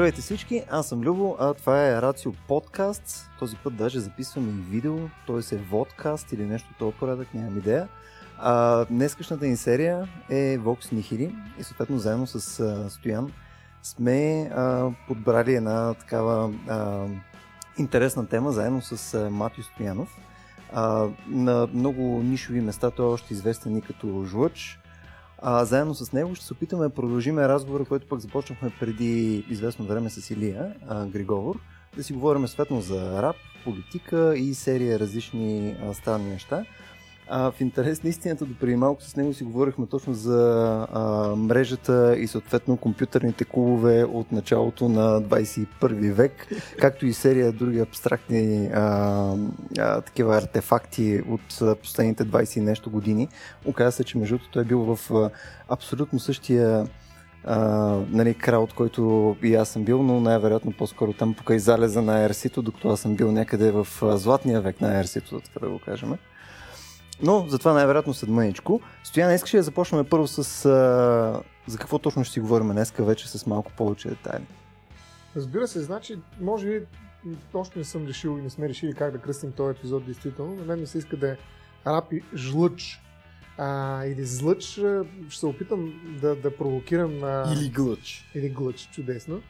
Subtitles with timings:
[0.00, 3.30] Здравейте всички, аз съм Любо, а това е Рацио подкаст.
[3.38, 4.96] Този път даже записваме и видео,
[5.26, 5.54] т.е.
[5.54, 7.88] е водкаст или нещо този порядък, нямам идея.
[8.38, 13.32] А, днескашната ни серия е Vox Nihili и съответно заедно с а, Стоян
[13.82, 17.06] сме а, подбрали една такава а,
[17.78, 20.16] интересна тема заедно с Матио Стоянов.
[20.72, 24.80] А, на много нишови места той е още известен и като жлъч,
[25.42, 29.84] а, заедно с него ще се опитаме да продължим разговора, който пък започнахме преди известно
[29.84, 31.60] време с Илия а, Григовор,
[31.96, 36.64] да си говорим светно за рап, политика и серия различни а, странни неща.
[37.32, 41.00] А, в интерес на истината, до малко с него си говорихме точно за а,
[41.36, 46.46] мрежата и съответно компютърните клубове от началото на 21 век,
[46.78, 49.34] както и серия други абстрактни а,
[49.78, 53.28] а, такива артефакти от последните 20 и нещо години.
[53.64, 55.30] Оказва се, че между той е бил в а,
[55.68, 56.86] абсолютно същия
[57.48, 62.24] Uh, нали, от който и аз съм бил, но най-вероятно по-скоро там покрай залеза на
[62.24, 66.14] ерсито, докато аз съм бил някъде в златния век на ерсито, така да го кажем.
[67.22, 68.80] Но затова най-вероятно след мъничко.
[69.04, 70.64] Стоян, искаш ли да започнем първо с...
[70.64, 74.44] А, за какво точно ще си говорим днеска вече с малко повече детайли?
[75.36, 76.86] Разбира се, значи, може би
[77.54, 80.54] още не съм решил и не сме решили как да кръстим този епизод действително.
[80.54, 81.36] На мен ми се иска да е
[81.86, 83.00] рапи жлъч
[83.58, 84.62] а, или злъч.
[84.62, 87.24] Ще се опитам да, да провокирам...
[87.24, 87.52] А...
[87.52, 88.30] Или глъч.
[88.34, 89.40] Или глъч, чудесно.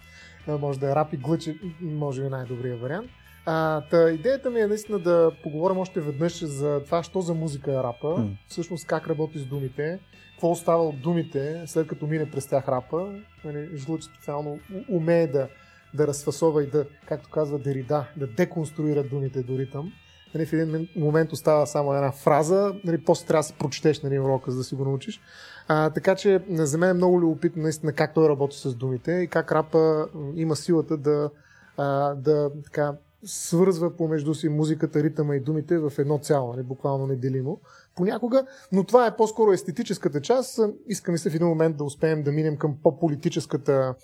[0.49, 3.11] А, може да е рапи глъч, може би най-добрият вариант.
[3.53, 7.73] А, та, идеята ми е наистина да поговорим още веднъж за това, що за музика
[7.73, 8.37] е рапа, mm.
[8.49, 9.99] всъщност как работи с думите,
[10.31, 13.13] какво остава от думите, след като мине през тях рапа.
[13.45, 15.49] Нали, Жлъч специално умее да,
[15.95, 19.93] да разфасова и да, както казва Дерида, да деконструира думите до ритъм.
[20.35, 24.19] Нали, в един момент остава само една фраза, нали, после трябва да си прочетеш нали,
[24.19, 25.21] урока, за да си го научиш.
[25.69, 29.29] А, така че за мен е много любопитно наистина как той работи с думите и
[29.29, 31.31] как рапа има силата да,
[31.77, 32.95] а, да така,
[33.25, 37.61] свързва помежду си музиката, ритъма и думите в едно цяло, не нали, буквално неделимо
[37.95, 40.61] понякога, но това е по-скоро естетическата част.
[40.87, 43.95] Искаме се в един момент да успеем да минем към по-политическата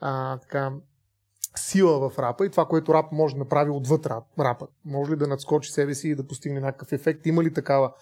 [0.00, 0.72] а, така,
[1.56, 4.66] сила в рапа и това, което рап може да направи отвъд рап, рапа.
[4.84, 7.26] Може ли да надскочи себе си и да постигне някакъв ефект?
[7.26, 7.92] Има ли такава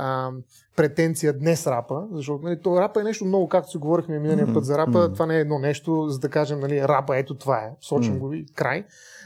[0.00, 0.30] а,
[0.76, 2.06] претенция днес рапа?
[2.12, 4.54] Защото нали, то рапа е нещо много, както си говорихме миналия mm-hmm.
[4.54, 5.12] път за рапа, mm-hmm.
[5.12, 8.18] това не е едно нещо, за да кажем, нали, рапа, ето това е, сочим mm-hmm.
[8.18, 8.84] го и край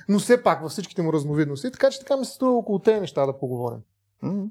[0.09, 1.71] но все пак във всичките му разновидности.
[1.71, 3.79] Така че така ми се струва около тези неща да поговорим.
[4.25, 4.49] Mm-hmm.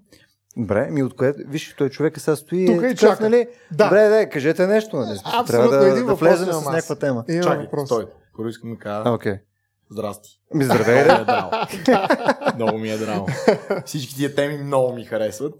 [0.57, 1.33] Добре, ми от кое?
[1.37, 2.65] Виж, той човек сега стои.
[2.65, 3.23] Тук и чака.
[3.23, 3.47] Нали?
[3.71, 3.83] Да.
[3.83, 4.97] Добре, да, кажете нещо.
[4.97, 5.19] Нали?
[5.25, 7.25] Абсолютно Трябва да, един да влезем с някаква тема.
[7.29, 7.85] Имам Чакай, въпрос.
[7.85, 8.05] стой.
[8.37, 9.09] Първо искам да кажа.
[9.09, 9.39] Okay.
[9.89, 10.29] Здрасти.
[10.53, 11.03] Ми здравей.
[11.05, 13.27] Много ми е много ми е драго.
[13.85, 15.55] Всички тия теми много ми харесват.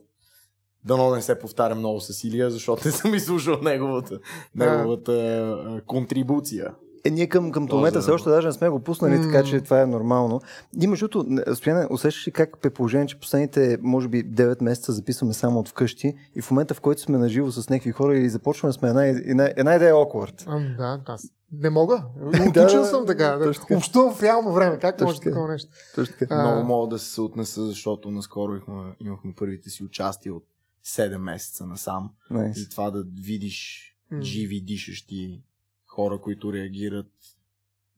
[0.85, 4.19] Дано не се повтаря много с Илия, защото не съм изслушал неговата,
[4.55, 6.73] неговата контрибуция.
[7.05, 9.23] Е, ние към, към момента все още даже не сме го пуснали, mm.
[9.23, 10.41] така че това е нормално.
[10.81, 14.91] И между другото, Стояне, усещаш ли как при положение, че последните, може би, 9 месеца
[14.91, 18.29] записваме само от вкъщи и в момента, в който сме наживо с някакви хора и
[18.29, 20.43] започваме сме една, една, една идея awkward.
[20.47, 21.23] А, да, аз
[21.61, 22.03] не мога.
[22.49, 23.37] Отучил съм така.
[23.37, 24.79] Да, общувам в реално време.
[24.79, 25.71] Как може такова нещо?
[25.95, 26.41] Точно така.
[26.41, 30.43] Много мога да се отнеса, защото наскоро имахме, имахме първите си участия от
[30.85, 32.13] 7 месеца насам.
[32.31, 32.65] Nice.
[32.65, 34.21] И това да видиш mm.
[34.21, 35.41] живи, дишащи
[35.85, 37.11] хора, които реагират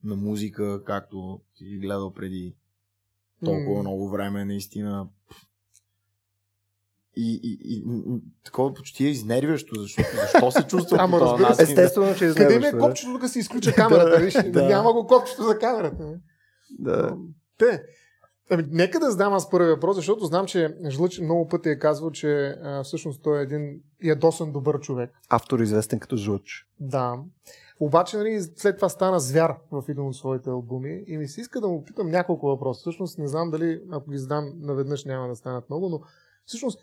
[0.04, 2.56] на музика, както си гледал преди
[3.46, 3.82] толкова mm.
[3.82, 5.08] много време, наистина.
[7.18, 7.84] И, и, и,
[8.44, 11.64] такова почти е изнервящо, защото защо се чувства Ама, по този начин?
[11.64, 14.20] Естествено, че е Къде ми е копчето да си изключа камерата?
[14.26, 14.34] виж?
[14.34, 14.68] да.
[14.68, 16.20] Няма го копчето за камерата.
[16.80, 17.18] Да.
[17.58, 17.84] Те,
[18.50, 22.12] Ами, нека да задам аз първи въпрос, защото знам, че Жлъч много пъти е казвал,
[22.12, 25.12] че а, всъщност той е един ядосан добър човек.
[25.30, 26.68] Автор известен като Жлъч.
[26.80, 27.18] Да.
[27.80, 31.62] Обаче, нали, след това стана звяр в един от своите албуми и ми се иска
[31.62, 32.80] да му питам няколко въпроса.
[32.80, 36.02] Всъщност не знам дали, ако ги задам наведнъж, няма да станат много, но
[36.46, 36.80] всъщност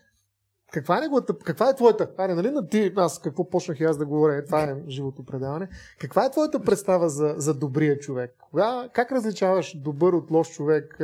[0.72, 3.98] каква е неговата, каква е твоята, аре, нали на ти, аз какво почнах и аз
[3.98, 5.68] да говоря, е, това е живото предаване,
[6.00, 8.34] каква е твоята представа за, за добрия човек?
[8.40, 10.98] Кога, как различаваш добър от лош човек?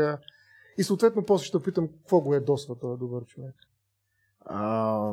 [0.78, 3.54] И съответно после ще питам какво го е досва този добър човек.
[4.40, 5.12] А,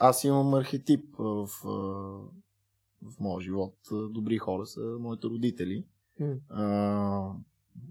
[0.00, 1.48] аз имам архетип в,
[3.02, 3.74] в моя живот.
[3.90, 5.86] Добри хора са моите родители.
[6.20, 6.38] Mm.
[6.48, 7.32] А,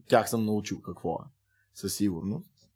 [0.07, 1.25] тях съм научил какво е.
[1.74, 2.69] Със сигурност.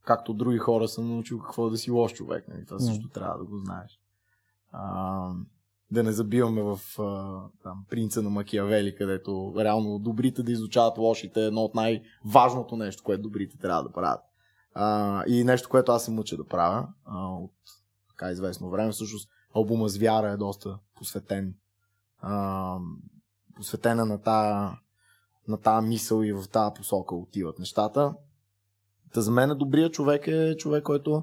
[0.00, 2.48] Както други хора съм научил какво е да си лош човек.
[2.48, 2.66] Нали?
[2.66, 3.12] Това също mm.
[3.12, 4.00] трябва да го знаеш.
[4.72, 5.32] А,
[5.90, 11.40] да не забиваме в а, там, принца на Макиавели, където реално добрите да изучават лошите
[11.40, 14.20] е едно от най-важното нещо, което добрите трябва да правят.
[14.74, 17.52] А, и нещо, което аз се мъча да правя а, от
[18.08, 18.92] така известно време.
[18.92, 21.54] Всъщност албума Звяра е доста посветен
[22.18, 22.78] а,
[23.56, 24.76] посветена на тази
[25.48, 28.14] на тази мисъл и в тази посока отиват нещата.
[29.14, 31.22] Та за мен добрият човек е човек, който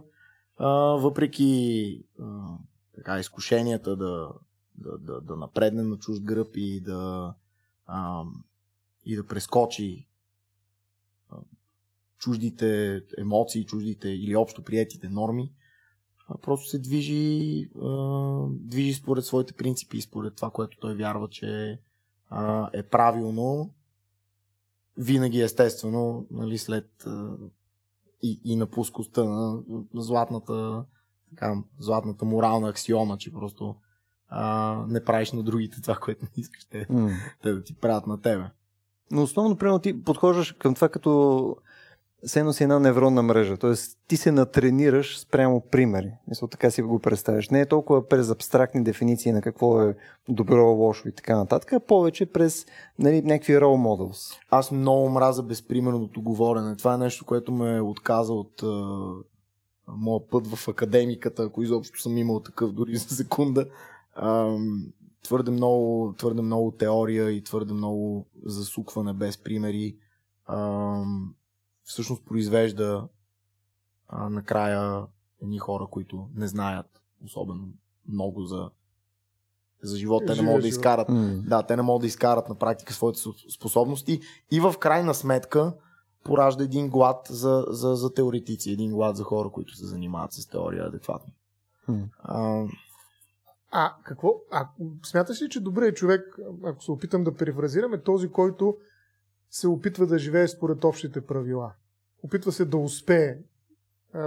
[0.57, 2.57] а, въпреки а,
[2.95, 4.29] така, изкушенията да,
[4.75, 7.33] да, да, да напредне на чужд гръб и да,
[7.85, 8.23] а,
[9.05, 10.07] и да прескочи
[11.29, 11.35] а,
[12.17, 15.53] чуждите емоции, чуждите или общо приятите норми,
[16.27, 21.29] а, просто се движи, а, движи според своите принципи и според това, което той вярва,
[21.29, 21.79] че
[22.29, 23.73] а, е правилно.
[24.97, 27.37] Винаги естествено, нали, след а,
[28.21, 30.85] и, и на плоскостта на, на златната,
[31.29, 33.75] така, златната морална аксиома, че просто
[34.35, 37.13] а, не правиш на другите това, което не искаш те, mm.
[37.41, 38.43] те да ти правят на тебе.
[39.11, 41.55] Но основно, примерно, ти подхождаш към това като
[42.25, 43.57] все си една невронна мрежа.
[43.57, 43.73] т.е.
[44.07, 46.11] ти се натренираш спрямо примери.
[46.27, 47.49] Мисля, така си го представяш.
[47.49, 49.95] Не е толкова през абстрактни дефиниции на какво е
[50.29, 52.65] добро, лошо и така нататък, а повече през
[52.99, 54.37] нали, някакви role models.
[54.49, 56.75] Аз много мраза безпримерното говорене.
[56.75, 59.23] Това е нещо, което ме отказа от uh,
[59.87, 63.65] моя път в академиката, ако изобщо съм имал такъв дори за секунда.
[65.23, 69.97] Твърде много, твърде много теория и твърде много засукване без примери.
[70.49, 71.27] Uh,
[71.83, 73.07] всъщност произвежда
[74.07, 75.05] а, накрая
[75.41, 77.67] едни хора, които не знаят особено
[78.07, 78.69] много за,
[79.83, 80.25] за живота.
[80.25, 81.07] Те не могат да изкарат.
[81.07, 81.41] Mm.
[81.41, 83.19] Да, те не могат да изкарат на практика своите
[83.53, 84.21] способности
[84.51, 85.73] и в крайна сметка
[86.23, 90.47] поражда един глад за, за, за теоретици, един глад за хора, които се занимават с
[90.47, 91.33] теория адекватно.
[91.89, 92.05] Mm.
[92.19, 92.65] А,
[93.75, 94.41] а какво?
[94.51, 94.69] А,
[95.03, 98.77] смяташ ли, че добрият човек, ако се опитам да перефразираме, този, който
[99.49, 101.73] се опитва да живее според общите правила.
[102.23, 103.37] Опитва се да успее,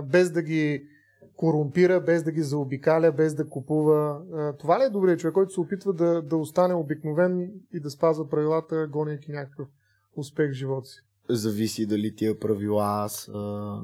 [0.04, 0.88] без да ги
[1.37, 4.22] корумпира, без да ги заобикаля, без да купува.
[4.58, 8.28] Това ли е добрият човек, който се опитва да, да остане обикновен и да спазва
[8.28, 9.69] правилата, гонейки някакъв
[10.16, 11.00] успех в живота си?
[11.28, 13.32] Зависи дали тия правила са,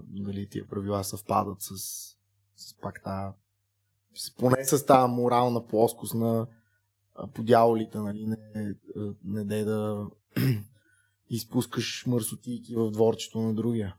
[0.09, 1.76] дали тия правила съвпадат с,
[2.56, 3.35] с пак та,
[4.38, 6.47] поне с тази морална плоскост на
[7.35, 8.37] подяволите, нали, не,
[9.25, 10.06] не, не да
[11.31, 13.94] изпускаш мърсотийки в дворчето на другия.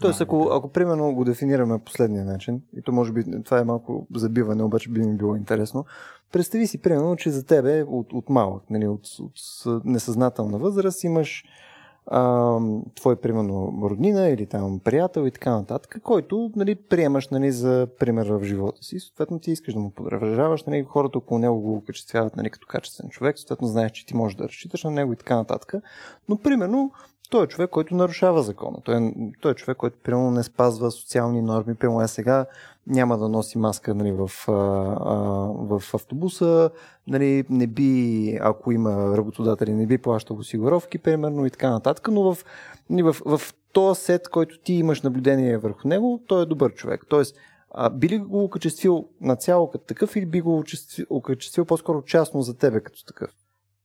[0.00, 4.06] Тоест, ако, ако примерно го дефинираме последния начин, и то може би това е малко
[4.14, 5.84] забиване, обаче би ми било интересно,
[6.32, 11.44] представи си примерно, че за тебе от, от малък, нали, от, от несъзнателна възраст имаш
[12.94, 18.26] твой, примерно, роднина или там приятел и така нататък, който нали, приемаш нали, за пример
[18.26, 19.00] в живота си.
[19.00, 23.10] Съответно, ти искаш да му подражаваш, нали, хората около него го окачествяват нали, като качествен
[23.10, 25.74] човек, съответно знаеш, че ти можеш да разчиташ на него и така нататък.
[26.28, 26.92] Но, примерно,
[27.32, 28.78] той е човек, който нарушава закона.
[28.84, 31.74] Той е, той е човек, който примерно не спазва социални норми.
[31.74, 32.46] Примерно е сега
[32.86, 35.14] няма да носи маска нали, в, а, а,
[35.78, 36.70] в автобуса,
[37.06, 42.34] нали, не би, ако има работодатели, не би плащал осигуровки, примерно и така нататък, но
[42.34, 42.44] в,
[42.90, 47.04] нали, в, в, този сет, който ти имаш наблюдение върху него, той е добър човек.
[47.08, 47.36] Тоест,
[47.70, 50.64] а, би ли го окачествил на цяло като такъв или би го
[51.10, 53.30] окачествил по-скоро частно за тебе като такъв?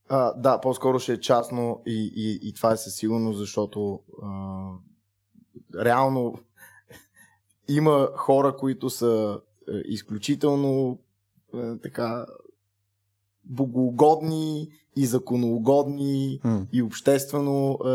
[0.10, 4.70] А, да, по-скоро ще е частно и, и, и това е със сигурност, защото а,
[5.84, 6.40] реално
[7.70, 11.00] има хора, които са е, изключително
[11.54, 12.26] е, така
[13.44, 16.66] богоугодни и законоугодни mm.
[16.74, 17.88] и обществено е,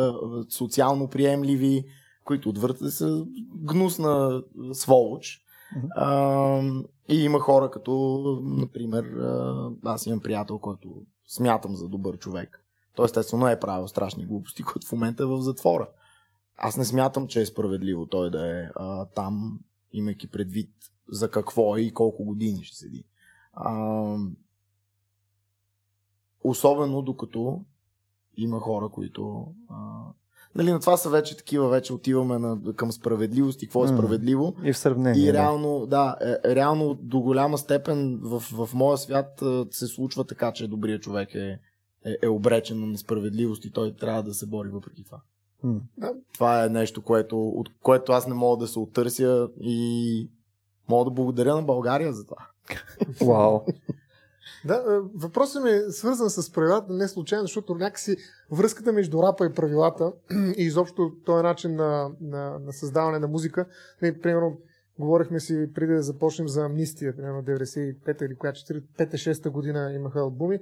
[0.50, 1.84] социално приемливи,
[2.24, 5.42] които отвъртат са гнусна сволоч.
[5.76, 5.88] Mm-hmm.
[5.96, 7.92] А, и има хора като,
[8.42, 9.04] например,
[9.84, 12.64] аз имам приятел, който смятам за добър човек.
[12.94, 15.88] Той естествено е правил страшни глупости, който в момента е в затвора.
[16.56, 19.60] Аз не смятам, че е справедливо той да е а, там,
[19.92, 20.70] имайки предвид
[21.08, 23.04] за какво е и колко години ще седи.
[23.52, 24.16] А,
[26.44, 27.64] особено докато
[28.36, 29.54] има хора, които
[30.54, 34.54] Нали, на това са вече такива, вече отиваме на, към справедливост и какво е справедливо.
[34.64, 35.28] И в сравнение.
[35.28, 40.52] И реално, да, е, реално до голяма степен в, в моя свят се случва така,
[40.52, 41.58] че добрият човек е,
[42.04, 45.20] е, е обречен на несправедливост и той трябва да се бори въпреки това.
[45.64, 45.80] Mm.
[46.34, 50.30] Това е нещо, което, от което аз не мога да се отърся и
[50.88, 52.46] мога да благодаря на България за това.
[53.26, 53.60] Вау.
[54.64, 58.16] Да, е, въпросът ми е свързан с правилата не случайно, защото някакси
[58.50, 60.12] връзката между рапа и правилата
[60.56, 63.66] и изобщо този начин на, на, на създаване на музика.
[64.02, 64.58] Не, примерно,
[64.98, 70.58] говорихме си преди да започнем за Амнистия, примерно 95-та или коя 5-6-та година имаха албуми.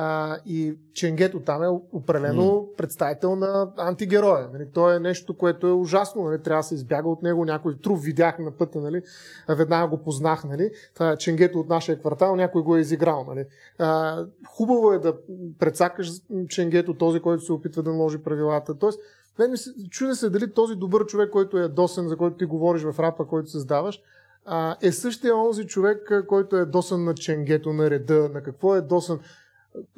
[0.00, 2.76] А, и Ченгето там е определено mm.
[2.76, 4.48] представител на антигероя.
[4.52, 4.66] Нали?
[4.74, 6.22] То е нещо, което е ужасно.
[6.22, 6.42] Нали?
[6.42, 7.44] Трябва да се избяга от него.
[7.44, 9.02] Някой труп видях на пътя, нали?
[9.48, 10.44] веднага го познах.
[10.44, 10.70] Нали?
[10.94, 13.24] Това е Ченгето от нашия квартал, някой го е изиграл.
[13.28, 13.44] Нали?
[13.78, 15.14] А, хубаво е да
[15.58, 16.10] предсакаш
[16.48, 18.78] Ченгето, този, който се опитва да наложи правилата.
[18.78, 19.00] Тоест,
[19.38, 22.44] мен ми се, чудя се дали този добър човек, който е досен, за който ти
[22.44, 24.00] говориш в рапа, който създаваш,
[24.82, 29.20] е същия онзи човек, който е досан на ченгето, на реда, на какво е досан,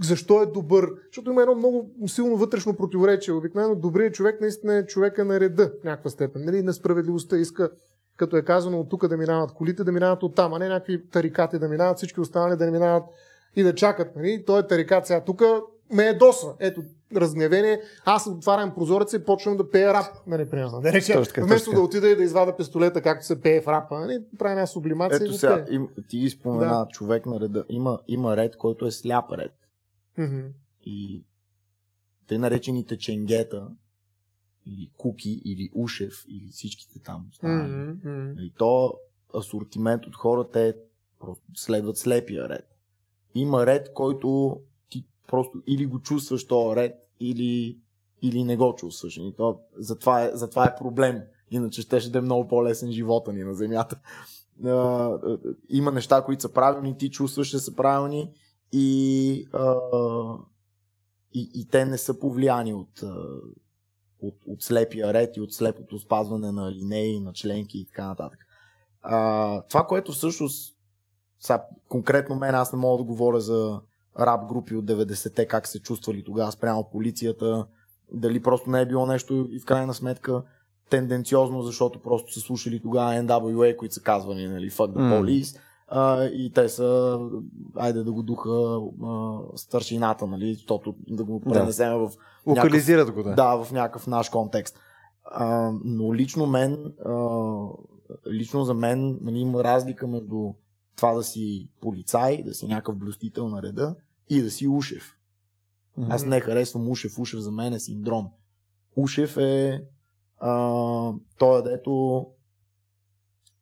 [0.03, 3.35] защо е добър, защото има едно много силно вътрешно противоречие.
[3.35, 6.45] Обикновено добрият човек наистина е човека на реда в някаква степен.
[6.45, 6.62] Нали?
[6.62, 7.71] На справедливостта иска,
[8.17, 11.09] като е казано от тук да минават колите, да минават от там, а не някакви
[11.09, 13.05] тарикати да минават, всички останали да не минават
[13.57, 14.17] и да чакат.
[14.17, 14.45] Нали?
[14.47, 15.43] Той е тарикат сега тук,
[15.91, 16.47] ме е доса.
[16.59, 16.83] Ето,
[17.17, 20.81] разгневение, аз отварям прозореца и почвам да пея рап, нали, примерно.
[20.81, 21.81] Да рече, точка, вместо точка.
[21.81, 25.25] да отида и да извада пистолета, както се пее в рапа, нали, прави една сублимация.
[25.25, 26.87] Ето сега, им, ти ги спомена да.
[26.91, 27.65] човек на реда.
[27.69, 29.53] Има, има ред, който е сляп ред.
[30.19, 30.47] Mm-hmm.
[30.85, 31.25] И
[32.27, 33.69] те наречените ченгета,
[34.67, 37.27] или Куки, или Ушев, или всичките там.
[37.43, 38.41] Mm-hmm.
[38.41, 38.95] И то
[39.39, 40.75] асортимент от хората е
[41.57, 42.77] следват слепия ред.
[43.35, 44.61] Има ред, който
[45.31, 47.79] просто или го чувстваш този ред, или,
[48.23, 49.17] или не го чувстваш.
[49.17, 51.23] И то, затова, е, затова е проблем.
[51.51, 54.01] Иначе ще да е много по-лесен живота ни на Земята.
[55.69, 58.33] Има неща, които са правилни, ти чувстваш, че са правилни
[58.73, 59.33] и,
[61.35, 63.03] и, и те не са повлияни от,
[64.21, 68.39] от, от слепия ред и от слепото спазване на линеи, на членки и така нататък.
[69.05, 70.77] Uh, това, което всъщност
[71.39, 73.81] сега, конкретно мен, аз не мога да говоря за
[74.21, 77.67] рап групи от 90-те, как се чувствали тогава спрямо полицията,
[78.12, 80.43] дали просто не е било нещо и в крайна сметка
[80.90, 85.61] тенденциозно, защото просто са слушали тогава NWA, които са казвани, нали, fuck the police, mm.
[85.88, 87.19] а, и те са,
[87.76, 92.09] айде да го духа а, старшината, нали, защото да го пренесеме да.
[92.09, 92.11] в
[92.47, 93.35] Локализират някакъв, го, да.
[93.35, 94.79] Да, в някакъв наш контекст.
[95.25, 97.14] А, но лично мен, а,
[98.31, 100.52] лично за мен, нали, има разлика между
[101.00, 103.97] това да си полицай, да си някакъв блюстител на реда
[104.28, 105.16] и да си Ушев.
[105.99, 106.14] Mm-hmm.
[106.14, 107.19] Аз не харесвам Ушев.
[107.19, 108.30] Ушев за мен е синдром.
[108.97, 109.85] Ушев е
[110.38, 112.26] а, той е дето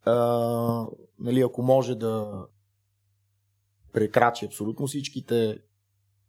[0.04, 0.87] а,
[1.18, 2.45] нали, ако може да
[3.92, 5.59] прекрачи абсолютно всичките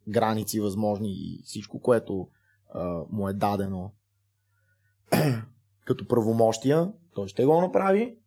[0.07, 2.29] граници възможни и всичко, което
[2.73, 3.91] а, му е дадено
[5.85, 8.17] като правомощия, той ще го направи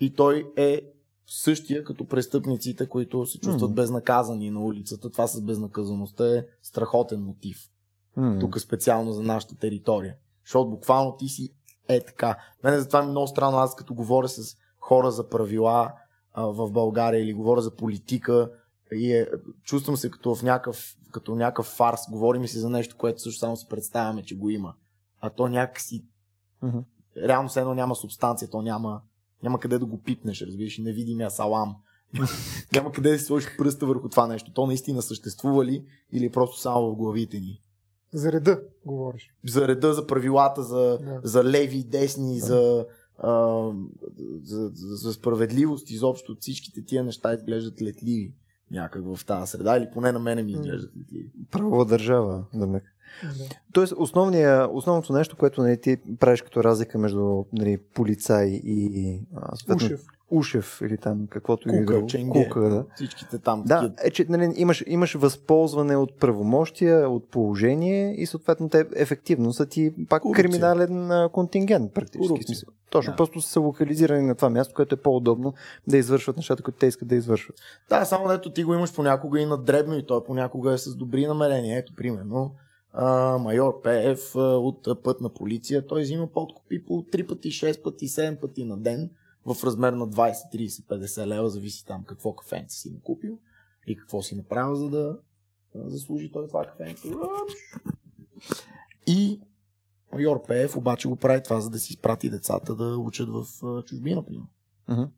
[0.00, 0.95] и той е
[1.26, 3.74] същия като престъпниците, които се чувстват mm.
[3.74, 5.10] безнаказани на улицата.
[5.10, 7.70] Това с безнаказаността е страхотен мотив.
[8.18, 8.40] Mm.
[8.40, 10.14] Тук специално за нашата територия.
[10.44, 11.52] Защото буквално ти си
[11.88, 12.36] е така.
[12.64, 15.92] Мене затова ми е много странно, аз като говоря с хора за правила
[16.32, 18.50] а, в България или говоря за политика
[18.92, 19.28] и е,
[19.62, 22.00] чувствам се като в някакъв, като някакъв фарс.
[22.10, 24.74] Говори ми се за нещо, което също само си представяме, че го има.
[25.20, 26.04] А то някакси
[26.64, 26.84] mm-hmm.
[27.16, 29.00] реално все едно няма субстанция, то няма
[29.42, 31.76] няма къде да го пипнеш, разбираш, невидимия салам.
[32.74, 34.52] Няма къде да си сложиш пръста върху това нещо.
[34.52, 37.60] То наистина съществува ли или просто само в главите ни?
[38.12, 39.30] За реда говориш.
[39.44, 41.20] За реда, за правилата, за, да.
[41.24, 42.46] за леви десни, да.
[42.46, 42.86] за,
[43.18, 43.70] а,
[44.42, 45.90] за, за, за справедливост.
[45.90, 48.34] Изобщо всичките тия неща изглеждат летливи
[48.70, 51.30] някак в тази среда, или поне на мене ми изглеждат летливи.
[51.50, 52.80] Правова държава, да ме.
[53.22, 53.44] Да.
[53.72, 59.74] Тоест, основния, основното нещо, което нали, ти правиш като разлика между нали, полицай и а,
[59.74, 60.00] Ушев.
[60.30, 62.84] Ушев или там каквото и да Ченге, Кука, да.
[62.94, 63.62] Всичките там.
[63.66, 69.52] Да, е, че нали, имаш, имаш възползване от правомощия, от положение и съответно те ефективно
[69.52, 70.44] са ти пак Корупция.
[70.44, 72.42] криминален контингент практически.
[72.42, 72.68] Смисъл.
[72.90, 73.16] Точно, да.
[73.16, 75.54] просто са локализирани на това място, което е по-удобно
[75.86, 77.56] да извършват нещата, които те искат да извършват.
[77.88, 80.96] Да, само ето ти го имаш понякога и на дребно и той понякога е с
[80.96, 81.78] добри намерения.
[81.78, 82.54] Ето, примерно,
[82.92, 88.40] а, майор ПФ от пътна полиция, той взима подкупи по 3 пъти, 6 пъти, 7
[88.40, 89.10] пъти на ден
[89.46, 93.38] в размер на 20, 30, 50 лева, зависи там какво кафенце си купил
[93.86, 95.18] и какво си направил, за да
[95.74, 97.08] заслужи той това кафенце.
[99.06, 99.40] И
[100.12, 103.44] майор ПФ обаче го прави това, за да си изпрати децата да учат в
[103.82, 104.24] чужбина.
[104.88, 105.08] Uh-huh.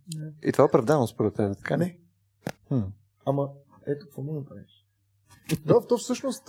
[0.44, 1.98] И това е оправдано според теб, така не?
[2.70, 2.86] Hmm.
[3.26, 3.48] Ама,
[3.86, 4.77] ето какво му направиш?
[5.66, 6.44] Да, то всъщност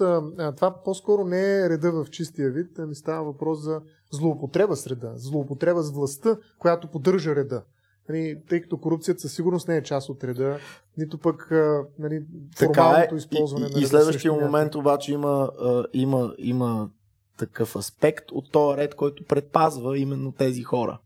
[0.56, 3.82] това по-скоро не е реда в чистия вид, ами става въпрос за
[4.12, 7.64] злоупотреба с реда, злоупотреба с властта, която поддържа реда.
[8.10, 10.58] Нали, тъй като корупцията със сигурност не е част от реда,
[10.98, 11.52] нито пък
[12.00, 12.26] нали,
[12.58, 13.18] формалното е.
[13.18, 15.52] използване и, на И, и следващия момент обаче има,
[15.94, 16.90] има, има
[17.38, 21.00] такъв аспект от този ред, който предпазва именно тези хора.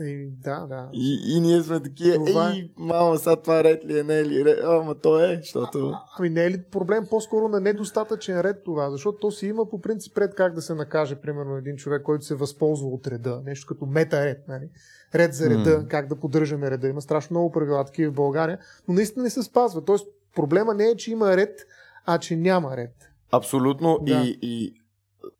[0.00, 0.88] И, да, да.
[0.92, 2.50] И, и ние сме такива, това...
[2.50, 4.58] ей, мама, сега това ред ли е, не е ли ред?
[4.64, 5.94] Ама то е, защото...
[6.18, 8.90] Ами не е ли проблем по-скоро на недостатъчен ред това?
[8.90, 12.24] Защото то си има по принцип ред как да се накаже, примерно, един човек, който
[12.24, 13.42] се възползва от реда.
[13.44, 14.68] Нещо като мета ред, нали?
[15.14, 15.88] Ред за реда, mm.
[15.88, 16.88] как да поддържаме реда.
[16.88, 18.58] Има страшно много правила такива в България,
[18.88, 19.84] но наистина не се спазва.
[19.84, 21.66] Тоест, проблема не е, че има ред,
[22.06, 22.94] а че няма ред.
[23.32, 23.98] Абсолютно.
[24.02, 24.12] Да.
[24.12, 24.74] И, и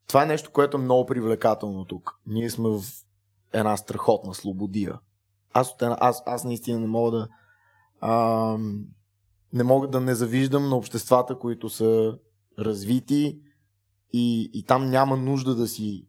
[0.08, 2.11] това е нещо, което е много привлекателно тук.
[2.26, 2.80] Ние сме в
[3.54, 4.99] една страхотна слободия.
[5.52, 7.28] Аз, аз, аз наистина не мога да
[8.00, 8.58] а,
[9.52, 12.18] не мога да не завиждам на обществата, които са
[12.58, 13.38] развити
[14.12, 16.06] и, и там няма нужда да си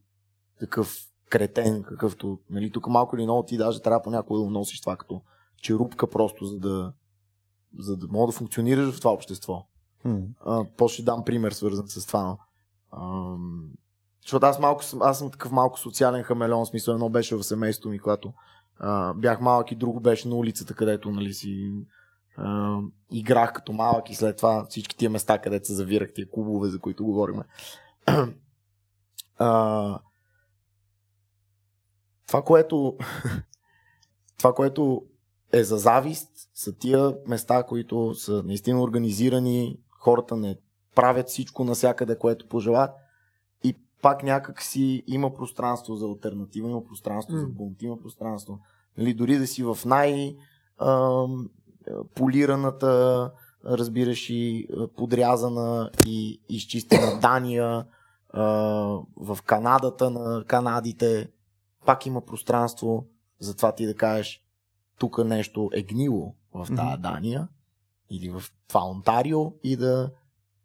[0.60, 4.98] такъв кретен, какъвто, нали, тук малко или много ти даже трябва понякога да носиш това
[4.98, 5.22] като
[5.62, 6.94] черупка просто, за да,
[7.80, 9.68] за да мога да функционираш в това общество.
[10.06, 10.28] Hmm.
[10.46, 12.38] А, после ще дам пример, свързан с това.
[12.92, 13.36] А,
[14.26, 18.00] защото аз, малко, аз съм такъв малко социален хамелеон, смисъл едно беше в семейството ми,
[18.00, 18.34] когато
[18.80, 21.74] а, бях малък и друго беше на улицата, където нали, си
[22.38, 22.78] а,
[23.12, 26.80] играх като малък и след това всички тия места, където се завирах, тия клубове, за
[26.80, 27.42] които говорим.
[29.38, 30.00] а,
[32.28, 32.98] това, което
[34.38, 35.04] това, което
[35.52, 40.58] е за завист, са тия места, които са наистина организирани, хората не
[40.96, 42.92] правят всичко насякъде, което пожелат
[44.02, 47.40] пак някак си има пространство за альтернатива, има пространство mm.
[47.40, 48.60] за бунт, има пространство.
[48.98, 50.36] Нали, дори да си в най-
[52.16, 53.32] полираната,
[53.66, 57.86] разбираш и подрязана и изчистена Дания,
[59.18, 61.30] в Канадата на канадите,
[61.86, 63.06] пак има пространство
[63.40, 64.42] за това ти да кажеш
[65.00, 67.02] тук нещо е гнило в тази.
[67.02, 67.48] Дания
[68.10, 70.12] или в това Онтарио и да,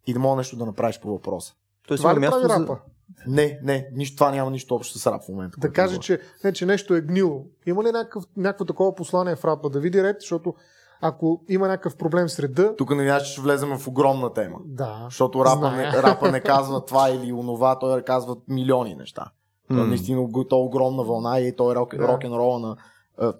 [0.07, 1.55] и да мога нещо да направиш по въпроса.
[1.89, 2.79] Тоест, това ли място прави рапа?
[3.27, 5.57] Не, не, нищо, това няма нищо общо с рап в момента.
[5.61, 7.45] Да каже, че, не, че нещо е гнило.
[7.67, 9.71] Има ли някакъв, някакво такова послание в рапа?
[9.71, 10.55] Да види ред, защото
[11.01, 12.77] ако има някакъв проблем с реда...
[12.77, 14.59] Тук не ще влезем в огромна тема.
[14.65, 15.01] Да.
[15.05, 19.25] Защото рапа не, рапа не казва това или онова, той казва милиони неща.
[19.71, 19.77] Mm.
[19.77, 22.09] Той наистина то е огромна вълна и той е рок, да.
[22.09, 22.77] рок-н-рола на,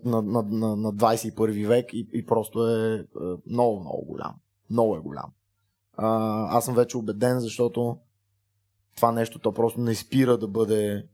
[0.05, 3.07] на, на, на, на 21 век и, и просто е
[3.47, 4.35] много, много голям.
[4.71, 5.33] Много е голям.
[5.97, 7.97] А, аз съм вече убеден, защото
[9.01, 11.07] това нещо то просто не спира да бъде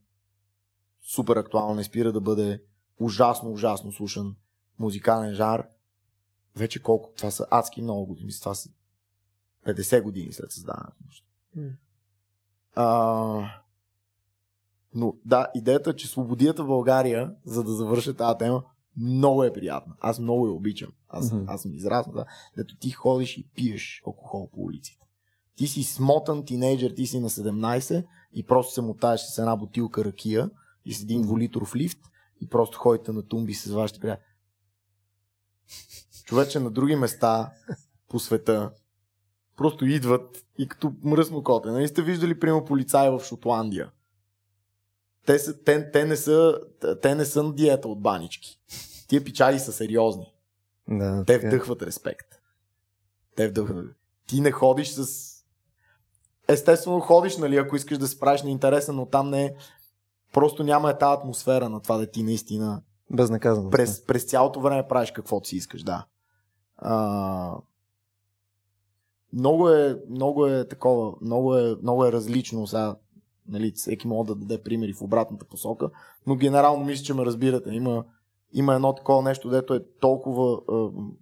[1.03, 2.63] супер актуално, не спира да бъде
[3.01, 4.37] ужасно, ужасно слушан
[4.79, 5.69] музикален жар.
[6.57, 7.13] Вече колко?
[7.17, 8.33] Това са адски много години.
[8.33, 8.71] Това са
[9.67, 10.97] 50 години след създаването.
[11.57, 11.73] Mm.
[12.75, 13.63] А,
[14.95, 18.65] но да, идеята, че свободията в България, за да завърша тази тема,
[18.97, 19.95] много е приятна.
[20.01, 20.93] Аз много я обичам.
[21.09, 21.45] Аз, mm-hmm.
[21.49, 22.15] аз съм израснал.
[22.15, 25.06] Да, дето ти ходиш и пиеш алкохол по улиците.
[25.57, 30.05] Ти си смотан тинейджър, ти си на 17 и просто се мотаеш с една бутилка
[30.05, 30.51] ракия
[30.85, 32.01] и с един двулитров лифт
[32.41, 34.27] и просто ходите на тумби с вашите приятели.
[36.25, 37.53] Човече на други места
[38.09, 38.71] по света
[39.57, 41.69] просто идват и като мръсно коте.
[41.69, 43.91] Нали сте виждали, прямо полицаи в Шотландия?
[45.27, 46.61] Те, са, те, те, не са,
[47.03, 48.61] те не са на диета от банички.
[49.09, 50.35] Тия пичали са сериозни.
[50.89, 51.35] Да, те.
[51.35, 51.39] Е.
[51.39, 52.27] вдъхват респект.
[53.37, 53.87] Те вдъхват.
[54.27, 55.36] Ти не ходиш с
[56.49, 59.55] естествено ходиш, нали, ако искаш да се правиш на интересен, но там не е.
[60.33, 62.83] Просто няма е тази атмосфера на това да ти наистина.
[63.11, 63.71] Безнаказано.
[63.71, 66.07] През, през цялото време правиш каквото си искаш, да.
[66.77, 67.59] А,
[69.33, 72.97] много е, много е такова, много е, много е различно сега.
[73.49, 75.91] Нали, всеки може да даде примери в обратната посока,
[76.27, 77.71] но генерално мисля, че ме разбирате.
[77.71, 78.05] Има,
[78.53, 80.61] има едно такова нещо, дето е толкова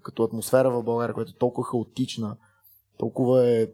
[0.02, 2.36] като атмосфера в България, която е толкова хаотична,
[2.98, 3.68] толкова е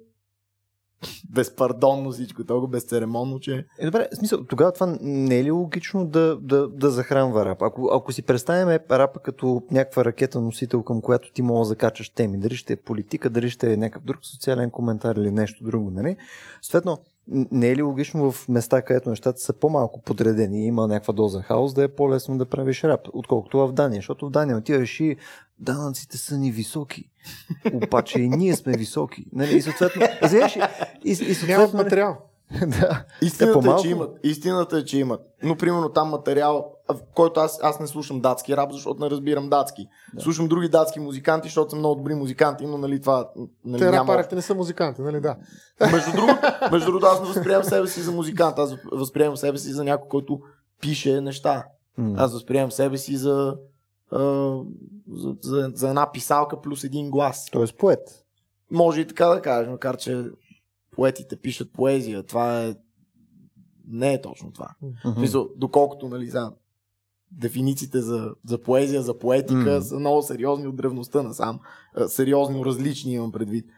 [1.31, 3.67] безпардонно всичко, толкова безцеремонно, че...
[3.79, 7.67] Е, добре, смисъл, тогава това не е ли логично да, да, да захранва рапа?
[7.67, 12.11] Ако, ако си представяме рапа като някаква ракета носител, към която ти можеш да закачаш
[12.11, 15.91] теми, дали ще е политика, дали ще е някакъв друг социален коментар или нещо друго,
[15.91, 16.17] нали?
[16.63, 16.99] Съответно,
[17.31, 21.43] не е ли логично в места, където нещата са по-малко подредени и има някаква доза
[21.43, 23.99] хаос, да е по-лесно да правиш рап, отколкото в Дания?
[23.99, 25.17] Защото в Дания отиваш и
[25.59, 27.11] данъците са ни високи.
[27.75, 29.25] Обаче и ние сме високи.
[29.33, 29.57] Нали?
[29.57, 30.61] И съответно, знаеш, и,
[31.05, 31.79] и, и съответно...
[31.79, 32.30] Материал.
[32.67, 33.05] да.
[33.23, 34.19] Истината, е, че имат.
[34.23, 35.21] Истината е, че имат.
[35.43, 39.49] Но, примерно, там материал, в който аз, аз не слушам датски рап, защото не разбирам
[39.49, 39.89] датски.
[40.15, 40.21] Да.
[40.23, 43.31] Слушам други датски музиканти, защото са много добри музиканти, но нали това...
[43.65, 44.13] Нали, Те няма...
[44.13, 45.37] рапарите не са музиканти, нали да.
[45.93, 46.39] Между другото,
[46.73, 50.09] между другото, аз не възприемам себе си за музикант, аз възприемам себе си за някой,
[50.09, 50.41] който
[50.81, 51.65] пише неща.
[51.99, 52.15] Mm.
[52.19, 53.57] Аз възприемам себе си за,
[54.13, 54.19] а,
[55.13, 57.47] за, за, за една писалка плюс един глас.
[57.53, 58.25] Тоест поет.
[58.71, 60.25] Може и така да кажем, макар че
[60.91, 62.23] поетите пишат поезия.
[62.23, 62.75] Това е...
[63.89, 64.71] Не е точно това.
[64.83, 65.21] Mm-hmm.
[65.21, 66.53] Мисъл, доколкото, нали, за...
[67.33, 69.81] дефинициите за, за поезия, за поетика mm.
[69.81, 71.61] са много сериозни от древността насам.
[72.07, 73.71] Сериозно различни имам предвид.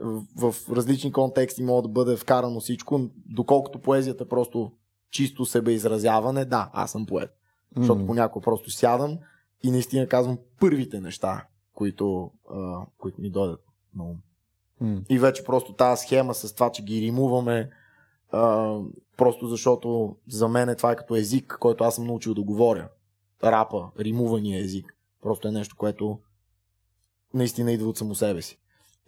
[0.00, 4.72] В, в различни контексти може да бъде вкарано всичко, доколкото поезията просто
[5.10, 7.30] чисто себеизразяване, да, аз съм поет.
[7.30, 7.80] Mm.
[7.80, 9.18] Защото понякога просто сядам
[9.62, 13.60] и наистина казвам първите неща, които, а, които ми дойдат
[13.94, 14.16] на ум.
[15.08, 17.70] И вече просто тази схема с това, че ги римуваме,
[18.32, 18.76] а,
[19.16, 22.88] просто защото за мен е това е като език, който аз съм научил да говоря.
[23.44, 24.94] Рапа, римувания език.
[25.22, 26.18] Просто е нещо, което
[27.34, 28.58] наистина идва от само себе си.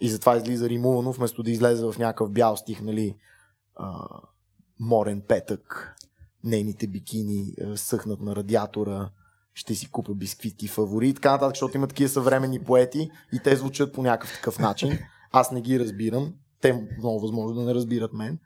[0.01, 3.17] И затова излиза римувано, вместо да излезе в някакъв бял стих, нали,
[3.77, 4.07] а,
[4.81, 5.95] морен петък,
[6.45, 9.11] нейните бикини съхнат на радиатора,
[9.55, 13.57] ще си купа бисквити фаворит, и така нататък, защото има такива съвременни поети и те
[13.57, 14.99] звучат по някакъв такъв начин.
[15.33, 18.39] Аз не ги разбирам, те много възможно да не разбират мен.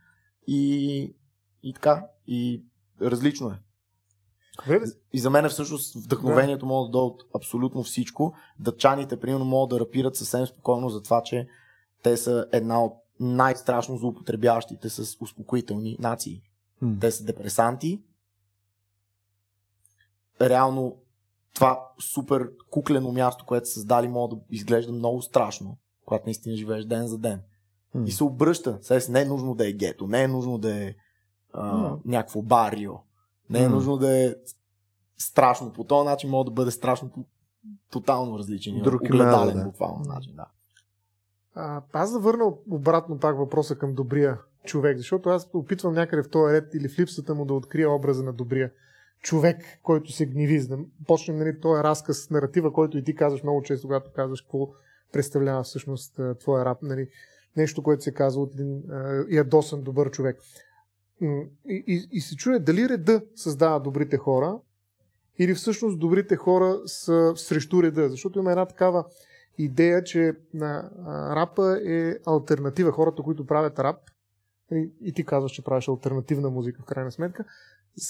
[0.47, 1.15] И,
[1.63, 2.65] и така, и
[3.01, 3.61] различно е.
[5.13, 8.35] И за мен всъщност вдъхновението може да дойде от абсолютно всичко.
[8.59, 11.49] Дъчаните, примерно, могат да рапират съвсем спокойно за това, че
[12.03, 16.43] те са една от най-страшно злоупотребяващите с успокоителни нации.
[16.83, 17.01] Mm.
[17.01, 18.03] Те са депресанти.
[20.41, 20.97] Реално
[21.55, 26.85] това супер куклено място, което са създали, може да изглежда много страшно, когато наистина живееш
[26.85, 27.41] ден за ден.
[27.97, 28.05] Mm.
[28.05, 28.79] И се обръща.
[28.83, 30.95] Сега не е нужно да е гето, не е нужно да е
[31.53, 31.99] а, mm.
[32.05, 32.93] някакво барио.
[33.51, 33.71] Не е mm.
[33.71, 34.35] нужно да е
[35.19, 35.73] страшно.
[35.73, 37.25] По този начин може да бъде страшно по
[37.91, 38.83] тотално различен.
[38.83, 39.65] Друг огледален, да.
[39.65, 40.47] буквално начин, да.
[41.55, 46.31] А, аз да върна обратно пак въпроса към добрия човек, защото аз опитвам някъде в
[46.31, 48.73] този ред или в липсата му да открия образа на добрия
[49.23, 53.43] човек, който се гниви, за да почнем нали, този разказ, наратива, който и ти казваш
[53.43, 54.69] много често, когато казваш какво
[55.17, 57.09] представлява всъщност твоя рап, нали,
[57.57, 58.83] нещо, което се казва от един
[59.31, 60.41] ядосан добър човек.
[61.21, 64.59] И, и, и се чуе дали реда създава добрите хора,
[65.39, 69.05] или всъщност добрите хора са срещу реда, защото има една такава
[69.59, 70.91] идея, че на
[71.37, 72.93] рапа е альтернатива.
[72.93, 73.97] Хората, които правят рап,
[74.73, 77.45] и, и ти казваш, че правиш альтернативна музика в крайна сметка,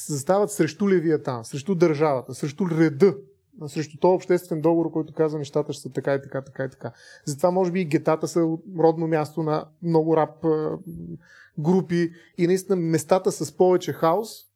[0.08, 3.16] застават срещу левията, срещу държавата, срещу реда,
[3.66, 6.92] срещу този обществен договор, който казва нещата ще са така и така, така и така.
[7.24, 8.40] Затова може би и гетата са
[8.78, 10.46] родно място на много рап
[11.58, 14.46] групи и наистина местата с повече хаос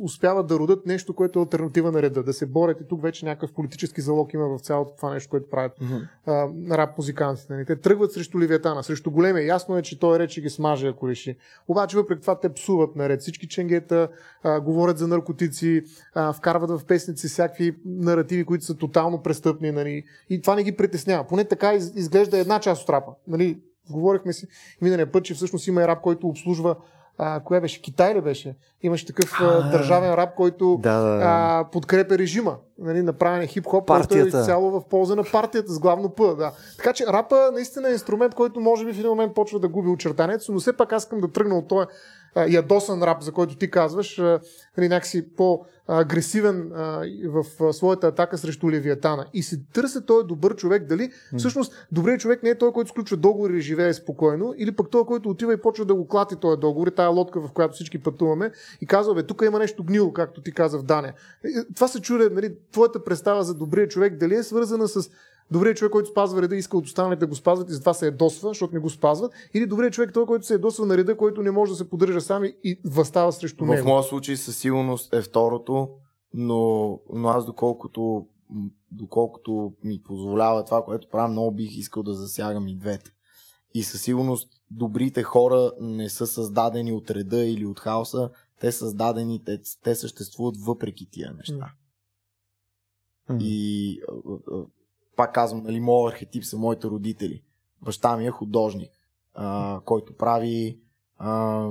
[0.00, 2.22] успяват да родят нещо, което е альтернатива на реда.
[2.22, 5.50] Да се борят и тук вече някакъв политически залог има в цялото това нещо, което
[5.50, 6.76] правят mm-hmm.
[6.76, 7.52] рап музикантите.
[7.52, 7.66] Нали?
[7.66, 9.46] Те тръгват срещу Ливиатана, срещу големия.
[9.46, 11.36] Ясно е, че той рече ги смаже, ако реши.
[11.68, 13.20] Обаче въпреки това те псуват наред.
[13.20, 14.08] Всички ченгета
[14.42, 15.82] а, говорят за наркотици,
[16.14, 19.70] а, вкарват в песници всякакви наративи, които са тотално престъпни.
[19.70, 20.04] Нали?
[20.30, 21.26] И това не ги притеснява.
[21.26, 23.12] Поне така изглежда една част от рапа.
[23.28, 23.60] Нали?
[23.90, 24.46] Говорихме си
[24.82, 26.76] миналия път, че всъщност има и рап, който обслужва
[27.18, 27.82] а, коя беше?
[27.82, 28.56] Китай ли беше?
[28.82, 31.22] Имаше такъв а, държавен рап, който да, да, да.
[31.24, 32.56] А, подкрепя режима.
[32.78, 36.36] Нали, направен е хип-хоп, който е изцяло в полза на партията с главно П.
[36.36, 36.52] Да.
[36.76, 39.88] Така че рапа наистина е инструмент, който може би в един момент почва да губи
[39.88, 41.86] очертанието, но все пак аз искам да тръгна от този
[42.48, 44.18] ядосан рап, за който ти казваш,
[44.76, 46.70] нали, някакси по-агресивен
[47.24, 49.26] в своята атака срещу Левиатана.
[49.32, 53.16] И се търся той добър човек, дали всъщност добрият човек не е той, който сключва
[53.16, 56.60] договори и живее спокойно, или пък той, който отива и почва да го клати този
[56.60, 60.42] договор, тая лодка, в която всички пътуваме, и казва, бе, тук има нещо гнило, както
[60.42, 61.12] ти каза в Дане.
[61.74, 65.10] Това се чуде, нали, твоята представа за добрия човек, дали е свързана с
[65.50, 68.48] добрият човек, който спазва реда, иска от останалите да го спазват и затова се ядосва,
[68.48, 69.32] защото не го спазват.
[69.54, 72.20] Или добрият човек, той, който се ядосва на реда, който не може да се поддържа
[72.20, 73.82] сам и възстава срещу в него.
[73.82, 75.88] В моя случай със сигурност е второто,
[76.34, 78.26] но, но аз доколкото,
[78.92, 83.10] доколкото ми позволява това, което правя, много бих искал да засягам и двете.
[83.74, 88.30] И със сигурност добрите хора не са създадени от реда или от хаоса,
[88.60, 91.72] те създадени, те, те съществуват въпреки тия неща.
[93.30, 93.42] Mm.
[93.42, 94.00] И
[95.16, 97.42] пак казвам, нали, моят архетип са моите родители.
[97.82, 98.90] Баща ми е художник,
[99.34, 100.78] а, който прави
[101.18, 101.68] а,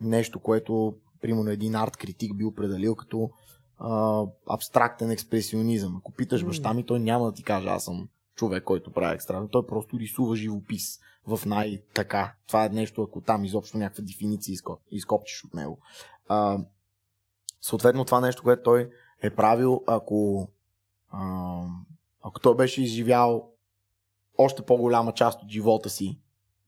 [0.00, 3.30] нещо, което, примерно, един арт критик би определил като
[3.78, 5.96] а, абстрактен експресионизъм.
[5.96, 9.48] Ако питаш баща ми, той няма да ти каже, аз съм човек, който прави екстра.
[9.48, 12.34] Той просто рисува живопис в най-така.
[12.46, 14.56] Това е нещо, ако там изобщо някаква дефиниция
[14.90, 15.78] изкопчиш от него.
[16.28, 16.58] А,
[17.60, 18.90] съответно, това нещо, което той
[19.22, 20.48] е правил, ако
[21.10, 21.62] а,
[22.26, 23.50] ако той беше изживял
[24.38, 26.20] още по-голяма част от живота си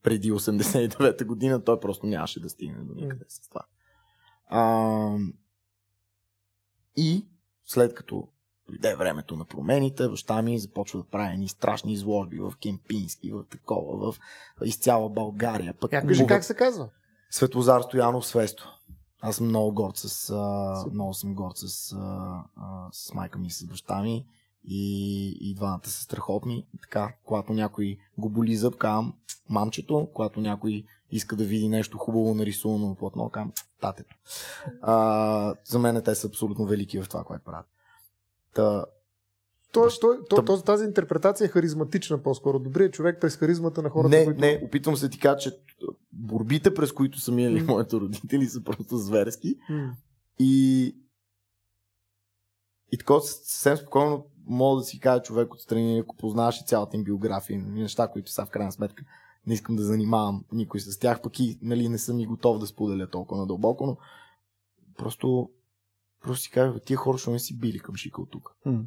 [0.03, 3.61] преди 89-та година, той просто нямаше да стигне до никъде с това.
[4.47, 5.17] А,
[6.97, 7.27] и
[7.65, 8.29] след като
[8.69, 13.45] дойде времето на промените, баща ми започва да прави едни страшни изложби в Кемпински, в
[13.51, 14.19] такова, в
[14.65, 15.75] из цяла България.
[15.81, 16.89] Пък, как, кажи, как се казва?
[17.31, 18.75] Светлозар Стоянов Свесто.
[19.21, 22.45] Аз съм много горд с, а, много съм горд с, а,
[22.93, 24.27] с майка ми и с баща ми
[24.69, 26.67] и, и двамата са страхотни.
[26.83, 29.15] Така, когато някой го боли зъб, казвам
[29.49, 34.17] мамчето, когато някой иска да види нещо хубаво нарисувано на платно, казвам татето.
[34.83, 37.67] А, за мен те са абсолютно велики в това, което правят.
[38.55, 38.85] Та,
[39.73, 42.59] то, то, то, то, тази интерпретация е харизматична по-скоро.
[42.59, 44.41] Добрият човек през харизмата на хората, не, които...
[44.41, 45.59] Не, опитвам се ти кажа, че
[46.13, 47.67] борбите, през които са минали mm.
[47.67, 49.57] моите родители, са просто зверски.
[49.71, 49.91] Mm.
[50.39, 50.95] И
[52.93, 57.05] и така съвсем спокойно мога да си кажа човек отстрани, ако познаваш и цялата им
[57.05, 59.05] биография неща, които са в крайна сметка
[59.49, 62.67] не искам да занимавам никой с тях, пък и нали, не съм и готов да
[62.67, 63.97] споделя толкова надълбоко, но
[64.97, 65.51] просто,
[66.23, 68.57] просто си кажа, тия хора ще не си били към шика от тук.
[68.67, 68.85] Mm.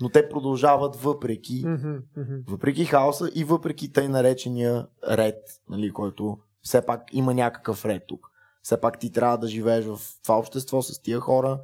[0.00, 2.42] Но те продължават въпреки, Mm-hmm, mm-hmm.
[2.48, 8.30] въпреки хаоса и въпреки тъй наречения ред, нали, който все пак има някакъв ред тук.
[8.62, 11.60] Все пак ти трябва да живееш в това общество с тия хора,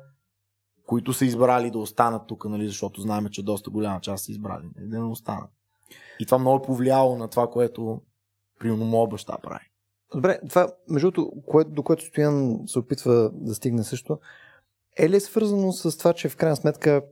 [0.87, 4.65] които са избрали да останат тук, нали, защото знаем, че доста голяма част са избрали
[4.77, 5.51] нали, да не останат.
[6.21, 8.01] И това много е повлияло на това, което
[8.59, 9.65] примерно моят баща прави.
[10.15, 14.19] Добре, това, между другото, до което Стоян се опитва да стигне също,
[14.97, 17.03] е ли свързано с това, че в крайна сметка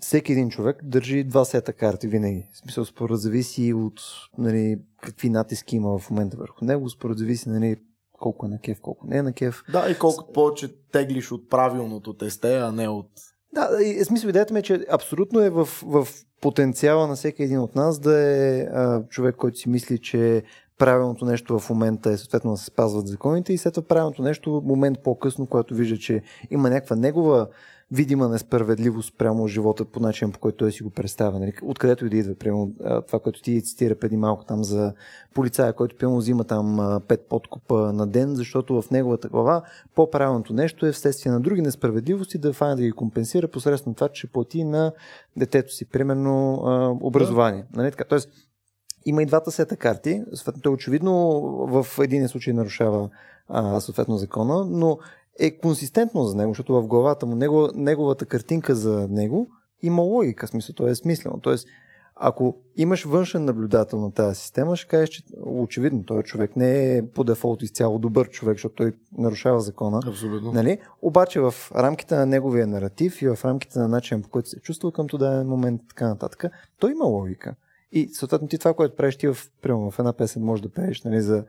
[0.00, 2.48] всеки един човек държи два сета карти винаги.
[2.52, 4.00] В смисъл, според зависи от
[4.38, 7.76] нали, какви натиски има в момента върху него, според зависи нали,
[8.20, 9.62] колко е на кеф, колко не е на кеф.
[9.72, 13.10] Да, и колкото повече теглиш от правилното тесте, а не от...
[13.52, 16.08] Да, и смисъл идеята ми е, че абсолютно е в, в
[16.40, 20.42] потенциала на всеки един от нас да е а, човек, който си мисли, че
[20.78, 24.62] правилното нещо в момента е съответно да се спазват законите и след това правилното нещо
[24.64, 27.48] момент по-късно, когато вижда, че има някаква негова
[27.92, 31.38] видима несправедливост прямо живота по начин, по който той си го представя.
[31.38, 31.52] Нали?
[31.62, 32.72] Откъдето и да идва, прямо
[33.06, 34.92] това, което ти цитира преди малко там за
[35.34, 39.62] полицая, който прямо взима там пет подкупа на ден, защото в неговата глава
[39.94, 44.32] по-правилното нещо е вследствие на други несправедливости да фане да ги компенсира посредством това, че
[44.32, 44.92] плати на
[45.36, 46.54] детето си, примерно,
[47.02, 47.64] образование.
[47.70, 47.80] Да.
[47.80, 47.90] Нали?
[47.90, 48.28] Така, тоест,
[49.06, 50.22] има и двата сета карти.
[50.34, 51.12] Съответно, очевидно
[51.66, 53.10] в един случай нарушава
[53.48, 54.98] а, съответно закона, но
[55.40, 59.48] е консистентно за него, защото в главата му него, неговата картинка за него
[59.82, 61.40] има логика, смисъл, то е смислено.
[61.42, 61.68] Тоест,
[62.22, 67.08] ако имаш външен наблюдател на тази система, ще кажеш, че очевидно този човек не е
[67.08, 70.00] по дефолт изцяло добър човек, защото той нарушава закона.
[70.06, 70.52] Абсолютно.
[70.52, 70.78] Нали?
[71.02, 74.92] Обаче в рамките на неговия наратив и в рамките на начин по който се чувства
[74.92, 76.44] към този момент и така нататък,
[76.78, 77.54] той има логика.
[77.92, 81.02] И съответно ти това, което правиш ти в, примерно, в една песен може да пееш
[81.02, 81.44] нали, за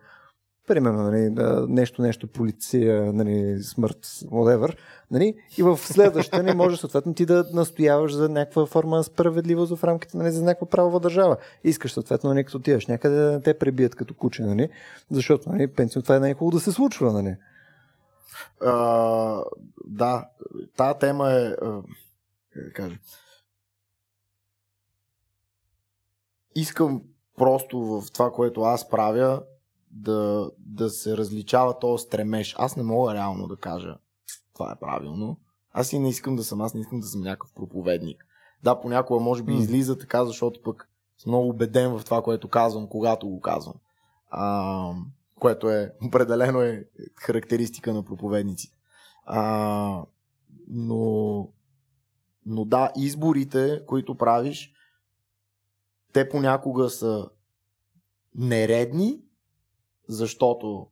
[0.67, 1.35] примерно, нали,
[1.67, 4.77] нещо, нещо, полиция, нали, смърт, whatever,
[5.11, 9.75] нали, и в следващата не може съответно ти да настояваш за някаква форма на справедливост
[9.75, 11.37] в рамките нали, за някаква правова държава.
[11.63, 14.69] Искаш съответно, нали, като отиваш някъде да те пребият като куче, нали,
[15.11, 17.13] защото нали, пенсион това е най-хубаво да се случва.
[17.13, 17.35] Нали.
[18.61, 19.43] А,
[19.85, 20.29] да,
[20.77, 21.55] тази тема е,
[22.53, 22.95] как да кажа,
[26.55, 27.01] искам
[27.37, 29.43] просто в това, което аз правя,
[29.91, 32.55] да, да се различава този стремеж.
[32.57, 33.97] Аз не мога реално да кажа
[34.53, 35.37] това е правилно.
[35.71, 38.25] Аз и не искам да съм, аз не искам да съм някакъв проповедник.
[38.63, 42.87] Да, понякога може би излиза така, защото пък съм много убеден в това, което казвам,
[42.87, 43.75] когато го казвам.
[44.29, 44.93] А,
[45.39, 48.73] което е определено е характеристика на проповедници.
[49.25, 50.03] А,
[50.67, 51.47] но,
[52.45, 54.73] но да, изборите, които правиш,
[56.13, 57.29] те понякога са
[58.35, 59.21] нередни,
[60.11, 60.87] защото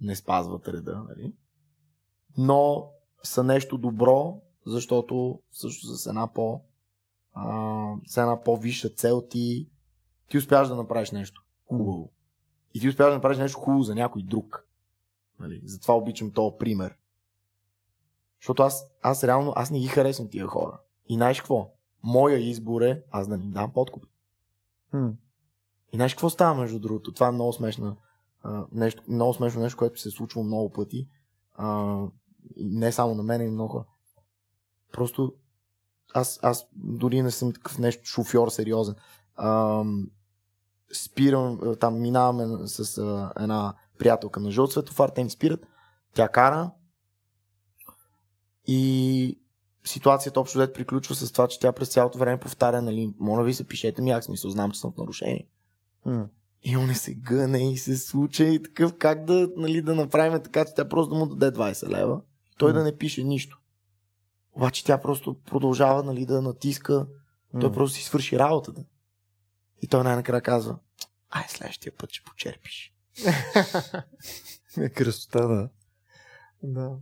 [0.00, 1.34] не спазват реда, нали?
[2.38, 2.90] но
[3.22, 6.60] са нещо добро, защото също с една по
[7.32, 9.68] а, с една по-висша цел ти
[10.28, 12.12] ти успяваш да направиш нещо хубаво.
[12.74, 14.66] И ти успяваш да направиш нещо хубаво за някой друг.
[15.40, 15.60] Нали?
[15.64, 16.98] Затова обичам този пример.
[18.40, 20.80] Защото аз, аз реално, аз не ги харесвам тия хора.
[21.08, 21.70] И знаеш какво?
[22.02, 24.04] Моя избор е аз да ни дам подкуп.
[24.94, 25.14] Hmm.
[25.92, 27.12] И знаеш какво става между другото?
[27.12, 27.96] Това е много смешна
[28.72, 31.08] нещо, много смешно нещо, което се е случва много пъти.
[31.54, 31.96] А,
[32.56, 33.84] не само на мен, и много.
[34.92, 35.34] Просто
[36.14, 38.94] аз, аз дори не съм такъв нещо шофьор сериозен.
[39.34, 39.82] А,
[40.94, 45.66] спирам, там минаваме с а, една приятелка на жълт светофар, те ни спират,
[46.14, 46.70] тя кара
[48.66, 49.40] и
[49.84, 53.54] ситуацията общо дет приключва с това, че тя през цялото време повтаря, нали, моля ви
[53.54, 55.48] се, пишете ми, аз смисъл, знам, че съм в нарушение.
[56.62, 60.64] И он се гъне и се случа и такъв как да, нали, да направим така,
[60.64, 62.20] че тя просто да му даде 20 лева.
[62.58, 62.74] Той mm.
[62.74, 63.60] да не пише нищо.
[64.52, 67.06] Обаче тя просто продължава нали, да натиска.
[67.54, 67.60] Mm.
[67.60, 68.84] Той просто си свърши работата.
[69.82, 70.78] И той най-накрая казва,
[71.30, 72.92] ай, следващия път ще почерпиш.
[74.78, 75.68] е красота, да.
[76.62, 76.96] Да.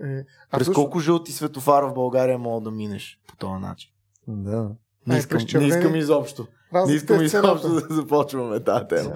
[0.00, 0.80] Е, а През също...
[0.80, 3.90] колко жълти светофара в България мога да минеш по този начин?
[4.28, 4.70] Да.
[5.06, 6.46] Не искам, не искам изобщо.
[6.72, 9.12] Не искам изобщо да започваме тази тема.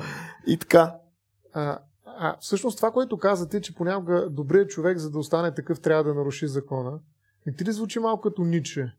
[0.47, 0.95] И така.
[1.53, 6.05] А, а, всъщност това, което казате, че понякога добрият човек, за да остане такъв, трябва
[6.05, 6.99] да наруши закона.
[7.47, 8.93] Не ти ли звучи малко като Ниче?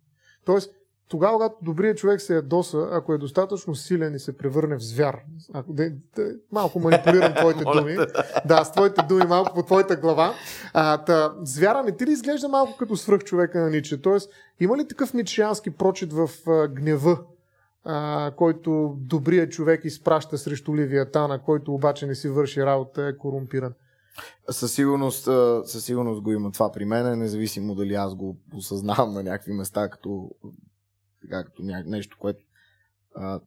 [0.45, 0.71] Тоест,
[1.09, 5.19] тогава, когато добрият човек се ядоса, ако е достатъчно силен и се превърне в звяр,
[5.53, 7.97] ако, де, де, малко манипулирам твоите думи,
[8.45, 10.33] да, с твоите думи малко по твоята глава,
[10.73, 14.01] а, та, звяра не ти ли изглежда малко като свръх човека на Ниче?
[14.01, 17.19] Тоест, има ли такъв ничиански прочит в а, гнева,
[17.83, 23.73] а, който добрият човек изпраща срещу Ливиятана, който обаче не си върши работа, е корумпиран?
[24.49, 25.23] Със сигурност,
[25.65, 29.89] със сигурност го има това при мен, независимо дали аз го осъзнавам на някакви места
[29.89, 30.31] като
[31.21, 32.39] така, като нещо, което
[33.15, 33.39] а,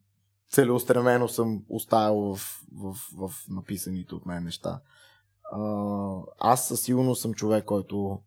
[0.50, 4.80] целеустремено съм оставил в, в, в написаните от мен неща.
[5.52, 5.60] А,
[6.38, 8.20] аз със сигурност съм човек, който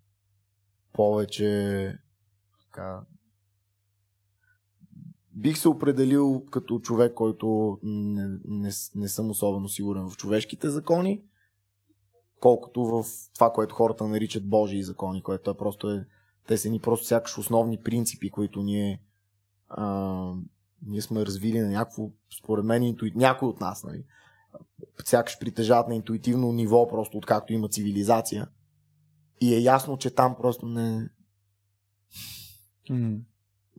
[0.94, 1.94] повече
[2.66, 3.02] така,
[5.40, 11.22] бих се определил като човек, който не, не, не съм особено сигурен в човешките закони,
[12.40, 16.06] колкото в това, което хората наричат Божии закони, което е просто е,
[16.48, 19.02] те са ни просто сякаш основни принципи, които ние
[19.70, 20.34] а,
[20.86, 24.04] ние сме развили на някакво, според мен, интуит, някой от нас, нали,
[25.06, 28.48] сякаш притежават на интуитивно ниво, просто откакто има цивилизация.
[29.42, 31.10] И е ясно, че там просто не...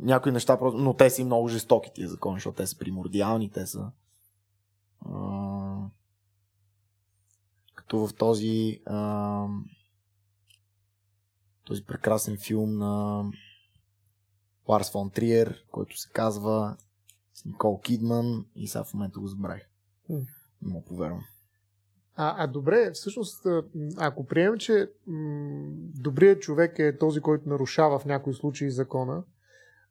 [0.00, 0.78] Някои неща просто...
[0.78, 3.90] Но те са и много жестоки тия закони, защото те са примордиални, те са...
[5.06, 5.86] А...
[7.74, 8.80] Като в този...
[8.86, 9.46] А...
[11.64, 13.24] Този прекрасен филм на
[14.68, 16.76] Ларс фон Триер, който се казва
[17.34, 19.68] с Никол Кидман и сега в момента го забравих.
[20.08, 20.26] Не
[20.62, 21.24] мога повярвам.
[22.16, 23.46] А, а добре, всъщност,
[23.96, 29.22] ако приемем, че м- добрият човек е този, който нарушава в някои случаи закона,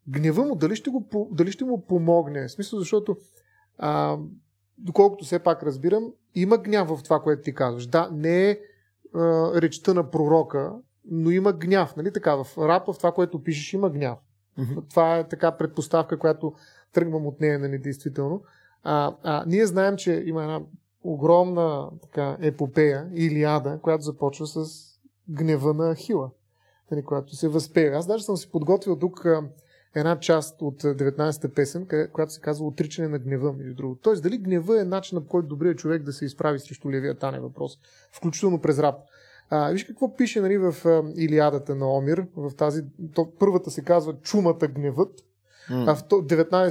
[0.10, 2.48] гнева му дали ще, го, дали ще му помогне?
[2.48, 3.18] В смисъл, защото
[3.78, 4.18] а,
[4.78, 7.88] доколкото все пак разбирам, има гняв в това, което ти казваш.
[7.88, 8.60] Да, не е
[9.16, 10.74] а, речта на пророка,
[11.06, 11.96] но има гняв.
[11.96, 12.44] Нали така?
[12.44, 14.20] В рапа, в това, което пишеш, има гняв.
[14.60, 14.90] Mm-hmm.
[14.90, 16.54] Това е така предпоставка, която
[16.94, 18.44] тръгвам от нея, нали, действително.
[18.84, 20.62] А, а, ние знаем, че има една
[21.04, 24.66] огромна така, епопея, Илиада, която започва с
[25.30, 26.30] гнева на Хила,
[26.92, 27.90] нали, която се възпее.
[27.90, 29.26] Аз даже съм си подготвил тук
[29.96, 34.02] една част от 19-та песен, която се казва Отричане на гнева, между другото.
[34.02, 37.40] Тоест, дали гнева е начинът, по който добрият човек да се изправи срещу Левиатан е
[37.40, 37.78] въпрос,
[38.12, 38.96] включително през рап.
[39.50, 42.26] А, виж какво пише нали, в а, Илиадата на Омир.
[42.36, 45.26] В тази, то, първата се казва Чумата гневът,
[45.70, 45.92] mm.
[45.92, 46.70] а в 19,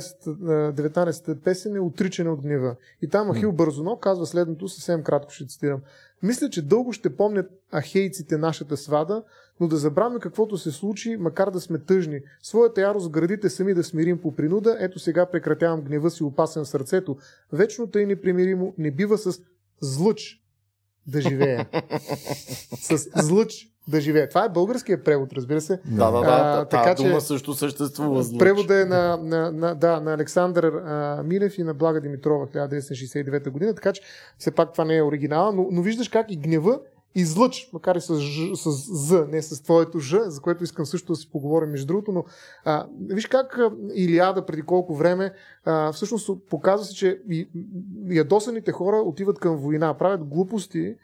[0.72, 2.76] 19-та песен е Отричане от гнева.
[3.02, 3.56] И там Ахил mm.
[3.56, 5.80] Бързоно казва следното, съвсем кратко ще цитирам.
[6.22, 9.22] Мисля, че дълго ще помнят ахейците нашата свада,
[9.60, 12.20] но да забравяме каквото се случи, макар да сме тъжни.
[12.42, 16.68] Своята ярост градите сами да смирим по принуда, ето сега прекратявам гнева си опасен в
[16.68, 17.16] сърцето.
[17.52, 19.40] Вечното и непримиримо не бива с
[19.80, 20.42] злъч
[21.06, 21.64] да живее.
[22.80, 24.28] С злъч да живее.
[24.28, 25.80] Това е българският превод, разбира се.
[25.84, 26.26] Да, да, да.
[26.26, 28.22] А, така, че, дума също съществува.
[28.22, 28.38] Злъч.
[28.38, 33.50] Превода е на, на, на, да, на Александър а, Милев и на Блага Димитрова 1969
[33.50, 34.02] година, така че
[34.38, 36.78] все пак това не е оригинала, но, но виждаш как и гнева
[37.14, 38.70] излъч, макар и с, ж, с
[39.08, 42.24] З, не с твоето Ж, за което искам също да си поговорим между другото, но
[42.64, 43.58] а, виж как
[43.94, 45.32] Илиада преди колко време
[45.64, 47.48] а, всъщност показва се, че и,
[48.08, 50.94] ядосаните хора отиват към война, правят глупости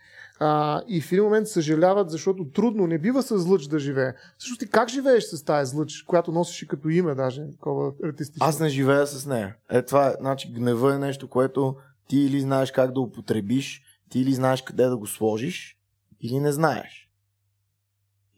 [0.40, 4.12] а, и в един момент съжаляват, защото трудно не бива с злъч да живее.
[4.38, 8.46] Всъщност ти как живееш с тази злъч, която носиш и като име даже, такова артистично?
[8.46, 9.56] Аз не живея с нея.
[9.70, 11.76] Е, това е, значи, гнева е нещо, което
[12.08, 15.78] ти или знаеш как да употребиш, ти или знаеш къде да го сложиш,
[16.20, 17.10] или не знаеш.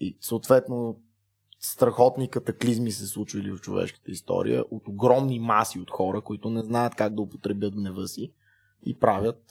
[0.00, 1.00] И съответно
[1.60, 6.94] страхотни катаклизми се случвали в човешката история от огромни маси от хора, които не знаят
[6.94, 8.32] как да употребят гнева си
[8.86, 9.42] и правят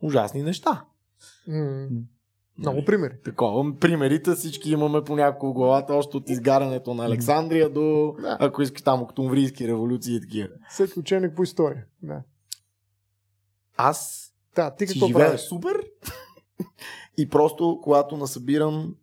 [0.00, 0.84] ужасни неща.
[1.48, 1.88] Mm.
[2.58, 3.14] Много примери.
[3.24, 3.78] Такова.
[3.80, 8.36] Примерите всички имаме по няколко главата, още от изгарянето на Александрия до, да.
[8.40, 10.48] ако искаш там, октомврийски революции и такива.
[10.70, 11.84] Всеки ученик по история.
[12.02, 12.22] Да.
[13.76, 15.40] Аз да, ти какво правиш?
[15.40, 15.76] супер
[17.18, 18.94] и просто, когато насъбирам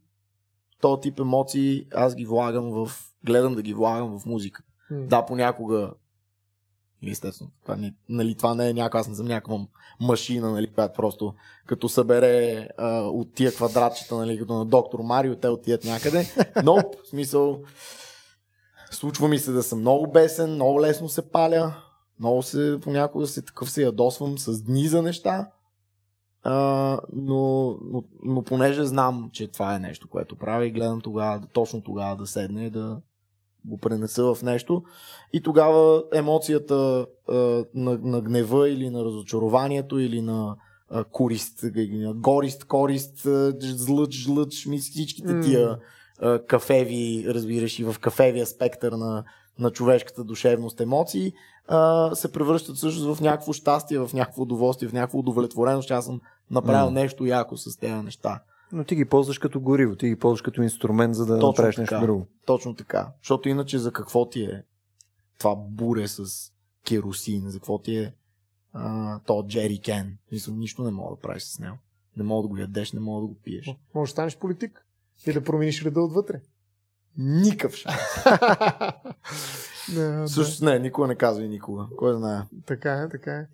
[0.82, 2.92] този тип емоции, аз ги влагам в...
[3.26, 4.64] Гледам да ги влагам в музика.
[4.92, 5.08] Mm.
[5.08, 5.94] Да, понякога
[7.08, 9.60] Естествено, това, не, нали, това не е някаква, аз не съм някаква
[10.02, 11.34] машина, нали, която просто
[11.66, 16.28] като събере а, от тия квадратчета, нали, като на доктор Марио, те отият някъде.
[16.64, 17.60] Но, в смисъл,
[18.92, 21.74] случва ми се да съм много бесен, много лесно се паля,
[22.20, 25.50] много се, понякога се такъв се ядосвам с дни за неща.
[26.44, 31.42] А, но, но, но понеже знам, че това е нещо, което правя и гледам тогава,
[31.54, 33.02] точно тогава да седне и да
[33.66, 34.84] го пренеса в нещо.
[35.34, 37.34] И тогава емоцията а,
[37.74, 40.56] на, на гнева или на разочарованието или на
[40.90, 43.28] а, корист, на горист, корист,
[43.60, 45.80] злъч, жлъч, всичките тия
[46.20, 49.24] а, кафеви, разбираш, и в кафевия спектър на,
[49.60, 51.34] на човешката душевност емоции,
[51.68, 56.06] а, се превръщат всъщност в някакво щастие, в някакво удоволствие, в някакво удовлетвореност, че аз
[56.06, 56.94] съм направил mm.
[56.94, 58.42] нещо яко с тези неща.
[58.74, 61.76] Но ти ги ползваш като гориво, ти ги ползваш като инструмент, за да Точно направиш
[61.76, 61.96] така.
[61.96, 62.28] нещо друго.
[62.46, 63.12] Точно така.
[63.22, 64.64] Защото иначе за какво ти е
[65.40, 66.52] това буре с
[66.88, 68.14] керосин, за какво ти е
[68.74, 70.18] а, то Джери Кен.
[70.32, 71.78] Мисля, нищо не мога да правиш с него.
[72.18, 73.76] Не мога да го ядеш, не мога да го пиеш.
[73.96, 74.86] Може да станеш политик
[75.28, 76.42] и да промениш реда отвътре.
[77.18, 77.98] Никакъв шанс.
[79.96, 81.88] не, Също не, никога не казва и никога.
[81.98, 82.42] Кой знае.
[82.66, 83.48] Така е, така е.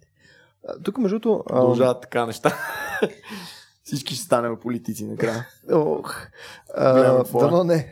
[0.83, 1.43] Тук, между другото...
[1.47, 2.57] Продължават така неща.
[3.89, 5.47] Всички ще станем политици накрая.
[5.71, 6.15] Ох.
[7.33, 7.87] Дано не.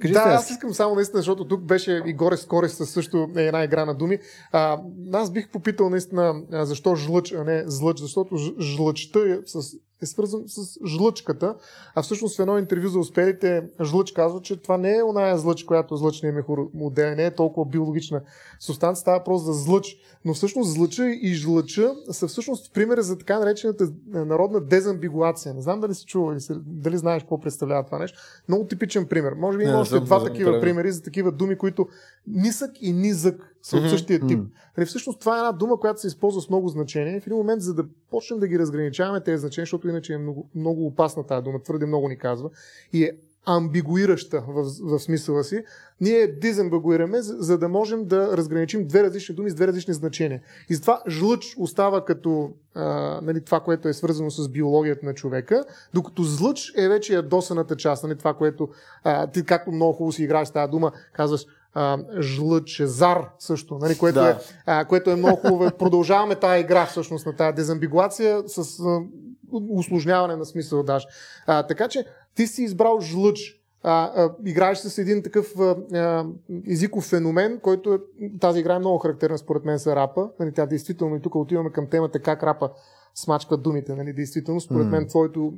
[0.00, 3.42] Кажи да, аз искам само наистина, защото тук беше и горе с Кореста също е
[3.42, 4.18] една игра на думи.
[4.52, 4.78] А,
[5.12, 10.42] аз бих попитал наистина защо жлъч, а не злъч, защото жлъчта е с е свързан
[10.46, 11.54] с жлъчката,
[11.94, 15.64] а всъщност в едно интервю за успелите жлъч казва, че това не е оная злъч,
[15.64, 18.20] която злъчният мехомодел, не е толкова биологична
[18.60, 19.96] субстанция, става просто за злъч.
[20.24, 25.54] Но всъщност злъча и жлъча са всъщност примери за така наречената народна дезамбигуация.
[25.54, 28.18] Не знам дали си чувал или дали знаеш какво представлява това нещо.
[28.48, 29.32] Много типичен пример.
[29.32, 31.88] Може би има още два такива примери за такива думи, които
[32.26, 34.40] нисък и низък са от същия тип.
[34.40, 34.84] Mm-hmm.
[34.84, 37.20] Всъщност това е една дума, която се използва с много значения.
[37.20, 40.48] В един момент, за да почнем да ги разграничаваме тези значения, защото иначе е много,
[40.54, 42.50] много опасна тази дума, твърде много ни казва,
[42.92, 43.12] и е
[43.46, 45.64] амбигуираща в, в смисъла си,
[46.00, 50.40] ние дезамбигуираме, за, за да можем да разграничим две различни думи с две различни значения.
[50.68, 52.84] И затова жлъч остава като а,
[53.22, 58.04] нали, това, което е свързано с биологията на човека, докато злъч е вече ядосаната част,
[58.04, 58.68] нали, това, което
[59.04, 61.46] а, ти както много хубаво си играеш тази дума, казваш
[62.20, 64.30] жлъчезар също, нали, което, да.
[64.30, 65.70] е, а, което е много хубаво.
[65.78, 69.00] Продължаваме тази игра всъщност на тази дезамбигуация с а,
[69.52, 71.06] усложняване на смисъл даже.
[71.46, 72.04] А, така че
[72.34, 73.56] ти си избрал жлъч.
[73.82, 76.26] А, а, играеш с един такъв а, а,
[76.68, 77.98] езиков феномен, който е,
[78.40, 80.28] тази игра е много характерна според мен за рапа.
[80.40, 82.70] Нали, тя действително и тук отиваме към темата как рапа
[83.14, 84.60] смачкват думите, нали, действително.
[84.60, 85.52] Според мен, твоето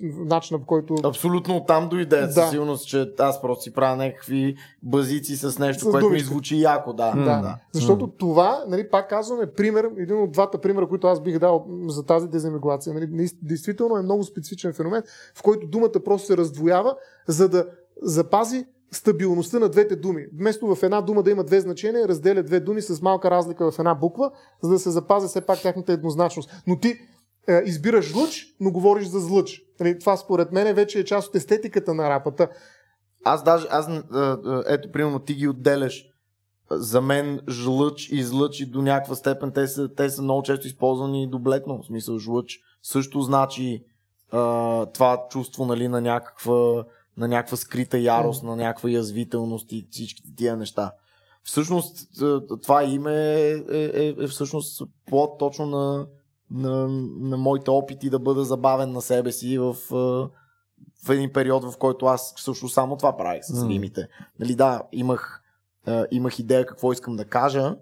[0.00, 0.94] начин, по който.
[1.04, 2.32] Абсолютно там дойде да.
[2.32, 6.22] със сигурност, че аз просто си правя някакви базици с нещо, с което думите.
[6.22, 7.12] ми звучи яко, да.
[7.12, 7.24] да.
[7.24, 7.58] да.
[7.72, 8.18] Защото mm.
[8.18, 12.28] това, нали, пак казваме, пример, един от двата примера, които аз бих дал за тази
[12.28, 15.02] дезамигулация, нали, действително е много специфичен феномен,
[15.34, 16.96] в който думата просто се раздвоява,
[17.28, 17.66] за да
[18.02, 20.26] запази стабилността на двете думи.
[20.38, 23.78] Вместо в една дума да има две значения, разделя две думи с малка разлика в
[23.78, 24.30] една буква,
[24.62, 26.50] за да се запази все пак тяхната еднозначност.
[26.66, 26.98] Но ти
[27.48, 29.62] е, избираш лъч, но говориш за злъч.
[29.80, 32.48] Нали, това според мен вече е част от естетиката на рапата.
[33.24, 34.02] Аз даже, аз, е, е,
[34.66, 36.08] ето, примерно, ти ги отделяш.
[36.70, 40.66] За мен жлъч и злъч и до някаква степен те са, те са много често
[40.66, 41.82] използвани доблетно.
[41.82, 43.84] В смисъл, жлъч също значи
[44.30, 46.84] а, това чувство нали, на някаква
[47.16, 50.92] на някаква скрита ярост, на някаква язвителност и всичките тия неща.
[51.44, 52.08] Всъщност,
[52.62, 56.06] това име е, е, е, е всъщност плод точно на,
[56.50, 56.88] на,
[57.20, 59.76] на моите опити да бъда забавен на себе си в,
[61.06, 64.08] в един период, в който аз също само това правих с римите.
[64.40, 65.42] Нали, да, имах,
[66.10, 67.76] имах идея какво искам да кажа,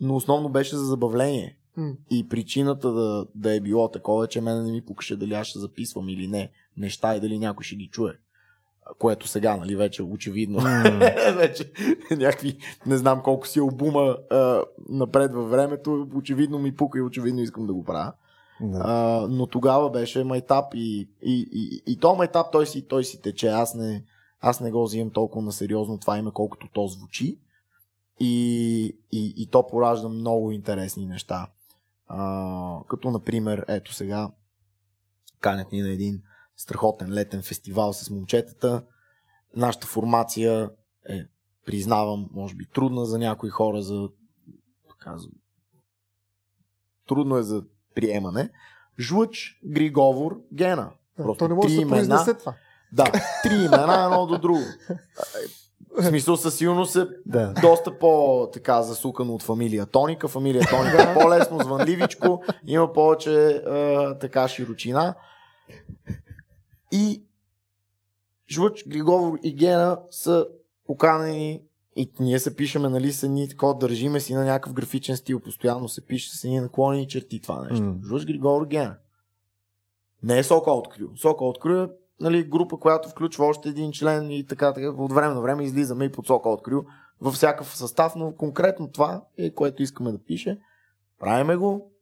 [0.00, 1.58] но основно беше за забавление.
[1.78, 1.96] Mm.
[2.10, 5.58] И причината да, да е било такова, че мен не ми пукаше дали аз ще
[5.58, 8.12] записвам или не неща и дали някой ще ги чуе
[8.98, 11.36] което сега, нали, вече очевидно, mm.
[11.36, 11.72] вече
[12.10, 17.40] някакви, не знам колко си обума а, напред във времето, очевидно ми пука и очевидно
[17.40, 18.12] искам да го правя.
[18.62, 18.80] Yeah.
[18.84, 23.22] А, но тогава беше майтап и, и, и, и то майтап той си, той си
[23.22, 23.48] тече.
[23.48, 24.04] Аз не,
[24.40, 27.38] аз не го взимам толкова на сериозно това име, колкото то звучи.
[28.20, 31.46] И, и, и то поражда много интересни неща.
[32.08, 34.30] А, като, например, ето сега,
[35.40, 36.22] канят ни на един
[36.62, 38.82] страхотен летен фестивал с момчетата.
[39.56, 40.70] Нашата формация
[41.08, 41.24] е,
[41.66, 44.08] признавам, може би трудна за някои хора, за
[44.88, 45.28] така, за...
[47.08, 47.62] трудно е за
[47.94, 48.50] приемане.
[49.00, 50.90] Жлъч, Григовор, Гена.
[51.16, 52.54] Просто То не може да се имена, това.
[52.92, 53.04] Да,
[53.42, 54.64] три имена едно до друго.
[55.98, 57.54] В смисъл със сигурност е да.
[57.62, 60.28] доста по-така засукано от фамилия Тоника.
[60.28, 65.14] Фамилия Тоника е по-лесно, звънливичко, има повече а, така широчина.
[66.92, 67.22] И
[68.50, 70.46] Жлъч, Григовор и Гена са
[70.86, 71.62] поканени
[71.96, 75.88] и ние се пишеме, нали, с едни такова, държиме си на някакъв графичен стил, постоянно
[75.88, 77.84] се пише с едни наклонени черти това нещо.
[77.84, 78.06] Mm.
[78.06, 78.96] Жлъч, Григор, Гена.
[80.22, 81.16] Не е Сока от Крю.
[81.16, 81.88] Сока от Крю е
[82.20, 84.88] нали, група, която включва още един член и така, така.
[84.88, 86.82] От време на време излизаме и под Сока от Крю
[87.20, 90.60] във всякакъв състав, но конкретно това е което искаме да пише.
[91.18, 91.92] Правиме го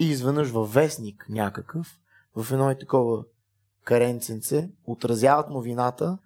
[0.00, 1.98] и изведнъж във вестник някакъв,
[2.36, 3.24] в едно и такова
[3.84, 6.18] каренценце, отразяват новината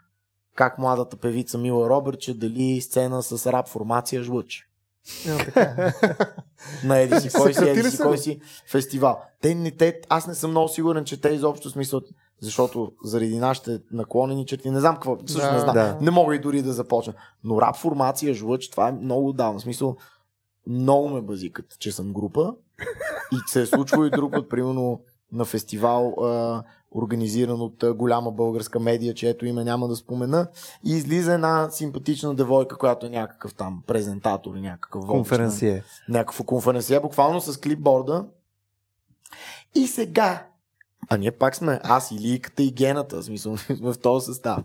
[0.56, 4.68] как младата певица Мила Робърче дали сцена с рап формация жлъч.
[6.84, 8.40] на еди си кой си, еди си, кой си
[8.70, 9.20] фестивал.
[9.40, 12.00] Те, не, те, аз не съм много сигурен, че те изобщо смисъл,
[12.40, 15.98] защото заради нашите наклонени черти, не знам какво, също да, не знам, да.
[16.00, 17.14] не мога и дори да започна.
[17.44, 19.58] Но рап формация жлъч, това е много давно.
[19.58, 19.96] В смисъл,
[20.66, 22.54] много ме базикат, че съм група
[23.32, 25.00] и се е случвало и друг път, примерно
[25.32, 26.62] на фестивал, а,
[26.96, 30.48] организиран от голяма българска медия, чието име няма да спомена.
[30.84, 35.84] И излиза една симпатична девойка, която е някакъв там презентатор, някакъв конференция.
[36.08, 38.24] Някакво конференция, буквално с клипборда.
[39.74, 40.46] И сега,
[41.08, 44.64] а ние пак сме аз и Ликата и Гената, в смисъл в този състав.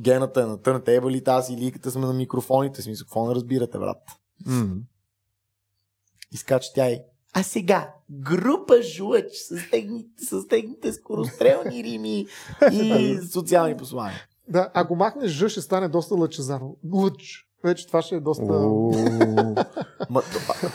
[0.00, 3.78] Гената е на търнтейбълите, аз и Ликата сме на микрофоните, в смисъл, какво не разбирате,
[3.78, 4.02] брат?
[4.46, 4.80] Mm.
[6.32, 7.00] Изкача тя и
[7.34, 12.26] а сега, група жлъч с техните, с техните скорострелни рими
[12.72, 14.20] и социални послания.
[14.48, 16.76] Да, ако махнеш Ж, ще стане доста лъчезарно.
[16.92, 17.48] Лъч.
[17.64, 18.70] Вече това ще е доста...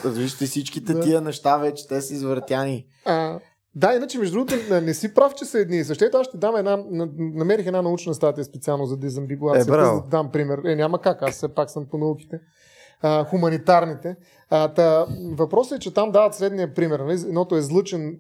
[0.05, 2.85] Вижте всичките тия неща вече, те са извъртяни.
[3.05, 3.39] А,
[3.75, 6.03] да, иначе между другото не си прав, че са едни и същи.
[6.03, 6.83] Ето аз ще дам една,
[7.19, 9.49] намерих една научна статия специално за Дизамбиго.
[9.49, 10.61] Аз е, да дам пример.
[10.65, 12.39] Е, няма как, аз все пак съм по науките
[13.01, 14.15] а, хуманитарните.
[14.49, 16.99] А, та, въпросът е, че там дават следния пример.
[16.99, 17.13] Нали?
[17.13, 18.19] Едното е злъчен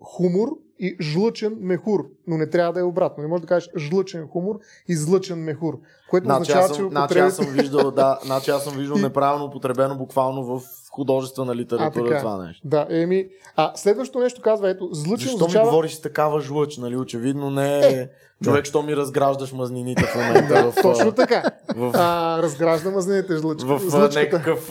[0.00, 0.48] хумор
[0.78, 2.10] и жлъчен мехур.
[2.26, 3.22] Но не трябва да е обратно.
[3.22, 4.58] Не можеш да кажеш жлъчен хумор
[4.88, 5.78] и злъчен мехур.
[6.10, 9.96] Което значи означава, че значи аз съм виждал, да, значи аз съм виждал неправилно употребено
[9.96, 12.68] буквално в художествена литература а, това нещо.
[12.68, 13.28] Да, еми.
[13.56, 15.64] А следващото нещо казва, ето, злъчен Защо означава...
[15.64, 16.96] ми говориш такава жлъч, нали?
[16.96, 17.86] Очевидно не е...
[17.86, 18.08] е
[18.44, 18.68] Човек, да.
[18.68, 20.72] що ми разграждаш мазнините в момента.
[20.72, 21.42] в, Точно така.
[21.76, 23.62] В, а, разгражда мазнините жлъч.
[23.62, 24.20] В злъчката.
[24.20, 24.70] някакъв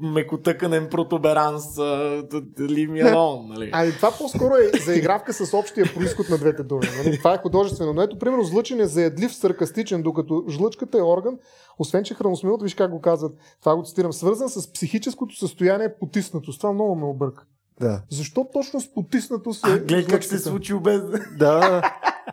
[0.00, 1.78] мекотъканен протуберанс.
[3.04, 3.70] Алон, нали?
[3.72, 6.79] А и това по-скоро е заигравка с общия происход на двете думи.
[6.96, 7.18] Нали?
[7.18, 7.92] Това е художествено.
[7.92, 11.38] Но ето, примерно, злъчен е заядлив, саркастичен, докато жлъчката е орган,
[11.78, 16.58] освен че храносмилът, виж как го казват, това го цитирам, свързан с психическото състояние потиснато.
[16.58, 17.44] Това много ме обърка.
[17.80, 18.02] Да.
[18.10, 19.78] Защо точно с потиснато се.
[19.78, 21.02] Гледай как се случи без.
[21.38, 21.82] Да.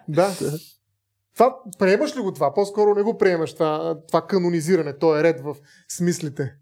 [0.07, 0.31] да.
[1.33, 2.53] Това, приемаш ли го това?
[2.53, 5.55] По-скоро не го приемаш това, това канонизиране, то е ред в
[5.89, 6.53] смислите.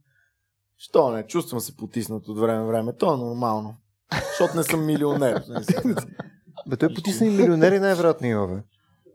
[0.78, 1.28] Що не?
[1.28, 2.94] Чувствам се потиснат от време време.
[2.98, 3.76] То е нормално.
[4.30, 5.44] Защото не съм милионер.
[6.68, 8.62] Бе, той потисна и милионери най-вероятно има, бе.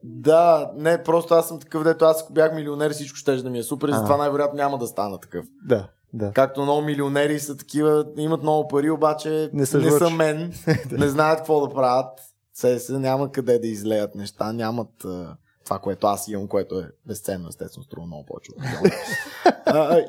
[0.02, 3.58] Да, не, просто аз съм такъв, дето аз ако бях милионер, всичко ще да ми
[3.58, 5.46] е супер, затова най-вероятно няма да стана такъв.
[5.64, 5.88] Да.
[6.12, 6.32] Да.
[6.32, 10.52] Както много милионери са такива, имат много пари, обаче не са, не са мен,
[10.90, 12.20] не знаят какво да правят.
[12.54, 16.90] Се, се няма къде да излеят неща, нямат uh, това, което аз имам, което е
[17.06, 18.52] безценно, естествено, струва много повече.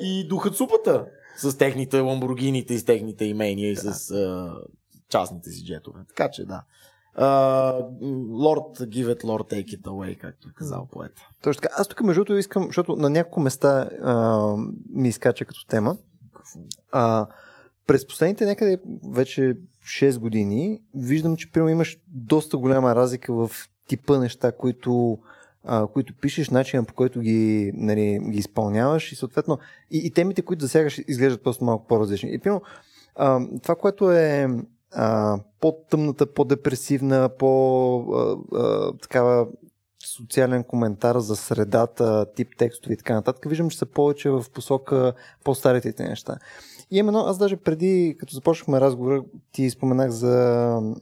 [0.00, 1.06] и духът супата
[1.36, 4.54] с техните ламбургините и с техните имения и с uh,
[5.08, 6.00] частните си джетове.
[6.08, 6.62] Така че да.
[7.18, 11.28] Лорд uh, give it, Lord take it away, както е казал поета.
[11.42, 11.74] Точно така.
[11.78, 15.96] Аз тук между другото искам, защото на няколко места uh, ми изкача като тема.
[16.94, 17.26] Uh,
[17.86, 18.78] през последните някъде
[19.10, 23.50] вече 6 години виждам, че примерно имаш доста голяма разлика в
[23.88, 25.18] типа неща, които,
[25.64, 29.58] а, които пишеш, начина по който ги, нали, ги изпълняваш и съответно
[29.90, 32.34] и, и темите, които засягаш, изглеждат просто малко по-различни.
[32.34, 32.62] И примерно,
[33.16, 34.48] а, това, което е
[34.94, 38.66] а, по-тъмната, по-депресивна, по-такава
[40.16, 45.12] социален коментар за средата, тип текстове и така нататък, виждам, че са повече в посока
[45.44, 46.36] по-старите неща.
[46.90, 49.22] И именно аз даже преди, като започнахме разговора,
[49.52, 50.34] ти споменах за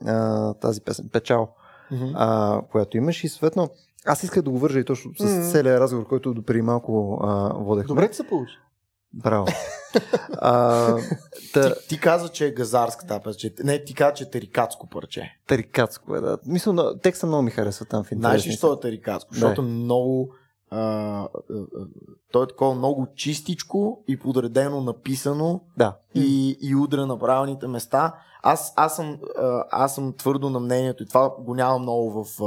[0.07, 1.49] а, тази песен Печал,
[1.93, 2.12] mm-hmm.
[2.14, 3.70] а, която имаш и съответно
[4.07, 5.53] аз исках да го вържа и точно с mm-hmm.
[5.53, 7.88] целият разговор, който допреди малко а, водехме.
[7.88, 8.55] Добре ти се получи.
[9.15, 9.47] Браво.
[10.33, 10.97] а,
[11.55, 11.75] та...
[11.75, 13.51] ти, ти каза, че е газарска тази песен.
[13.65, 15.39] Не, ти каза, че е терикатско парче.
[15.47, 16.39] Терикатско е, да.
[16.47, 18.09] Мисля, текста много ми харесва там в.
[18.13, 19.35] Знаеш ли, що е терикатско?
[19.35, 20.35] Защото много
[20.71, 21.87] а, а, а,
[22.33, 25.97] то е такова много чистичко и подредено написано да.
[26.15, 28.15] и, и удра на правилните места.
[28.43, 29.19] Аз, аз, съм,
[29.71, 32.41] аз съм твърдо на мнението и това го няма много в,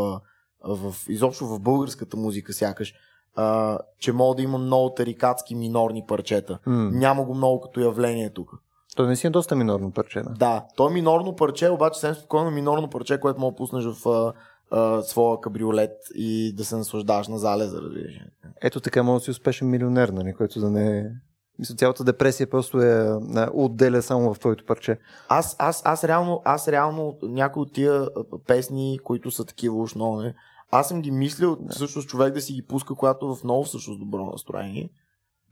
[0.63, 2.93] в, изобщо в българската музика сякаш,
[3.35, 6.59] а, че мога да има много тарикатски минорни парчета.
[6.67, 6.91] Mm.
[6.91, 8.51] Няма го много като явление тук.
[8.95, 10.21] То не си е доста минорно парче.
[10.21, 13.85] Да, да то е минорно парче, обаче съвсем спокойно минорно парче, което мога да пуснеш
[13.85, 14.33] в
[14.71, 18.19] а, своя кабриолет и да се наслаждаваш на залеза, разбираш.
[18.61, 21.11] Ето така може да си успешен милионер, нали, който да не
[21.59, 23.17] Мисля, цялата депресия просто е
[23.53, 24.99] отделя само в твоето парче.
[25.29, 28.07] Аз, аз, аз, реално, аз реално някои от тия
[28.47, 30.35] песни, които са такива уж много, не,
[30.73, 31.73] аз съм ги мислил да.
[31.73, 34.89] всъщност човек да си ги пуска, когато в много всъщност добро настроение.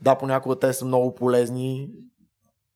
[0.02, 1.90] Да, понякога те са много полезни,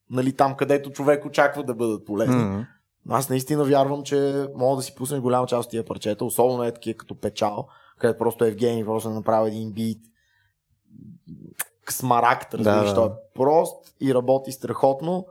[0.10, 2.36] нали, там където човек очаква да бъдат полезни.
[2.36, 2.66] Mm-hmm.
[3.10, 6.74] Аз наистина вярвам, че мога да си пуснеш голяма част от тия парчета, особено е
[6.74, 7.68] такива като Печал,
[8.00, 10.00] където просто Евгений просто направи един бит,
[11.89, 12.96] смарагд, разбираш, да, да.
[12.96, 15.26] той е прост и работи страхотно,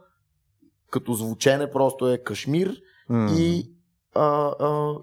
[0.91, 2.77] като звучене просто е кашмир
[3.11, 3.37] mm.
[3.39, 3.74] и,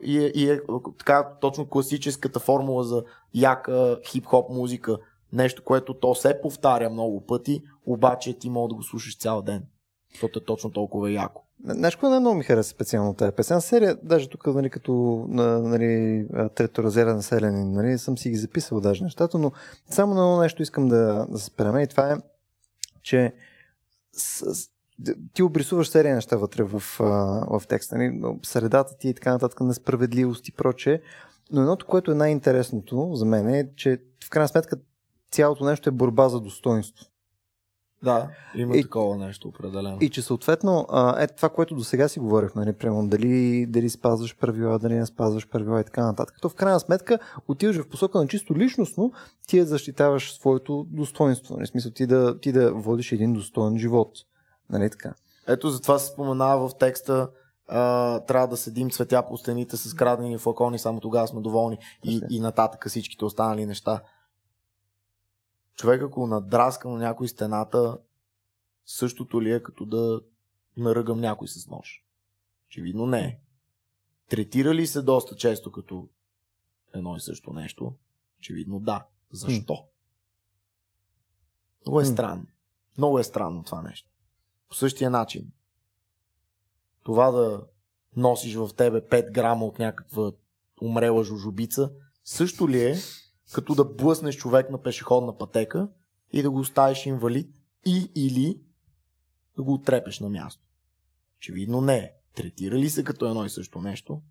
[0.04, 0.60] и, е, и е
[0.98, 3.04] така точно класическата формула за
[3.34, 4.98] яка хип-хоп музика,
[5.34, 9.64] нещо, което то се повтаря много пъти, обаче ти мога да го слушаш цял ден.
[10.12, 11.44] Защото е точно толкова яко.
[11.66, 13.62] Знаеш, кое много ми хареса специално тази песен?
[13.62, 19.04] Серия, даже тук, нали, като нали, трето разера населени, нали, съм си ги записал даже
[19.04, 19.52] нещата, но
[19.90, 22.16] само на едно нещо искам да, да се спрем и това е,
[23.04, 23.34] че
[24.14, 24.70] с,
[25.34, 30.48] ти обрисуваш серия неща вътре в, в текста, нали, средата ти и така нататък, несправедливост
[30.48, 31.02] и прочее,
[31.52, 34.78] но едното, което е най-интересното за мен е, че в крайна сметка
[35.32, 37.06] цялото нещо е борба за достоинство.
[38.04, 39.98] Да, има и, такова нещо определено.
[40.02, 40.88] И че съответно,
[41.20, 45.06] е това, което до сега си говорихме, нали, примерно, дали, дали спазваш правила, дали не
[45.06, 46.38] спазваш правила и така нататък.
[46.42, 49.12] То в крайна сметка отиваш в посока на чисто личностно,
[49.48, 51.56] ти я защитаваш своето достоинство.
[51.56, 54.12] Нали, смисъл ти да, ти да водиш един достоен живот.
[54.72, 55.14] Нали така?
[55.48, 57.30] Ето затова се споменава в текста
[57.68, 62.22] а, трябва да седим цветя по стените с крадени флакони, само тогава сме доволни и,
[62.30, 64.02] и нататък всичките останали неща
[65.82, 67.98] човек ако надраска на някой стената,
[68.86, 70.22] същото ли е като да
[70.78, 72.06] наръгам някой с нож?
[72.68, 73.40] Очевидно не е.
[74.30, 76.10] Третира ли се доста често като
[76.94, 77.94] едно и също нещо?
[78.40, 79.06] Очевидно да.
[79.32, 79.86] Защо?
[81.86, 82.46] Много е странно.
[82.98, 84.11] Много е странно това нещо.
[84.72, 85.52] По същия начин.
[87.04, 87.64] Това да
[88.16, 90.32] носиш в тебе 5 грама от някаква
[90.82, 91.92] умрела жужубица,
[92.24, 92.96] също ли е
[93.54, 95.90] като да блъснеш човек на пешеходна пътека
[96.32, 97.56] и да го оставиш инвалид
[97.86, 98.62] и или
[99.56, 100.64] да го отрепеш на място.
[101.38, 102.14] Очевидно не е.
[102.36, 104.22] Третира ли се като едно и също нещо?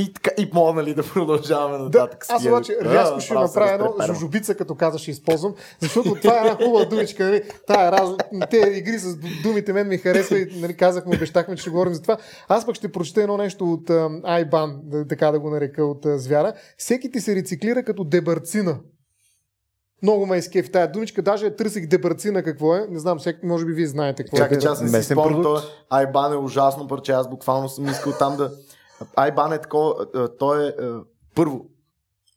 [0.00, 2.24] И, така, и мога нали, да продължаваме нататък.
[2.28, 6.38] Да, аз обаче рязко ще направя едно жужубица, като каза, ще използвам, защото това е
[6.38, 7.24] една хубава думичка.
[7.24, 7.42] Нали?
[7.66, 8.10] Тая раз...
[8.50, 12.02] Те игри с думите мен ми харесва и нали, казахме, обещахме, че ще говорим за
[12.02, 12.16] това.
[12.48, 13.90] Аз пък ще прочета едно нещо от
[14.24, 16.52] Айбан, така да го нарека, от uh, звяра.
[16.78, 18.78] Всеки ти се рециклира като дебарцина.
[20.02, 22.86] Много ме изкефи тая думичка, даже търсих дебарцина какво е.
[22.90, 24.60] Не знам, всеки, може би вие знаете какво Чакай, е.
[24.60, 25.56] Чакай, че аз не си спомням,
[25.90, 28.50] Айбан е ужасно парче, аз буквално съм искал там да
[29.16, 30.06] Айбан е такова,
[30.38, 30.72] той е
[31.34, 31.66] първо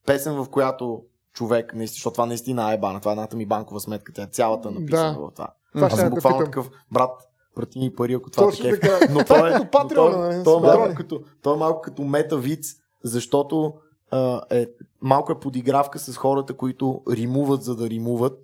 [0.06, 1.04] песен, в която
[1.34, 4.28] човек, наистина, защото това наистина е Айбан, това е едната ми банкова сметка, тя е
[4.28, 5.20] цялата написана да.
[5.20, 5.48] в това.
[5.74, 7.12] това Аз съм буквално да такъв брат,
[7.56, 9.00] прати ми пари, ако това Точно така.
[9.12, 10.44] Но това е като Патреон.
[10.44, 13.74] Той, е малко като, той е малко като метавиц, защото
[14.12, 14.68] а, е,
[15.02, 18.40] малко е подигравка с хората, които римуват, за да римуват.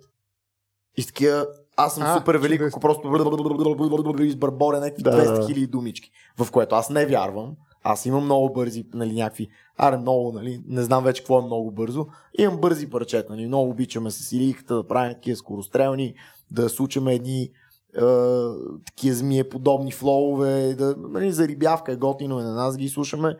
[0.96, 1.46] И такива
[1.76, 3.08] аз съм а, супер велик, ако просто
[4.22, 7.56] избърборя някакви 200 хиляди думички, в което аз не вярвам.
[7.82, 11.70] Аз имам много бързи, нали, някакви, аре много, нали, не знам вече какво е много
[11.70, 12.06] бързо.
[12.38, 16.14] Имам бързи парчета, нали, много обичаме с илийката да правим такива скорострелни,
[16.50, 17.50] да случаме едни е,
[18.86, 23.36] такива змие подобни флоуове, да, нали, за рибявка е готино и на нас ги слушаме.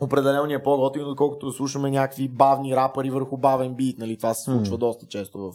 [0.00, 4.44] Определено е по-готино, доколкото да слушаме някакви бавни рапъри върху бавен бит, нали, това се
[4.44, 4.78] случва mm.
[4.78, 5.52] доста често в,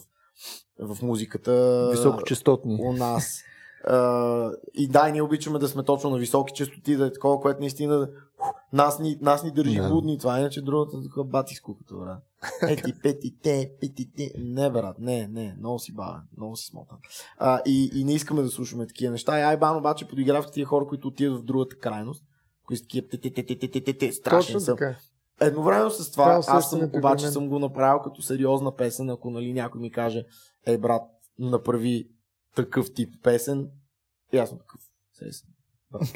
[0.94, 1.88] в музиката.
[1.90, 2.78] Високочастотни.
[2.80, 3.42] У нас.
[4.74, 8.08] И да, ние обичаме да сме точно на високи частоти, да е такова, което наистина
[8.72, 9.88] нас ни, нас ни държи yeah.
[9.88, 10.18] будни.
[10.18, 12.22] Това иначе другата е такова бати с куката, брат.
[12.68, 14.30] Ети, петите, петите.
[14.38, 16.98] Не, брат, не, не, много си бавен, много си смотан.
[17.38, 19.38] А, и, и, не искаме да слушаме такива неща.
[19.38, 22.24] И Айбан обаче подиграва тия хора, които отиват в другата крайност,
[22.66, 24.76] които са такива тети-те-те-те-те-те страшни са.
[25.40, 29.52] Едновременно с това, това аз съм, обаче съм го направил като сериозна песен, ако нали,
[29.52, 30.24] някой ми каже,
[30.66, 31.02] ей, брат,
[31.38, 32.08] направи
[32.54, 33.70] такъв тип песен.
[34.32, 34.80] И аз съм такъв.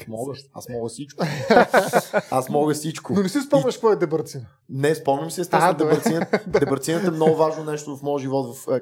[0.07, 1.25] Мога, аз мога всичко.
[2.31, 3.13] аз мога всичко.
[3.13, 4.45] Но не си спомняш какво е дебърцина.
[4.69, 6.43] Не, спомням си естествено дебърцината.
[6.59, 8.55] дебърцината е много важно нещо в моят живот.
[8.55, 8.79] В е,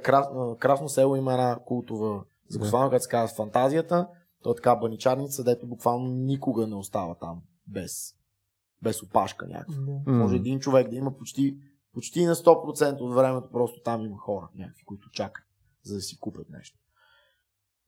[0.60, 4.08] Красно село има една култова закусвана, която се казва Фантазията.
[4.43, 8.16] То е така баничарница, дето буквално никога не остава там без,
[8.82, 9.76] без опашка някаква.
[9.76, 10.12] Mm.
[10.12, 11.58] Може един човек да има почти,
[11.93, 15.45] почти на 100% от времето просто там има хора някакви, които чакат,
[15.84, 16.80] за да си купят нещо.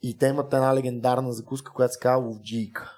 [0.01, 2.93] И те имат една легендарна закуска, която се казва ловджийка.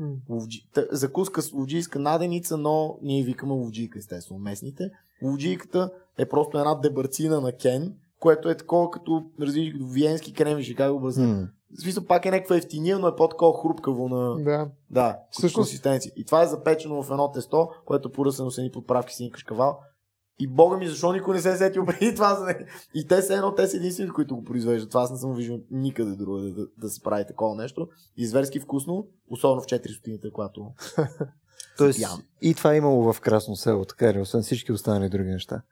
[0.00, 0.92] Mm.
[0.92, 4.90] Закуска с ловджийска наденица, но ние викаме ловджийка, естествено, местните.
[5.22, 10.74] Ловджийката е просто една дебарцина на кен, което е такова като, разбираш, като виенски кремвиш,
[10.74, 11.24] как го обясня.
[11.24, 11.48] Mm.
[11.78, 14.36] В смисъл пак е някаква ефтиния, но е по-такова хрупкаво на...
[14.44, 14.70] Да.
[14.90, 15.54] Да, Всъщност...
[15.54, 16.12] консистенция.
[16.16, 19.32] И това е запечено в едно тесто, което е поръсено с едни подправки с един
[19.32, 19.78] кашкавал.
[20.38, 22.54] И бога ми, защо никой не се е сетил преди това?
[22.94, 24.90] И те са едно, те са единствените, които го произвеждат.
[24.90, 27.88] Това аз не съм виждал никъде друго да, да, да, се прави такова нещо.
[28.16, 30.72] И зверски вкусно, особено в 4 стотините, когато
[31.78, 32.00] Тоест,
[32.42, 35.62] и това е имало в Красно село, така ли, освен всички останали други неща.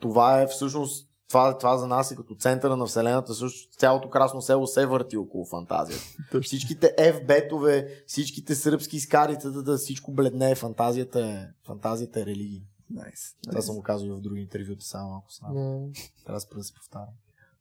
[0.00, 4.42] Това е всъщност това, това за нас е като центъра на Вселената, също цялото красно
[4.42, 6.04] село се върти около фантазията.
[6.42, 12.62] всичките FB-тове, всичките сръбски скарите, да, всичко бледне, фантазията е, фантазията е религия.
[12.94, 15.48] Nice, Това съм го казал и в други интервюта, само малко сам.
[15.48, 16.10] Yeah.
[16.24, 17.08] Трябва да се повтарям.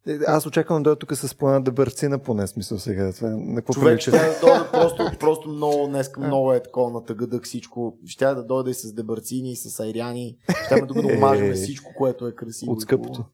[0.08, 3.14] Е, аз очаквам да дойда тук с плана да бърцина поне смисъл сега.
[3.14, 7.06] Това, на какво Човек ще да дойде просто, просто много, днес много е такова на
[7.06, 7.98] тъгъдък всичко.
[8.06, 10.38] Ще да дойде и с дебърцини, и с айряни.
[10.66, 11.54] Ще да го омажем е.
[11.54, 12.72] всичко, което е красиво.
[12.72, 13.26] От скъпото.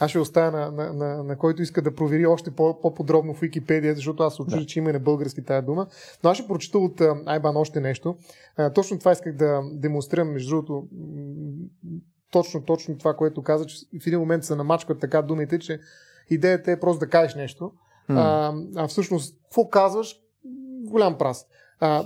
[0.00, 3.40] Аз ще оставя на, на, на, на който иска да провери още по, по-подробно в
[3.40, 4.66] Википедия, защото аз учу, да.
[4.66, 5.86] че има и на български тая дума.
[6.24, 8.16] Но аз ще прочита от Айбан още нещо.
[8.56, 10.86] А, точно това исках да демонстрирам, между другото,
[12.30, 15.80] точно, точно това, което каза, че в един момент се намачкват така думите, че
[16.30, 17.72] идеята е просто да кажеш нещо.
[18.10, 18.16] Mm.
[18.16, 20.20] А, а всъщност, какво казваш?
[20.84, 21.46] Голям прас.
[21.80, 22.02] А,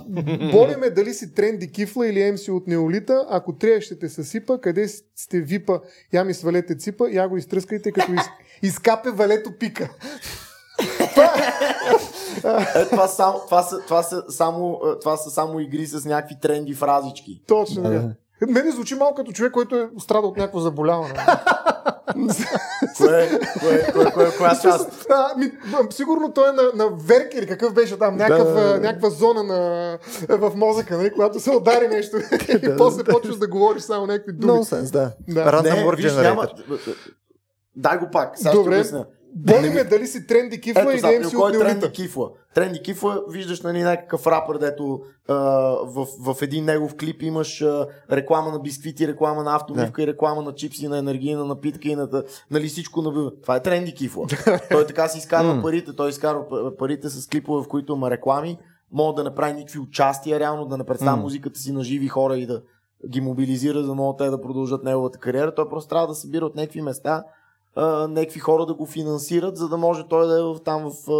[0.51, 4.57] боли ме дали си тренди кифла или емси от неолита, ако трябва ще те съсипа,
[4.57, 5.79] къде сте випа,
[6.13, 8.21] я ми свалете ципа, я го изтръскайте, като из,
[8.61, 9.89] изкапе валето пика.
[12.75, 16.73] е, това, само, това, са, това, са само, това са само игри с някакви тренди
[16.73, 17.41] фразички.
[17.47, 17.83] Точно.
[17.83, 18.15] Да.
[18.47, 21.13] Мене звучи малко като човек, който е страдал от някакво заболяване.
[22.97, 25.05] кое, кое, кое, кое, коя част?
[25.09, 25.51] А, ми,
[25.89, 29.97] сигурно той е на, на верки или какъв беше там, някакъв, да, някаква зона на,
[30.29, 32.17] в мозъка, нали, когато се удари нещо
[32.49, 34.53] и после почваш да говориш само някакви думи.
[34.53, 35.11] Нонсенс, да.
[35.27, 35.45] да.
[35.45, 36.95] Random word generator.
[37.75, 38.37] Дай го пак.
[38.37, 38.83] Сега Добре.
[38.83, 39.03] Ще Боли
[39.69, 42.29] ме дали си тренди кифла Ето, или не си от тренди кифла.
[42.53, 45.33] Тренди кифла, виждаш нали, някакъв рапър, дето а,
[45.85, 50.03] в, в един негов клип имаш а, реклама на бисквити, реклама на автомивка yeah.
[50.03, 53.93] и реклама на чипси, на енергийна напитка и на нали, всичко на Това е тренди
[53.93, 54.25] кифла.
[54.71, 58.57] той така си изкарва парите, той изкарва парите с клипове, в които има реклами,
[58.91, 62.45] мога да направи никакви участия, реално да не представя музиката си на живи хора и
[62.45, 62.61] да
[63.09, 65.55] ги мобилизира, за да могат те да продължат неговата кариера.
[65.55, 67.23] Той просто трябва да събира от някакви места
[68.09, 71.11] някакви хора да го финансират, за да може той да е в, там в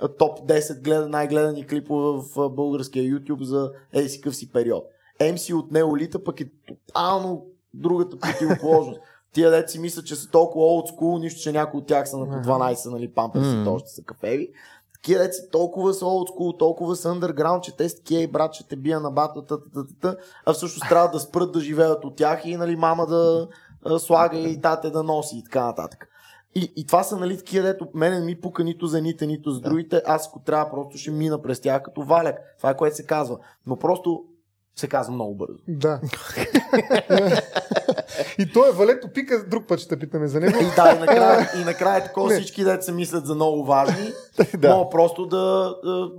[0.00, 4.52] а, топ 10 гледа, най-гледани клипове в а, българския YouTube за ей си къв си
[4.52, 4.84] период.
[5.20, 9.00] MC от Неолита пък е тотално другата противоположност.
[9.32, 12.18] Тия деца си мислят, че са толкова old school, нищо, че някои от тях са
[12.18, 13.70] на 12, нали, памперси, mm-hmm.
[13.70, 14.48] още са кафеви.
[14.94, 18.68] Такива деца толкова са old school, толкова са underground, че те с такива брат, ще
[18.68, 19.58] те бия на бата,
[20.46, 23.48] а всъщност трябва да спрат да живеят от тях и нали, мама да,
[23.98, 26.08] слага и тате да носи и така нататък.
[26.54, 29.60] И, и това са нали такива, дето мене ми пука нито за едните, нито за
[29.60, 30.02] другите.
[30.06, 32.38] Аз ако трябва, просто ще мина през тях като валяк.
[32.58, 33.38] Това е което се казва.
[33.66, 34.24] Но просто
[34.76, 35.58] се казва много бързо.
[35.68, 36.00] Да.
[38.38, 40.58] и той е Валето Пика, друг път ще питаме за него.
[40.58, 44.12] и да, и накрая, и накрая такова всички деца се мислят за много важни.
[44.58, 44.76] да.
[44.76, 46.10] Мога просто да, да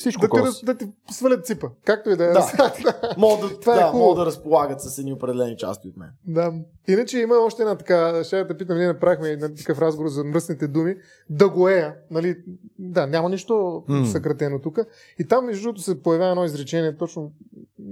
[0.00, 1.68] всичко да, ти, да ти свалят ципа.
[1.84, 2.32] Както и да е.
[2.32, 2.74] Да.
[3.18, 6.08] мога да, Това е да, е мога да разполагат с едни определени части от мен.
[6.26, 6.52] Да.
[6.88, 10.68] Иначе има още една така, ще да питам, ние направихме на такъв разговор за мръсните
[10.68, 10.96] думи.
[11.30, 12.36] Да го е, нали,
[12.78, 13.52] да, няма нищо
[13.88, 14.04] mm.
[14.04, 14.78] съкратено тук.
[15.18, 17.32] И там, между другото, се появява едно изречение, точно,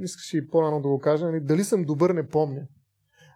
[0.02, 2.61] искаш и по-рано да го кажа, нали, дали съм добър, не помня.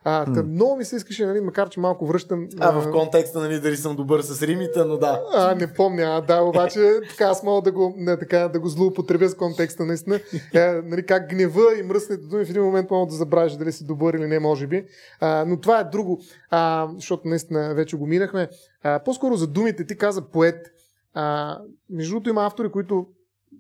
[0.05, 0.43] А, mm.
[0.43, 2.49] много ми се искаше, нали, макар че малко връщам.
[2.61, 5.23] А, в контекста, нали, дали съм добър с римите, но да.
[5.35, 8.69] А, не помня, а, да, обаче така аз мога да го, не, така, да го
[8.69, 10.21] злоупотребя с контекста, наистина.
[10.55, 13.87] е, нали, как гнева и мръсните думи в един момент мога да забравиш дали си
[13.87, 14.85] добър или не, може би.
[15.21, 18.49] А, но това е друго, а, защото наистина вече го минахме.
[18.83, 20.67] А, по-скоро за думите, ти каза поет.
[21.15, 21.59] А,
[21.91, 23.07] между другото има автори, които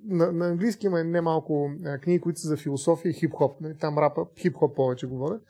[0.04, 1.70] на, на английски има немалко
[2.00, 3.60] книги, които са за философия и хип-хоп.
[3.60, 5.42] Нали, там рапа, хип-хоп повече говорят.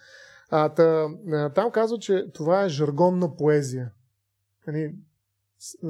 [0.55, 1.09] А, та,
[1.55, 3.91] там казва, че това е жаргонна поезия.
[4.67, 4.95] Нали,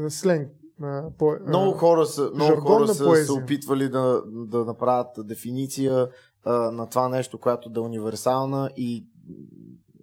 [0.09, 0.53] сленг.
[1.19, 6.09] По, много хора са, много хора са се опитвали да, да направят дефиниция
[6.45, 9.07] а, на това нещо, което да е универсална и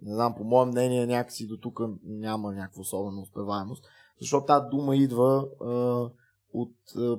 [0.02, 3.84] не знам, по мое мнение някакси до тук няма някаква особена успеваемост,
[4.20, 5.70] защото тази дума идва а,
[6.52, 6.74] от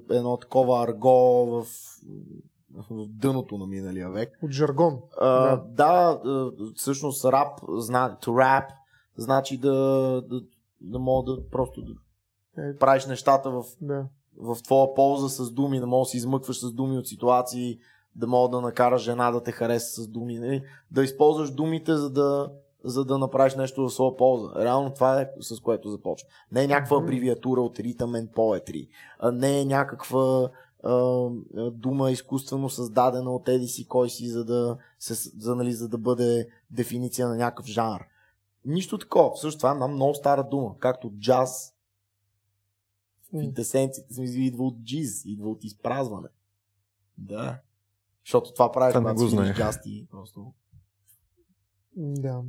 [0.09, 1.65] едно такова арго в
[2.75, 4.39] в дъното на миналия век.
[4.43, 4.99] От жаргон.
[5.19, 6.19] А, да.
[6.23, 8.65] да, всъщност рап, зна, to rap,
[9.17, 9.71] значи да,
[10.29, 10.41] да,
[10.81, 11.93] да мога да просто да
[12.69, 12.77] е.
[12.77, 14.05] правиш нещата в, да.
[14.37, 17.79] в твоя полза с думи, да мога да се измъкваш с думи от ситуации,
[18.15, 20.39] да мога да накараш жена да те хареса с думи?
[20.39, 20.63] Нали?
[20.91, 22.51] да използваш думите, за да
[22.83, 24.51] за да направиш нещо в своя полза.
[24.55, 26.29] Реално това е с което започва.
[26.51, 28.87] Не е някаква абревиатура от ритъмен поетри.
[29.33, 30.49] Не е някаква
[31.71, 35.97] дума изкуствено създадена от еди си кой си, за да, се, за, нали, за да
[35.97, 38.01] бъде дефиниция на някакъв жанр.
[38.65, 39.37] Нищо такова.
[39.37, 40.77] Също това е една много стара дума.
[40.79, 41.73] Както джаз
[43.33, 46.27] в интесенцията идва от джиз, идва от изпразване.
[47.17, 47.59] Да.
[48.25, 50.53] Защото това прави, когато свириш джаз ти просто.
[51.95, 52.43] Да.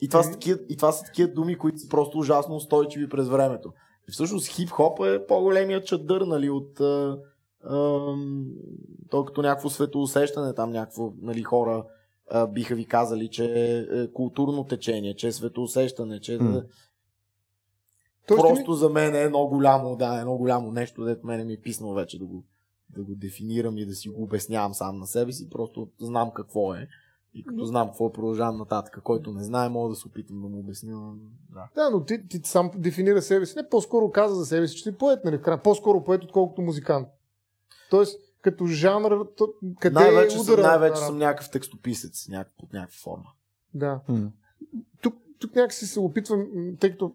[0.00, 3.28] И това, са такива, и това са такива думи, които са просто ужасно устойчиви през
[3.28, 3.72] времето.
[4.08, 7.18] И всъщност хип-хоп е по-големия чадър, нали, от а,
[7.64, 7.76] а,
[9.10, 11.84] то като някакво светоусещане, там някакво, нали, хора
[12.30, 13.44] а, биха ви казали, че
[13.90, 16.66] е културно течение, че е светоусещане, че mm.
[18.26, 18.76] Просто ми...
[18.76, 22.18] за мен е едно голямо, да, едно голямо нещо, дето мене ми е писнало вече
[22.18, 22.44] да го,
[22.90, 26.74] да го дефинирам и да си го обяснявам сам на себе си, просто знам какво
[26.74, 26.88] е.
[27.36, 30.58] И като знам какво продължавам нататък, който не знае, мога да се опитам да му
[30.58, 31.12] обясня.
[31.54, 33.54] Да, да но ти, ти сам дефинира себе си.
[33.56, 35.40] Не по-скоро каза за себе си, че ти поет, нали?
[35.64, 37.08] По-скоро поет, отколкото музикант.
[37.90, 39.48] Тоест, като жанр, то,
[39.80, 40.62] къде най-вече е удара?
[40.62, 43.30] Съм, най-вече съм някакъв текстописец, някакъв, под някаква форма.
[43.74, 44.00] Да.
[44.08, 44.30] М.
[45.02, 46.46] Тук, тук някакси се опитвам,
[46.80, 47.12] тъй като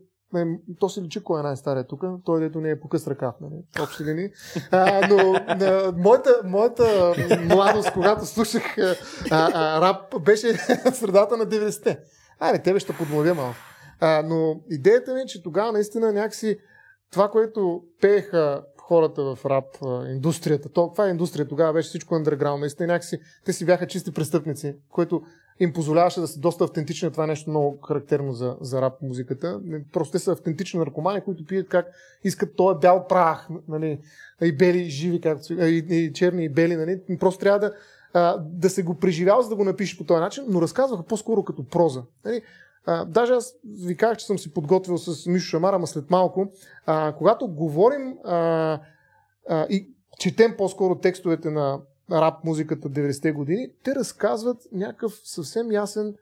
[0.80, 2.04] то се личи кой е най-стария тук.
[2.26, 3.84] Той, дето не е покъс ръкав, нали?
[3.84, 4.30] Общи линии.
[4.72, 7.14] А, но а, моята, моята
[7.44, 8.96] младост, когато слушах а,
[9.32, 12.00] а, рап, беше в средата на 90-те.
[12.40, 13.56] Айде, тебе ще подмладя малко.
[14.00, 16.58] А, но идеята ми е, че тогава наистина някакси
[17.12, 19.66] това, което пееха хората в рап
[20.10, 24.12] индустрията, то, това е индустрия, тогава беше всичко underground, наистина някакси те си бяха чисти
[24.12, 25.22] престъпници, което
[25.62, 27.12] им позволяваше да са доста автентични.
[27.12, 29.62] Това е нещо много характерно за, за рап музиката.
[29.94, 31.86] Просто те са автентични наркомани, които пият как
[32.24, 34.00] искат този бял прах, нали,
[34.42, 36.76] и бели, живи, както, и, и черни, и бели.
[36.76, 37.02] Нали.
[37.20, 37.74] Просто трябва да,
[38.14, 41.44] а, да се го преживял, за да го напише по този начин, но разказваха по-скоро
[41.44, 42.04] като проза.
[42.26, 42.42] Нали.
[42.86, 43.56] А, даже аз
[43.86, 46.52] ви казах, че съм си подготвил с Мишо Шамара, ама след малко.
[46.86, 48.80] А, когато говорим а,
[49.50, 51.80] а, и четем по-скоро текстовете на,
[52.12, 56.16] рап музиката 90-те години, те разказват някакъв съвсем ясен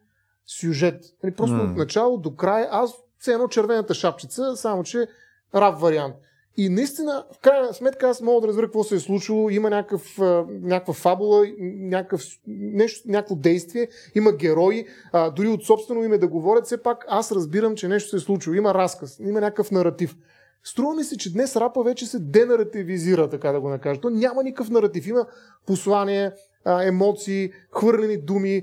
[0.46, 1.04] сюжет.
[1.24, 1.72] Нали, просто mm.
[1.72, 5.08] от начало до край, аз все едно червената шапчица, само че
[5.56, 6.16] рап вариант.
[6.58, 9.50] И наистина, в крайна сметка, аз мога да разбера какво се е случило.
[9.50, 10.18] Има някакъв,
[10.50, 16.66] някаква фабула, някакъв, нещо, някакво действие, има герои, а, дори от собствено име да говорят,
[16.66, 18.54] все пак аз разбирам, че нещо се е случило.
[18.54, 20.16] Има разказ, има някакъв наратив.
[20.64, 24.02] Струва ми се, че днес рапа вече се денаративизира, така да го накажа.
[24.02, 25.08] То няма никакъв наратив.
[25.08, 25.26] Има
[25.68, 26.32] послание,
[26.66, 28.62] емоции, хвърлени думи,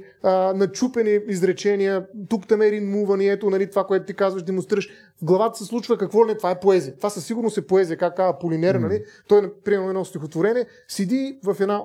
[0.54, 4.88] начупени изречения, тук там е ринмувани, ето нали, това, което ти казваш, демонстрираш.
[5.22, 6.96] В главата се случва какво ли не, това е поезия.
[6.96, 8.80] Това със сигурност е поезия, как казва Полинер, mm.
[8.80, 9.04] нали?
[9.28, 11.82] Той, примерно, едно стихотворение, седи в една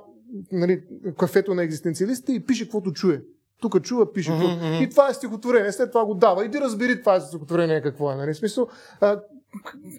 [0.52, 0.84] нали,
[1.18, 3.22] кафето на екзистенциалистите и пише каквото чуе.
[3.62, 4.32] Тук чува, пише.
[4.32, 4.84] Mm-hmm.
[4.84, 5.72] И това е стихотворение.
[5.72, 6.46] След това го дава.
[6.46, 8.16] Иди разбери това е стихотворение какво е.
[8.16, 8.34] Нали?
[8.34, 8.68] Смисъл,
[9.00, 9.20] а,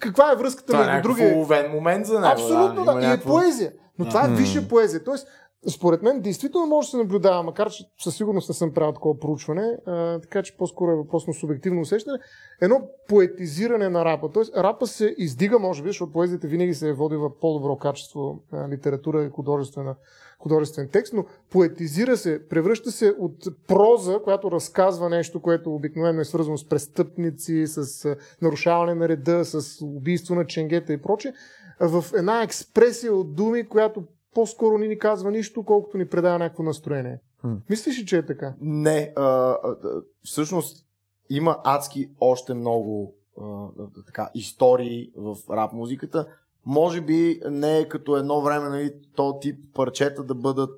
[0.01, 1.43] каква е връзката това между другия?
[1.43, 2.33] Това е момент за него.
[2.33, 2.95] Абсолютно, да.
[2.95, 3.07] да.
[3.07, 3.73] И е поезия.
[3.99, 5.05] Но това е висша поезия.
[5.05, 5.29] Тоест,
[5.71, 9.19] според мен, действително може да се наблюдава, макар че със сигурност не съм правил такова
[9.19, 12.19] проучване, а, така че по-скоро е въпрос на субективно усещане,
[12.61, 14.31] едно поетизиране на рапа.
[14.35, 18.69] Тоест, рапа се издига, може би, защото поезията винаги се е водила по-добро качество а,
[18.69, 19.95] литература и художествена,
[20.43, 26.25] художествен текст, но поетизира се, превръща се от проза, която разказва нещо, което обикновено е
[26.25, 31.33] свързано с престъпници, с нарушаване на реда, с убийство на ченгета и прочее,
[31.81, 36.63] в една експресия от думи, която по-скоро ни ни казва нищо, колкото ни предава някакво
[36.63, 37.19] настроение.
[37.41, 37.55] Хм.
[37.71, 38.55] Мислиш ли, че е така?
[38.61, 39.13] Не.
[39.17, 39.77] А, а,
[40.23, 40.87] всъщност
[41.31, 43.69] има адски още много а,
[44.07, 46.27] така, истории в рап музиката.
[46.67, 50.71] Може би не е като едно време нали, то тип парчета да бъдат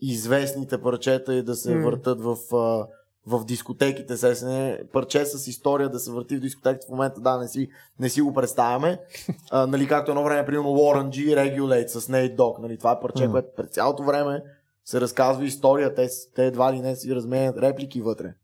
[0.00, 1.84] известните парчета и да се mm.
[1.84, 2.36] въртат в
[3.26, 7.38] в дискотеките, се не, парче с история да се върти в дискотеките в момента, да,
[7.38, 7.68] не си,
[8.00, 9.00] не си го представяме.
[9.50, 13.00] А, нали, както едно време, примерно Warren G Regulate с Nate Dogg, нали, това е
[13.00, 13.30] парче, mm.
[13.30, 14.42] което през цялото време
[14.84, 18.34] се разказва история, те, те едва ли не си разменят реплики вътре.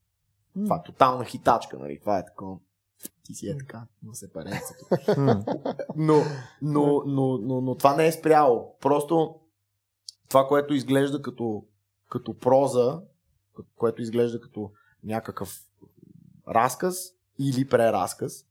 [0.58, 0.64] Mm.
[0.64, 2.56] Това е тотална хитачка, нали, това е такова.
[3.22, 4.74] Ти си е така, но се паренца.
[5.96, 6.22] но,
[6.62, 8.76] но, но, но, но, това не е спряло.
[8.80, 9.40] Просто
[10.28, 11.64] това, което изглежда като,
[12.08, 13.02] като проза,
[13.76, 14.72] което изглежда като
[15.04, 15.60] някакъв
[16.48, 18.46] разказ или преразказ.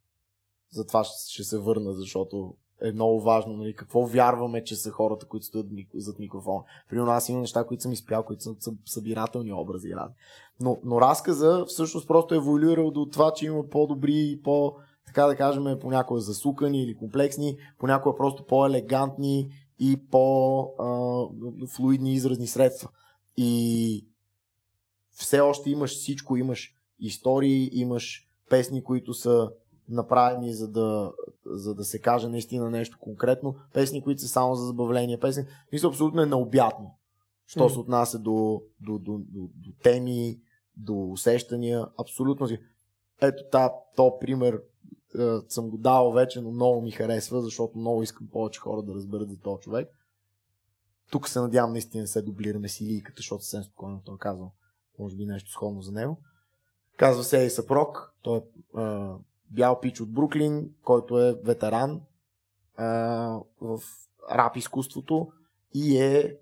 [0.72, 5.46] Затова ще се върна, защото е много важно, нали, какво вярваме, че са хората, които
[5.46, 6.64] стоят зад микрофона.
[6.90, 9.94] Примерно аз имам неща, които съм изпял, които са, са събирателни образи.
[10.62, 14.76] Но, но разказа всъщност просто е еволюирал до това, че има по-добри и по,
[15.06, 19.50] така да кажем, понякога засукани или комплексни, понякога просто по-елегантни
[19.80, 22.90] и по-флуидни изразни средства.
[23.38, 24.06] И
[25.12, 29.52] все още имаш всичко, имаш истории, имаш песни, които са
[29.90, 31.14] направени за да,
[31.46, 35.88] за да се каже наистина нещо конкретно, песни, които са само за забавление, песни, мисля,
[35.88, 36.96] абсолютно е необятно.
[37.46, 37.74] Що mm.
[37.74, 40.40] се отнася до, до, до, до, до теми,
[40.78, 42.48] до усещания, абсолютно.
[43.22, 44.62] Ето та, то пример
[45.20, 48.94] е, съм го дал вече, но много ми харесва, защото много искам повече хора да
[48.94, 49.90] разберат за този човек.
[51.12, 54.50] Тук се надявам наистина се дублираме с Илийката, защото съвсем спокойно той казва,
[55.00, 56.18] може би нещо сходно за него.
[56.98, 58.42] Казва се Ейса Прок, той е
[58.76, 59.16] а,
[59.52, 62.02] бял пич от Бруклин, който е ветеран
[62.78, 62.88] а,
[63.62, 63.80] в
[64.32, 65.32] рап изкуството
[65.74, 66.38] и е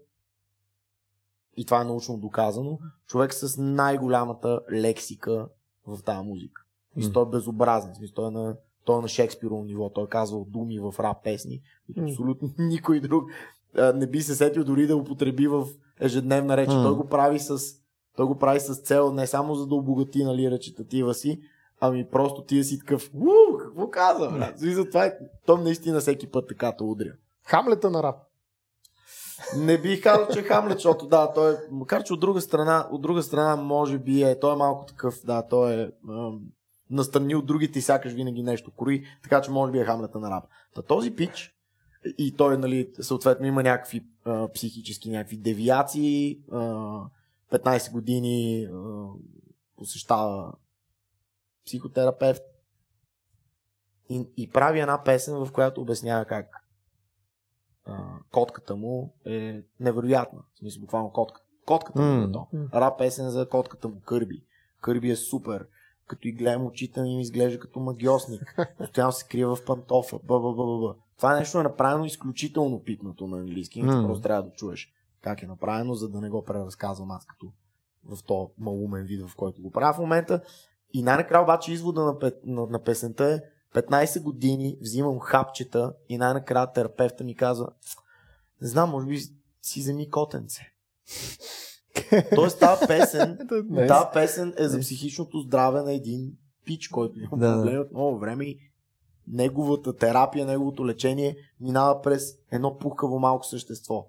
[1.58, 5.48] и това е научно доказано, човек с най-голямата лексика
[5.88, 6.62] в тази музика.
[6.96, 7.96] И той е безобразен.
[7.96, 8.56] Смисъл, той е на,
[8.86, 9.90] той е на Шекспирово ниво.
[9.90, 11.62] Той е казвал думи в рап песни,
[11.98, 13.30] абсолютно никой друг
[13.78, 15.68] а, не би се сетил дори да употреби в
[16.00, 16.70] ежедневна реч.
[16.70, 16.84] Mm.
[16.84, 17.58] Той го прави с
[18.18, 21.42] той го прави с цел не само за да обогати нали, речитатива си,
[21.80, 24.62] ами просто ти си такъв, уу, какво казва, брат?
[24.62, 25.14] И затова е,
[25.46, 27.14] то наистина всеки път така те удря.
[27.44, 28.16] Хамлета на рап.
[29.58, 32.88] Не бих казал, че е Хамлет, защото да, той е, макар че от друга страна,
[32.92, 36.40] от друга страна може би е, той е малко такъв, да, той е ам,
[36.90, 40.32] настрани от другите и сякаш винаги нещо кори, така че може би е Хамлета на
[40.32, 40.44] рап.
[40.76, 41.58] Та този пич,
[42.18, 46.58] и той, нали, съответно има някакви а, психически някакви девиации, а,
[47.52, 49.06] 15 години а,
[49.78, 50.54] посещава
[51.68, 52.42] психотерапевт
[54.10, 56.68] и, и прави една песен, в която обяснява как
[57.86, 60.40] а, котката му е невероятна.
[60.56, 61.42] В смисъл, буквално котка.
[61.66, 62.48] Котката му е то.
[62.74, 64.44] Рап песен за котката му Кърби.
[64.82, 65.68] Кърби е супер.
[66.08, 68.56] Като и гледам очите ми, изглежда като магиосник.
[68.78, 70.20] Постоянно се крие в пантофа.
[70.24, 70.96] Б, б, б, б.
[71.18, 73.84] Това нещо е направено изключително пипнато на английски.
[73.84, 74.08] Mm.
[74.08, 77.52] Просто трябва да чуеш как е направено, за да не го преразказвам аз като
[78.06, 80.42] в то малумен вид, в който го правя в момента.
[80.94, 83.40] И най-накрая обаче извода на, на, на песента е
[83.82, 87.70] 15 години взимам хапчета и най-накрая терапевта ми казва
[88.62, 89.20] не знам, може би
[89.62, 90.62] си вземи котенце.
[92.36, 93.38] Тоест тази песен,
[93.88, 96.32] тази песен е за психичното здраве на един
[96.66, 98.60] пич, който има да, проблеми от много време и
[99.28, 104.08] неговата терапия, неговото лечение минава през едно пухкаво малко същество.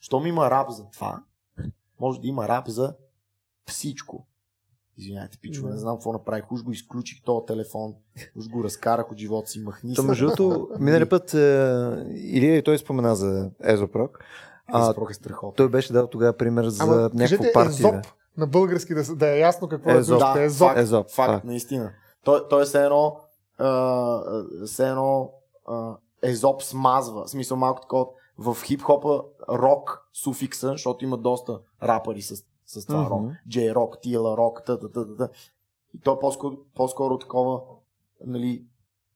[0.00, 1.22] Щом има раб за това,
[2.00, 2.94] може да има раб за
[3.66, 4.26] всичко.
[4.98, 6.52] Извинявайте, пичове, не знам какво направих.
[6.52, 7.94] Уж го изключих този телефон,
[8.38, 10.02] уж го разкарах от живота си, махни се.
[10.02, 11.38] между другото, минали път е,
[12.14, 14.24] Илия и той спомена за Езопрок.
[14.80, 15.52] Езопрок е страхотно.
[15.56, 17.88] Той беше дал тогава пример за Ама, някакво партия.
[17.88, 20.18] Езоп на български да, да е ясно какво е Езоп.
[20.18, 20.68] Да, Езоп.
[20.68, 21.10] Факт, Езоп.
[21.10, 21.92] Факт, факт, наистина.
[22.24, 23.16] Той, той е все едно,
[23.58, 24.20] а,
[24.66, 25.32] все едно
[25.66, 27.24] а, Езоп смазва.
[27.24, 28.06] В смисъл малко такова
[28.38, 32.44] в хип-хопа рок суфикса, защото има доста рапъри с
[32.80, 33.10] с това mm-hmm.
[33.10, 33.32] рок.
[33.48, 35.28] J-рок, Тила рок, та, та, та, та.
[35.94, 37.60] И то по-скоро, по-скоро такова,
[38.26, 38.64] нали,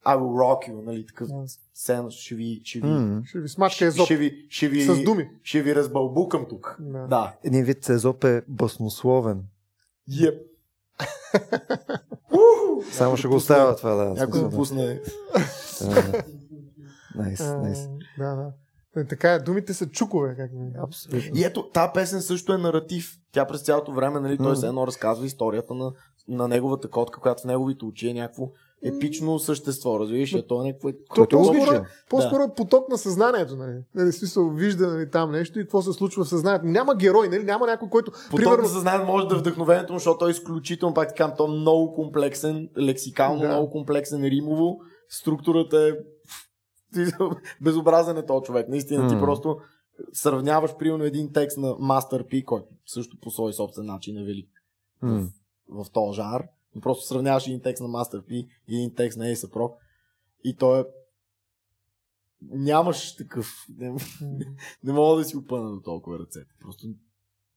[0.05, 1.59] I will rock you, нали, такъв yes.
[1.75, 5.31] сцен, ще ви, ще ви, ще ви смачка езоп ще ви, ще ви, с думи.
[5.43, 6.79] Ще ви разбълбукам тук.
[6.83, 7.07] Yeah.
[7.07, 7.37] Да.
[7.45, 9.45] Един вид езоп е баснословен.
[10.11, 10.43] Yep.
[12.93, 14.05] Само ще го оставя това, да.
[14.05, 15.01] Някой го пусне.
[17.15, 17.89] Найс, найс.
[18.19, 18.53] Да, да.
[18.99, 20.35] Е, така е, думите са чукове.
[20.37, 20.51] Как...
[20.83, 21.31] Абсолютно.
[21.35, 23.19] И ето, тази песен също е наратив.
[23.33, 24.61] Тя през цялото време, нали, той mm.
[24.61, 25.93] се едно разказва историята на,
[26.29, 28.49] на неговата котка, която в неговите очи е някакво
[28.85, 30.89] епично същество, разбираш, а то е някакво...
[31.15, 32.45] То, по-скоро, е- по-скоро да.
[32.45, 33.79] е поток на съзнанието, нали?
[33.95, 36.67] нали смисъл, вижда нали, там нещо и какво се случва в съзнанието.
[36.67, 37.45] Няма герой, нали?
[37.45, 38.11] Няма някой, който...
[38.11, 38.63] Поток примерно...
[38.63, 41.49] на съзнанието може да е вдъхновението му, защото той е изключително, пак така, то е
[41.49, 43.49] много комплексен, лексикално да.
[43.49, 44.79] много комплексен, римово.
[45.09, 45.93] Структурата е
[47.61, 48.69] безобразен е този човек.
[48.69, 49.09] Наистина mm.
[49.09, 49.59] ти просто
[50.13, 54.51] сравняваш примерно един текст на Master P, който също по свой собствен начин е велик
[55.03, 55.29] mm.
[55.69, 56.45] в, в този жанр.
[56.75, 59.73] Но просто сравняваш един текст на Master P и един текст на Ace Pro
[60.45, 60.85] и той е
[62.43, 63.67] нямаш такъв.
[63.79, 64.47] Не, не,
[64.85, 66.55] не мога да си опъна до толкова ръцете.
[66.61, 66.87] Просто...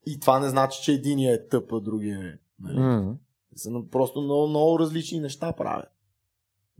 [0.05, 2.33] И това не значи, че един е тъп, а другия е.
[2.59, 2.77] Нали?
[2.77, 3.17] Mm.
[3.55, 5.89] Са просто много, много различни неща правят.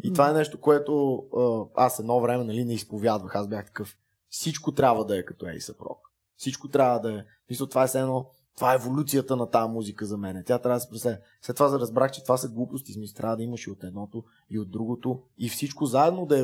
[0.04, 1.24] И това е нещо, което
[1.76, 3.36] аз едно време нали, не изповядвах.
[3.36, 3.97] Аз бях такъв.
[4.30, 5.99] Всичко трябва да е като Ейса Прок.
[6.38, 7.24] Всичко трябва да е.
[7.49, 8.30] Мисля, това е едно.
[8.56, 10.43] Това е еволюцията на тази музика за мен.
[10.45, 11.20] Тя трябва да се преследва.
[11.41, 12.93] След това разбрах, че това са глупости.
[12.93, 15.22] Смисъл, трябва да имаш и от едното, и от другото.
[15.38, 16.39] И всичко заедно да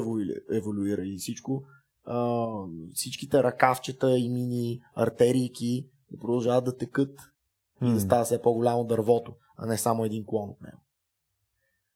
[0.51, 1.05] еволюира.
[1.05, 1.63] И всичко,
[2.05, 2.47] а,
[2.93, 7.19] всичките ръкавчета и мини артерийки да продължават да текат
[7.81, 7.89] mm.
[7.89, 10.77] и да става все по-голямо дървото, а не само един клон от него.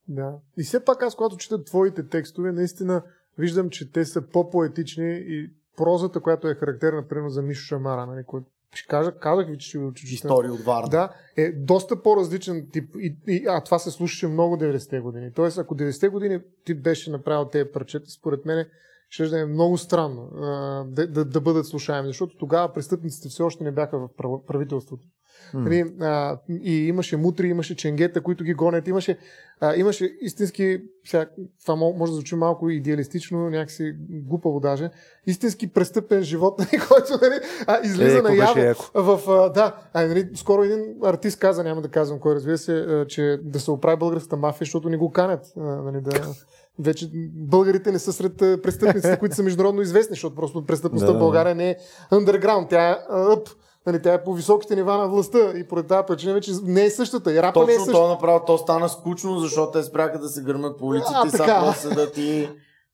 [0.08, 0.34] Да.
[0.58, 3.04] И все пак аз, когато чета твоите текстове, наистина
[3.38, 8.24] виждам, че те са по-поетични и прозата, която е характерна, примерно за Мишо Шамара, нали,
[8.24, 10.90] който ще кажа, казах ви, че ще учи История от Варна.
[10.90, 12.96] Да, е доста по-различен тип.
[13.00, 15.34] И, и, а това се слушаше много 90-те години.
[15.34, 18.66] Тоест, ако 90-те години ти беше направил тези парчета, според мен
[19.10, 23.44] ще да е много странно а, да, да, да бъдат слушаеми, защото тогава престъпниците все
[23.44, 24.10] още не бяха в
[24.48, 25.08] правителството.
[25.54, 26.02] Mm.
[26.02, 29.18] а, и имаше мутри, имаше ченгета, които ги гонят, имаше,
[29.60, 31.26] а, имаше истински, сега,
[31.62, 34.90] това може да звучи малко идеалистично, някакси глупаво даже,
[35.28, 38.54] истински престъпен живот, нали, който нали, а, излиза е, наяво.
[38.94, 42.74] В, а, да, а, нали, скоро един артист каза, няма да казвам кой, разбира се,
[42.74, 45.54] а, че да се оправи българската мафия, защото ни го канят.
[45.58, 46.12] А, нали, да,
[46.80, 51.20] вече българите не са сред престъпниците, които са международно известни, защото просто престъпността да, в
[51.20, 51.76] България не е
[52.12, 53.50] underground, тя е up.
[53.86, 56.90] Нали, тя е по високите нива на властта и поради тази причина вече не е
[56.90, 57.34] същата.
[57.34, 57.98] И рапа Точно не е същата.
[57.98, 61.30] това направо, то стана скучно, защото те спряха да се гърмат по улиците а, и
[61.30, 62.50] сега да ти...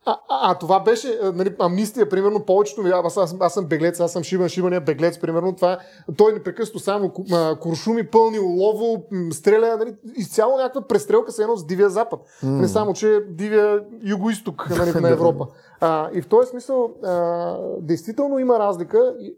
[0.05, 2.81] А, а, а това беше нали, амнистия, примерно, повечето.
[2.81, 5.55] Аз, аз, аз съм беглец, аз съм Шибан, Шибан е беглец, примерно.
[5.55, 5.79] Това,
[6.17, 7.13] той непрекъснато само
[7.59, 12.19] куршуми, пълни олово, стреля, нали, изцяло някаква престрелка с едно с Дивия Запад.
[12.43, 12.47] Mm.
[12.47, 15.47] Не само, че Дивия Юго-Исток нали, на Европа.
[15.79, 19.15] А, и в този смисъл, а, действително има разлика.
[19.19, 19.37] И,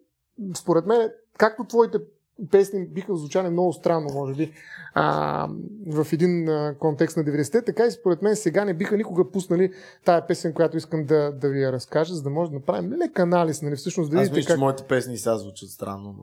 [0.56, 1.10] според мен,
[1.40, 1.98] както твоите
[2.52, 4.52] песни биха звучали много странно, може би,
[4.94, 5.48] а,
[5.88, 9.74] в един а, контекст на 90-те, така и според мен сега не биха никога пуснали
[10.06, 13.20] тая песен, която искам да, да ви я разкажа, за да може да направим лек
[13.20, 14.56] анализ, нали, всъщност да Аз мисля, как...
[14.56, 16.16] че моите песни сега звучат странно.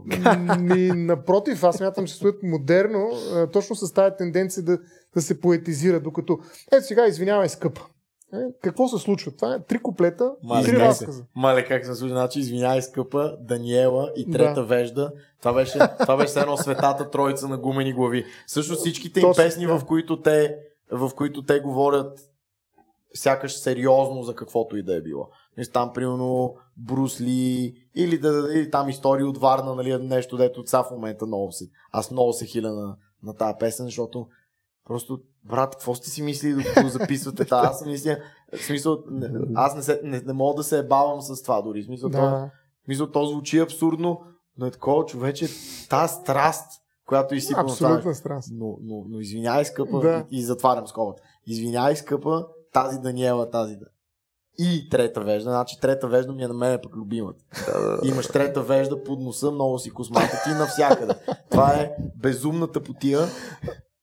[0.60, 4.78] Ми, напротив, аз мятам, че стоят модерно, а, точно с тази тенденция да,
[5.14, 6.38] да се поетизира, докато
[6.72, 7.86] ето сега, извинявай, скъпа.
[8.40, 9.32] Е, какво се случва?
[9.32, 11.24] Това е три куплета Мале, три разказа.
[11.34, 12.16] Мале, как се случва?
[12.16, 14.64] Значи, извинявай, скъпа, Даниела и трета да.
[14.64, 15.12] вежда.
[15.40, 18.24] Това беше, това беше едно светата троица на гумени глави.
[18.46, 19.78] Също всичките им песни, да.
[19.78, 20.56] в които те
[20.90, 22.20] в които те говорят
[23.14, 25.28] сякаш сериозно за каквото и да е било.
[25.72, 30.90] Там, примерно, Брусли или, да, или там истории от Варна, нали, нещо, дето сега в
[30.90, 31.64] момента много се.
[31.92, 34.26] Аз много се хиля на, на тази песен, защото
[34.86, 37.62] Просто, брат, какво сте си мислили докато записвате това?
[37.64, 38.18] Аз съм мисля,
[38.56, 38.98] в смисъл,
[39.54, 41.82] аз не, се, не, не мога да се бавам с това дори.
[41.82, 42.18] В смисъл, да.
[42.18, 42.50] то,
[42.84, 44.20] смисъл, то звучи абсурдно,
[44.58, 45.48] но е такова човече,
[45.90, 46.70] тази страст,
[47.06, 48.48] която и си Абсолютна страст.
[48.52, 50.24] Но, но, но извинявай, скъпа, да.
[50.30, 51.22] и, и затварям скобата.
[51.46, 53.86] Извинявай, скъпа, тази Даниела, тази да.
[54.58, 57.44] И трета вежда, значи трета вежда ми е на мен е пък любимата.
[58.04, 61.14] Имаш трета вежда под носа, много си космата ти навсякъде.
[61.50, 63.20] Това е безумната потия.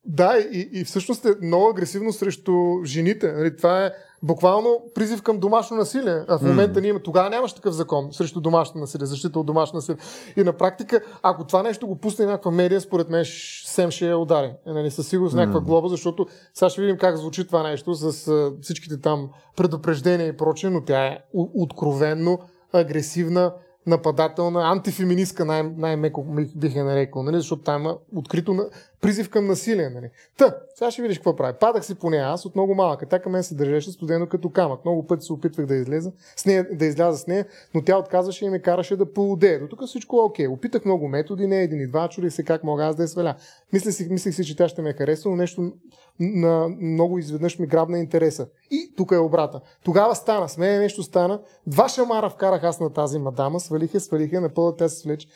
[0.06, 2.54] Да, и, и всъщност е много агресивно срещу
[2.86, 3.32] жените.
[3.32, 3.92] Нали, това е
[4.24, 6.22] буквално призив към домашно насилие.
[6.28, 6.82] А в момента mm.
[6.82, 9.98] ние тогава нямаше такъв закон срещу домашно насилие, защита от домашно насилие.
[10.38, 13.26] И на практика, ако това нещо го пусне някаква медия, според мен
[13.66, 14.54] Сем ще я удари.
[14.68, 15.40] Е, нали, със сигурност mm.
[15.40, 20.28] някаква глоба, защото сега ще видим как звучи това нещо с uh, всичките там предупреждения
[20.28, 22.40] и прочее, но тя е откровенно
[22.74, 23.54] агресивна,
[23.88, 26.26] нападателна, антифеминистка, най- най-меко
[26.56, 27.38] бих я нарекал, нали?
[27.38, 28.70] защото там има открито.
[29.04, 29.90] Призив към насилие.
[29.90, 30.10] Нали?
[30.38, 31.54] Та, сега ще видиш какво прави.
[31.60, 33.04] Падах си по нея, аз от много малък.
[33.10, 34.86] Тя към мен се държеше студено като камък.
[34.86, 38.46] Много пъти се опитвах да излеза с нея, да изляза с нея, но тя отказваше
[38.46, 39.60] и ме караше да полудея.
[39.60, 40.48] До тук всичко е окей.
[40.48, 43.36] Опитах много методи, не един и два, чули се как мога аз да я сваля.
[43.74, 45.72] Мислех си, мислех си, че тя ще ме хареса, но нещо
[46.20, 48.48] на много изведнъж ми грабна интереса.
[48.72, 49.62] И тук е обрата.
[49.84, 51.40] Тогава стана, с мен нещо стана.
[51.68, 55.28] Два шамара вкарах аз на тази мадама, свалих я, свалих я, напълно тя се свлече.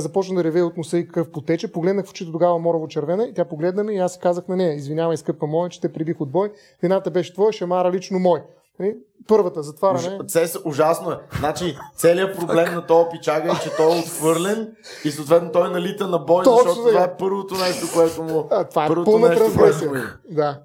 [0.00, 1.72] Започна да реве от носа и кръв потече.
[1.72, 4.74] Погледнах в очите тогава морово червена и тя погледна ми и аз казах на нея,
[4.74, 6.52] извинявай, скъпа моя, че те прибих от бой.
[6.82, 8.42] Вината беше твоя, шамара лично мой.
[8.78, 8.96] Нали?
[9.28, 10.18] Първата затваряне.
[10.24, 11.18] Уж, ужасно е.
[11.38, 16.08] Значи, целият проблем на този пичага е, че той е отхвърлен и съответно той налита
[16.08, 18.48] на бой, Точно защото това е първото нещо, което му...
[18.50, 19.94] А, това е първото нещо, което му
[20.30, 20.60] Да.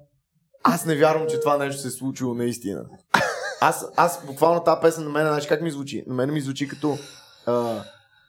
[0.62, 2.84] Аз не вярвам, че това нещо се е случило наистина.
[3.60, 6.04] Аз, аз буквално тази песен на мен, знаеш как ми звучи?
[6.06, 6.98] На мен ми звучи като
[7.46, 7.82] а,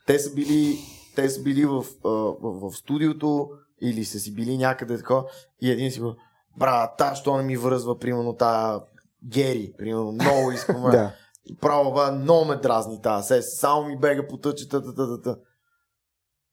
[0.07, 0.79] те са били,
[1.15, 3.49] те са били в, в, в, студиото
[3.81, 5.21] или са си били някъде така
[5.61, 6.15] и един си го
[6.57, 8.81] брат, та, що не ми връзва, примерно, та
[9.31, 10.81] Гери, примерно, много искам.
[10.91, 11.13] да.
[11.61, 15.37] Право, ба, много ме дразни тази се, само ми бега по тъчета, та, та, та.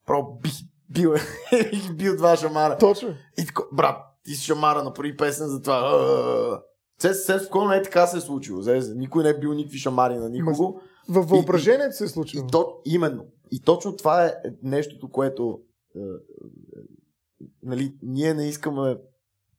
[0.06, 0.50] Право, би,
[0.90, 1.14] бил,
[1.94, 2.78] бил два шамара.
[2.78, 3.08] Точно.
[3.38, 6.62] И така, брат, ти си шамара, направи песен за това.
[6.98, 8.62] Се, се, спокойно е така се е случило.
[8.94, 10.80] Никой не е бил никакви шамари на никого.
[11.08, 12.44] Във въображението се е случило.
[12.44, 13.24] И, то, именно.
[13.50, 15.60] И точно това е нещото, което
[15.96, 16.02] е, е,
[17.62, 18.98] нали, ние не искаме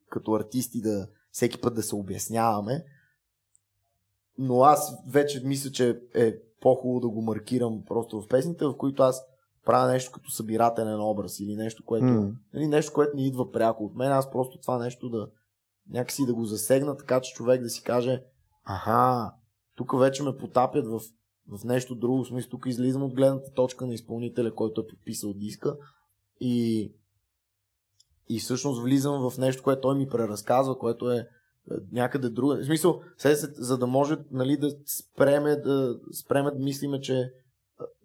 [0.09, 2.85] като артисти да всеки път да се обясняваме,
[4.37, 9.03] но аз вече мисля, че е по-хубаво да го маркирам просто в песните, в които
[9.03, 9.25] аз
[9.65, 12.33] правя нещо като събирателен образ или нещо, което, mm.
[12.53, 14.11] нали, нещо, което не идва пряко от мен.
[14.11, 15.29] Аз просто това нещо да
[15.89, 18.23] някакси да го засегна, така че човек да си каже,
[18.63, 19.33] аха,
[19.75, 21.01] тук вече ме потапят в,
[21.49, 22.25] в нещо друго.
[22.25, 25.77] Смисъл, тук излизам от гледната точка на изпълнителя, който е подписал диска
[26.39, 26.91] и,
[28.29, 31.27] и всъщност влизам в нещо, което той ми преразказва, което е
[31.91, 32.57] някъде друга.
[32.57, 33.01] В смисъл,
[33.53, 37.33] за да може нали, да спреме да, спреме да мислиме, че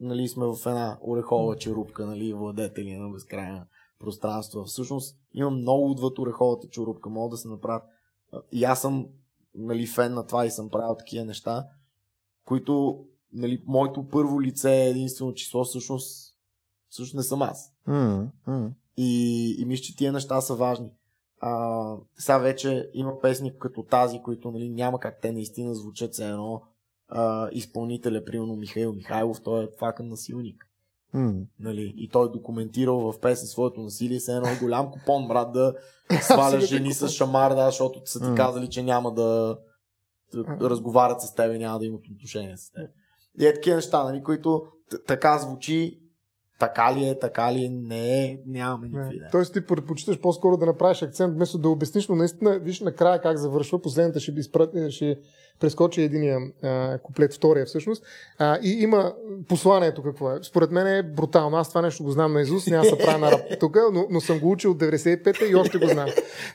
[0.01, 3.67] нали, сме в една орехова черупка, нали, владетели на безкрайна
[3.99, 4.65] пространство.
[4.65, 7.83] Всъщност има много отвъд ореховата черупка, могат да се направят.
[8.53, 9.07] И аз съм
[9.55, 11.67] нали, фен на това и съм правил такива неща,
[12.47, 13.05] които
[13.35, 16.35] нали, моето първо лице е единствено число, всъщност,
[16.89, 17.73] всъщност не съм аз.
[17.89, 18.71] Mm, mm.
[18.97, 20.91] И, и мисля, че тия неща са важни.
[21.41, 26.29] А, сега вече има песни като тази, които нали, няма как те наистина звучат все
[26.29, 26.63] едно
[27.09, 30.69] а, изпълнителя, примерно Михаил Михайлов, той е факън насилник.
[31.15, 31.47] Mm.
[31.61, 31.95] Нали?
[31.97, 35.75] И той е документирал в песен своето насилие, се едно голям купон, брат, да
[36.23, 38.37] сваляш жени с шамар, да, защото са ти mm.
[38.37, 39.59] казали, че няма да,
[40.33, 42.91] да разговарят с теб няма да имат отношение с теб.
[43.39, 44.63] И е такива неща, нали, които
[45.07, 46.04] така звучи
[46.59, 49.29] така ли е, така ли е, не е, нямаме никакви идеи.
[49.33, 53.37] Тоест ти предпочиташ по-скоро да направиш акцент, вместо да обясниш, но наистина виж накрая как
[53.37, 53.83] завършва.
[53.83, 55.19] Последната ще, изпрати, ще
[55.61, 58.05] прескочи единия а, куплет, втория всъщност.
[58.39, 59.13] А, и има
[59.49, 60.39] посланието какво е.
[60.43, 61.57] Според мен е брутално.
[61.57, 64.21] Аз това нещо го знам на Изус, няма се правя на рап тук, но, но,
[64.21, 66.09] съм го учил от 95-та и още го знам.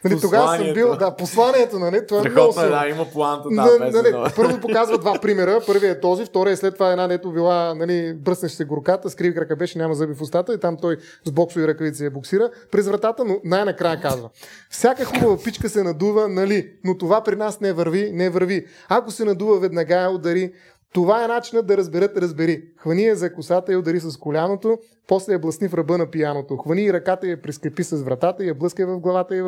[0.03, 4.31] Нали, тогава съм бил, да, посланието, нали, това е много да, има планта, да, нали,
[4.35, 5.61] Първо показва два примера.
[5.67, 9.35] Първият е този, вторият е след това една, дето била, нали, бръснеш се горката, скриви
[9.35, 12.88] крака беше, няма зъби в устата и там той с боксови ръкавици я боксира през
[12.88, 14.30] вратата, но най-накрая казва.
[14.70, 18.66] Всяка хубава пичка се надува, нали, но това при нас не върви, не върви.
[18.90, 20.53] Ако се надува веднага, удари.
[20.94, 22.64] Това е начинът да разберат, разбери.
[22.78, 26.57] Хвани я за косата и удари с коляното, после я блъсни в ръба на пияното.
[26.57, 29.40] Хвани и ръката я прискрепи с вратата, я блъскай в главата и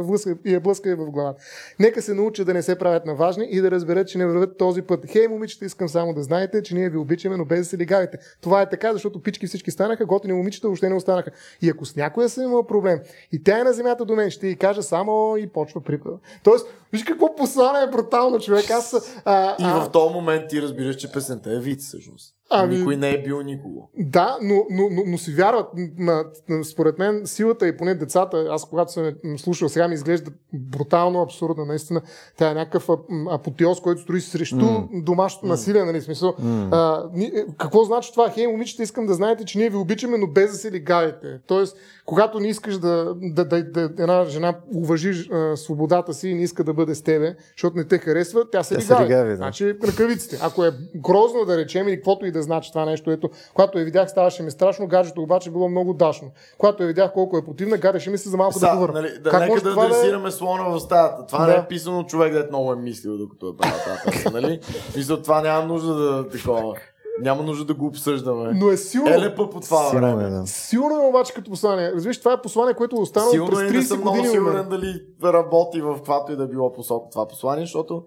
[0.46, 1.44] я блъскай, и в главата.
[1.80, 4.58] Нека се научат да не се правят на важни и да разберат, че не вървят
[4.58, 5.12] този път.
[5.12, 8.18] Хей, момичета, искам само да знаете, че ние ви обичаме, но без да се лигавите.
[8.42, 11.32] Това е така, защото пички всички станаха, готини момичета въобще не останаха.
[11.62, 13.00] И ако с някоя съм имал проблем
[13.32, 16.18] и тя е на земята до мен, ще й кажа само и почва припада.
[16.44, 18.70] Тоест, виж какво послание е брутално, човек.
[18.70, 18.94] Аз,
[19.26, 19.70] а, а...
[19.70, 22.36] И в този момент ти разбираш, че песента е вид, всъщност.
[22.52, 23.90] Ами, Никой не е бил никого.
[23.98, 25.68] Да, но, но, но, но си вярват.
[25.98, 30.32] На, на, според мен силата и поне децата, аз когато съм слушал, сега ми изглежда
[30.54, 32.02] брутално абсурдна, наистина.
[32.38, 32.90] Тя е някакъв
[33.30, 35.04] апотеоз, който строи срещу mm.
[35.04, 35.50] домашното mm.
[35.50, 36.02] насилие, нали?
[36.02, 36.30] Смисъл.
[36.32, 36.68] Mm.
[36.72, 38.30] А, ни, е, какво значи това?
[38.30, 41.40] Хей, момичета, искам да знаете, че ние ви обичаме, но без да се лигавите.
[41.48, 46.34] Тоест, когато не искаш да, да, да, да една жена уважи а, свободата си и
[46.34, 49.04] не иска да бъде с тебе, защото не те харесва, тя се лигави.
[49.04, 49.36] лигави да.
[49.36, 50.40] Значи ръкавиците.
[50.44, 53.86] Ако е грозно да речем или каквото и да значи това нещо, ето, когато я
[53.86, 56.32] видях, ставаше ми страшно, гаджето обаче било много дашно.
[56.58, 58.92] Когато я видях колко е противна, гадеше ми се за малко Са, да говоря.
[58.92, 60.32] Нали, да, как нека да дресираме да...
[60.32, 61.26] слона в стаята.
[61.26, 61.52] Това да.
[61.52, 63.78] не е писано човек, да много е мислил, докато е правил
[64.14, 64.32] това.
[64.32, 64.60] нали?
[64.96, 66.76] Мисля, това няма нужда да такова.
[67.20, 68.52] Няма нужда да го обсъждаме.
[68.54, 69.10] Но е силно.
[69.10, 70.24] Елепа по това силно време.
[70.24, 70.48] Е, да.
[70.48, 71.92] Силно е обаче като послание.
[71.92, 74.28] Разбираш, това е послание, което е останало силно през 30 е, не съм години.
[74.28, 78.04] Много сигурен дали работи в каквато и да било посока това послание, защото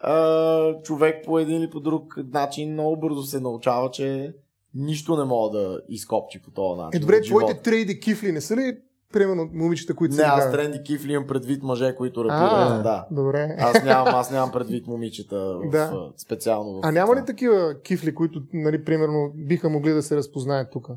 [0.00, 4.34] а, човек по един или по друг начин много бързо се научава, че
[4.74, 6.98] нищо не мога да изкопчи по този начин.
[6.98, 8.76] Е, добре, твоите трейди кифли не са ли
[9.12, 12.82] примерно момичета, които Не, аз тренди кифли имам предвид мъже, които рапират.
[12.82, 13.06] Да.
[13.10, 13.56] Добре.
[13.58, 16.10] Аз нямам, аз нямам предвид момичета в, да.
[16.16, 16.72] специално.
[16.72, 20.88] В а няма ли такива кифли, които, нали, примерно, биха могли да се разпознаят тук?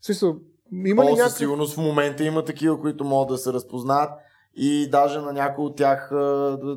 [0.00, 0.36] В смисъл,
[0.86, 1.32] има ли някакъв...
[1.32, 4.10] сигурност в момента има такива, които могат да се разпознаят
[4.54, 6.08] и даже на някои от тях,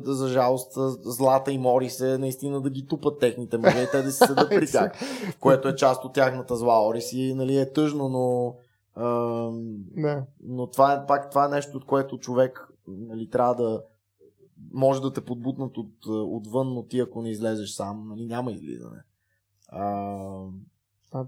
[0.04, 0.72] за жалост,
[1.02, 4.48] Злата и Мори се наистина да ги тупат техните мъже и те да си седат
[4.48, 4.92] при тях,
[5.40, 8.56] което е част от тяхната зла Орис и нали, е тъжно, но
[9.96, 10.22] не.
[10.42, 13.82] Но това е пак това е нещо, от което човек нали, трябва да
[14.72, 19.02] може да те подбутнат от, отвън, но ти ако не излезеш сам, нали, няма излизане.
[19.68, 19.84] А,
[21.12, 21.24] а,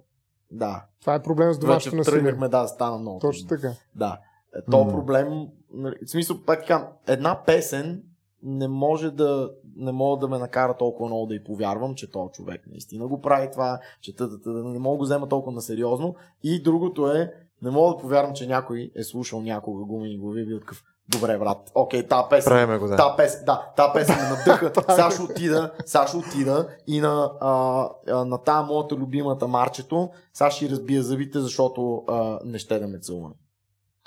[0.50, 0.86] да.
[1.00, 2.18] Това е проблем с домашното насилие.
[2.20, 3.18] Тръгнахме, да, стана много.
[3.18, 3.72] Точно така.
[3.94, 4.20] Да.
[4.56, 4.90] Е, то mm.
[4.90, 8.02] проблем, нали, в смисъл, пак така, една песен
[8.42, 12.32] не може да не мога да ме накара толкова много да й повярвам, че този
[12.32, 15.60] човек наистина го прави това, че тъдата, тъда, не мога да го взема толкова на
[15.60, 16.14] сериозно.
[16.42, 17.32] И другото е,
[17.62, 20.84] не мога да повярвам, че някой е слушал някога глави и бил такъв.
[21.08, 21.72] Добре, брат.
[21.74, 22.78] Окей, та песен.
[22.78, 22.96] го, да.
[22.96, 25.10] Та песен, да, та песен ме надъха.
[25.10, 30.10] ще отида, ще отида и на, а, а, на тази моята любимата марчето,
[30.50, 33.34] ще разбия зъбите, защото а, не ще да ме целуваме.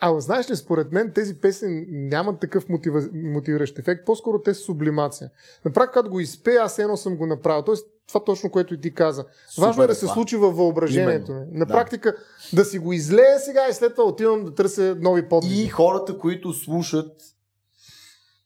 [0.04, 3.10] А знаеш ли, според мен тези песни нямат такъв мотива...
[3.14, 5.30] мотивиращ ефект, по-скоро те са сублимация.
[5.66, 7.64] Направо, когато го изпея, аз едно съм го направил.
[7.64, 9.26] Тоест, това точно, което и ти каза.
[9.50, 10.14] Супер, Важно е да се това.
[10.14, 11.32] случи във въображението.
[11.32, 11.48] Именно.
[11.52, 12.16] На практика
[12.54, 15.62] да си го излея сега и след това отивам да търся нови подвиги.
[15.62, 17.12] И хората, които слушат,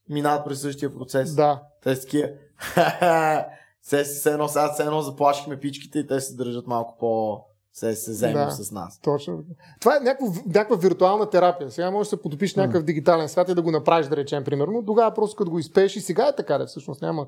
[0.09, 1.35] минават през същия процес.
[1.35, 1.61] Да.
[1.83, 2.29] Те са такива,
[3.81, 7.39] Се, едно, сега се едно заплашихме пичките и те се държат малко по
[7.75, 8.99] се, се взема да, с нас.
[8.99, 9.43] Точно.
[9.79, 11.71] Това е някаква, някаква виртуална терапия.
[11.71, 12.57] Сега можеш да се потопиш mm.
[12.57, 14.85] някакъв дигитален свят и да го направиш, да речем, примерно.
[14.85, 17.27] Тогава просто като го изпееш и сега е така, да всъщност няма.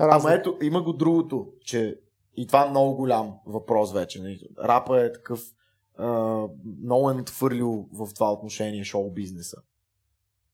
[0.00, 0.26] Разлик.
[0.26, 2.00] Ама ето, има го другото, че
[2.36, 4.22] и това е много голям въпрос вече.
[4.22, 4.48] Нали.
[4.64, 5.40] Рапа е такъв
[5.98, 6.50] uh,
[6.82, 9.56] много е надхвърлил в това отношение шоу бизнеса.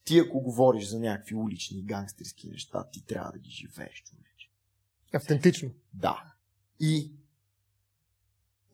[0.05, 4.51] Ти ако говориш за някакви улични гангстерски неща, ти трябва да ги живееш, човече.
[5.14, 5.70] Автентично.
[5.94, 6.23] Да.
[6.81, 7.12] И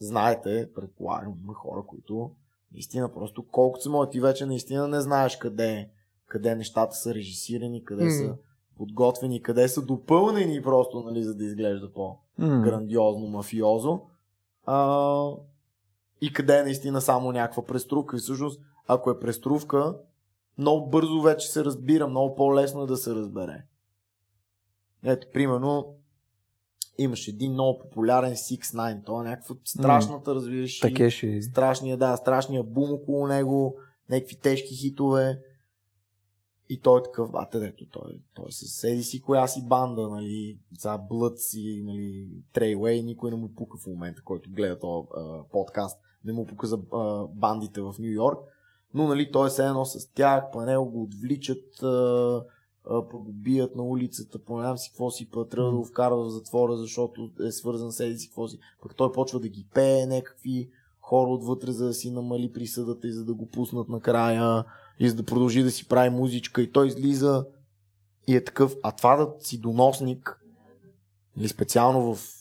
[0.00, 2.30] знаете, предполагам, има хора, които
[2.72, 5.90] наистина просто колкото се може, ти вече наистина не знаеш къде,
[6.26, 8.18] къде нещата са режисирани, къде mm.
[8.18, 8.36] са
[8.76, 14.00] подготвени, къде са допълнени просто, нали, за да изглежда по-грандиозно, мафиозо.
[14.66, 15.30] А,
[16.20, 18.16] и къде е наистина само някаква преструвка.
[18.16, 19.96] И всъщност, ако е преструвка,
[20.58, 23.64] много бързо вече се разбира, много по-лесно е да се разбере.
[25.04, 25.94] Ето, примерно,
[26.98, 30.80] имаш един много популярен 6-9, това е някаква страшната, разбираш.
[30.80, 31.42] Такеши.
[31.42, 33.76] Страшния, да, страшния бум около него,
[34.10, 35.38] някакви тежки хитове.
[36.70, 40.58] И той е такъв, бате, дето, той, той е с си коя си банда, нали,
[40.78, 45.08] за Блъд си, нали, Трейлей, никой не му пука в момента, който гледа този
[45.52, 48.38] подкаст, не му пука за а, бандите в Нью Йорк,
[48.94, 52.42] но, нали, той е едно с тях, по него го отвличат, а,
[53.10, 56.30] по го бият на улицата, по си какво си, па трябва да го вкарва в
[56.30, 58.58] затвора, защото е свързан с еди си какво си.
[58.82, 60.70] Пък той почва да ги пее някакви
[61.00, 64.64] хора отвътре, за да си намали присъдата и за да го пуснат накрая
[64.98, 67.46] и за да продължи да си прави музичка и той излиза
[68.26, 70.40] и е такъв, а това да си доносник
[71.36, 72.38] или специално в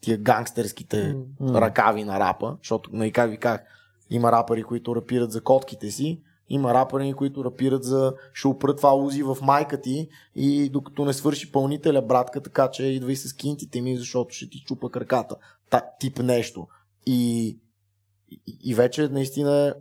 [0.00, 0.96] тия гангстерските
[1.40, 1.60] mm.
[1.60, 3.64] ръкави на рапа, защото, нали, как ви как,
[4.10, 8.96] има рапъри, които рапират за котките си, има рапъри, които рапират за ще опра това
[8.96, 13.32] узи в майка ти и докато не свърши пълнителя, братка, така че идва и с
[13.32, 15.36] кинтите ми, защото ще ти чупа краката.
[15.70, 16.66] Та, тип нещо.
[17.06, 17.48] И,
[18.30, 19.74] и, и вече наистина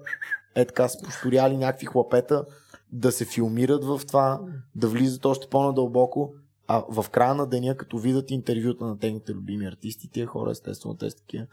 [0.56, 2.46] е така са посторяли някакви хлапета
[2.92, 4.42] да се филмират в това,
[4.76, 6.34] да влизат още по-надълбоко,
[6.68, 10.96] а в края на деня, като видят интервюта на техните любими артисти, тия хора, естествено,
[10.96, 11.46] те са такива.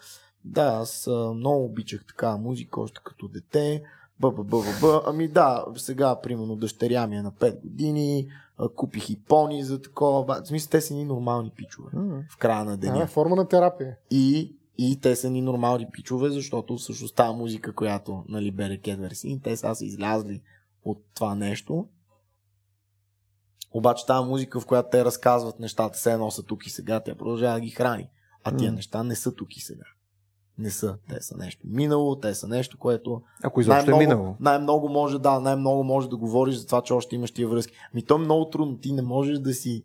[0.44, 3.82] Да, аз много обичах така музика още като дете.
[4.20, 5.02] Б, б, б, б, б.
[5.06, 8.28] Ами да, сега, примерно, дъщеря ми е на 5 години,
[8.76, 10.42] купих и пони за такова.
[10.42, 12.30] В смисъл, те са ни нормални пичове mm.
[12.30, 13.02] в края на деня.
[13.02, 13.96] е форма на терапия.
[14.10, 19.40] И, и те са ни нормални пичове, защото всъщност тази музика, която нали, бере Кедверси,
[19.44, 20.42] те са излязли
[20.84, 21.88] от това нещо.
[23.72, 27.14] Обаче тази музика, в която те разказват нещата, се едно са тук и сега, тя
[27.14, 28.10] продължава да ги храни.
[28.44, 28.74] А тия mm.
[28.74, 29.84] неща не са тук и сега
[30.58, 30.96] не са.
[31.08, 33.22] Те са нещо минало, те са нещо, което.
[33.42, 34.36] Ако изобщо е минало.
[34.40, 37.72] Най-много може, да, най-много може да говориш за това, че още имаш тия връзки.
[37.94, 38.78] Ми то е много трудно.
[38.78, 39.82] Ти не можеш да си.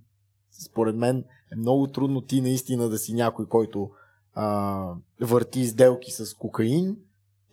[0.51, 3.89] Според мен е много трудно ти наистина да си някой, който
[4.33, 4.87] а,
[5.21, 6.97] върти сделки с кокаин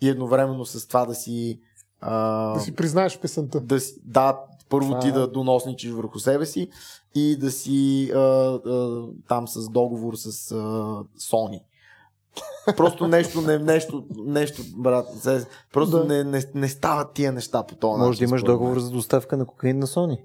[0.01, 1.61] и едновременно с това да си.
[2.01, 3.61] А, да си признаеш песента.
[3.61, 4.39] Да, да
[4.69, 4.99] първо а...
[4.99, 6.69] ти да доносничиш върху себе си
[7.15, 10.55] и да си а, а, там с договор с а,
[11.19, 11.62] Sony.
[12.77, 15.06] Просто нещо, не, нещо, нещо, брат.
[15.73, 16.05] Просто да.
[16.05, 18.06] не, не, не стават тия неща по този начин.
[18.06, 20.19] Може да имаш договор за доставка на кокаин на Sony.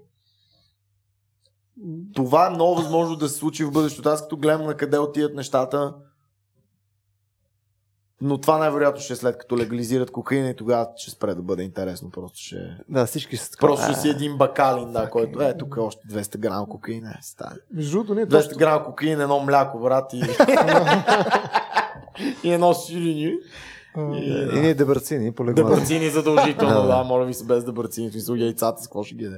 [2.15, 4.09] Това е много възможно да се случи в бъдещето.
[4.09, 5.93] Аз като гледам на къде отиват нещата,
[8.21, 11.63] но това най-вероятно ще е след като легализират кокаина и тогава ще спре да бъде
[11.63, 12.11] интересно.
[12.11, 12.77] Просто ще.
[12.89, 16.37] Да, всички са Просто ще си един бакалин, да, който е тук е още 200
[16.37, 17.09] грама кокаина.
[17.09, 17.55] Е, стане.
[17.73, 18.57] Между другото, не 200 точно...
[18.57, 20.13] грама кокаин, едно мляко, брат.
[20.13, 20.21] И...
[22.43, 23.37] и едно сирени.
[23.97, 28.11] И, и ние дебърцини по Дебърцини задължително, да, моля ви се без дебърцини.
[28.11, 29.29] Смисъл яйцата, с какво ще ги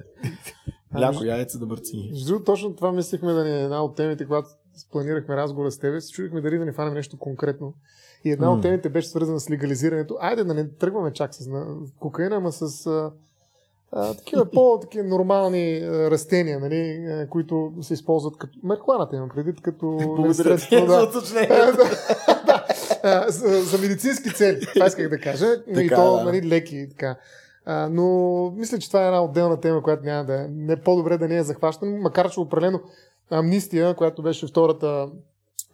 [1.00, 2.10] Ляко яйца дебърцини.
[2.12, 4.48] Между точно това мислихме да ни е една от темите, когато
[4.92, 7.74] планирахме разговора с тебе, се чудихме дали да не фанем нещо конкретно.
[8.26, 10.18] И една от темите беше свързана с легализирането.
[10.20, 11.50] Айде да не тръгваме чак с
[12.00, 12.86] кокаина, ама с
[13.92, 18.60] а, такива по-такива нормални а, растения, нали, а, които се използват като...
[18.64, 19.98] Марихуаната имам предвид като...
[20.16, 21.12] Благодаря ти да.
[23.28, 25.64] за, за медицински цели, това исках да кажа.
[25.66, 26.24] Така, и то, да.
[26.24, 26.88] нали, леки.
[26.90, 27.16] Така.
[27.66, 30.48] А, но мисля, че това е една отделна тема, която няма да е.
[30.48, 32.82] Не по-добре да не е захващана, макар че определено
[33.30, 35.10] Амнистия, която беше втората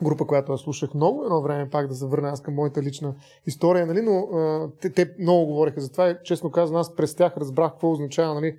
[0.03, 3.13] група, която аз слушах много, едно време пак да се върна аз към моята лична
[3.47, 7.15] история, нали, но а, те, те много говориха за това и честно казвам, аз през
[7.15, 8.57] тях разбрах какво означава нали,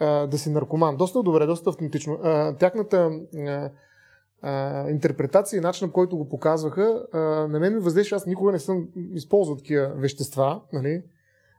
[0.00, 0.96] а, да си наркоман.
[0.96, 2.18] Доста добре, доста автентично.
[2.22, 3.70] А, тяхната а,
[4.90, 8.58] интерпретация и начинът, по който го показваха, а, на мен ми въздействаше, аз никога не
[8.58, 11.02] съм използвал такива вещества, нали,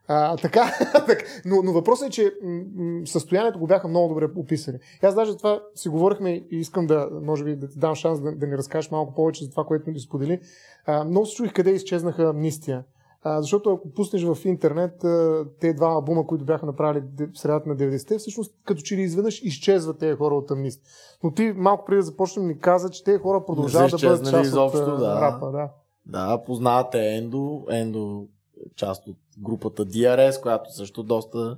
[0.07, 0.71] А, така.
[1.45, 4.79] Но, но въпросът е, че м- състоянието го бяха много добре описали.
[5.03, 8.21] И аз даже това си говорихме и искам да, може би, да ти дам шанс
[8.21, 10.39] да, да ни разкажеш малко повече за това, което ни сподели.
[10.85, 12.83] А, много се чуих къде изчезнаха амнистия.
[13.25, 17.69] А, защото ако пуснеш в интернет а, те два албума, които бяха направили в средата
[17.69, 20.81] на 90-те, всъщност като че ли изведнъж изчезват тези хора от амнист.
[21.23, 24.45] Но ти малко преди да започнем ни каза, че тези хора продължават да бъдат част
[24.45, 25.21] изобщо, от да.
[25.21, 25.51] рапа.
[25.51, 25.69] Да.
[26.05, 27.65] да, познавате Ендо.
[27.69, 28.27] Ендо
[28.75, 31.57] част от групата DRS, която също доста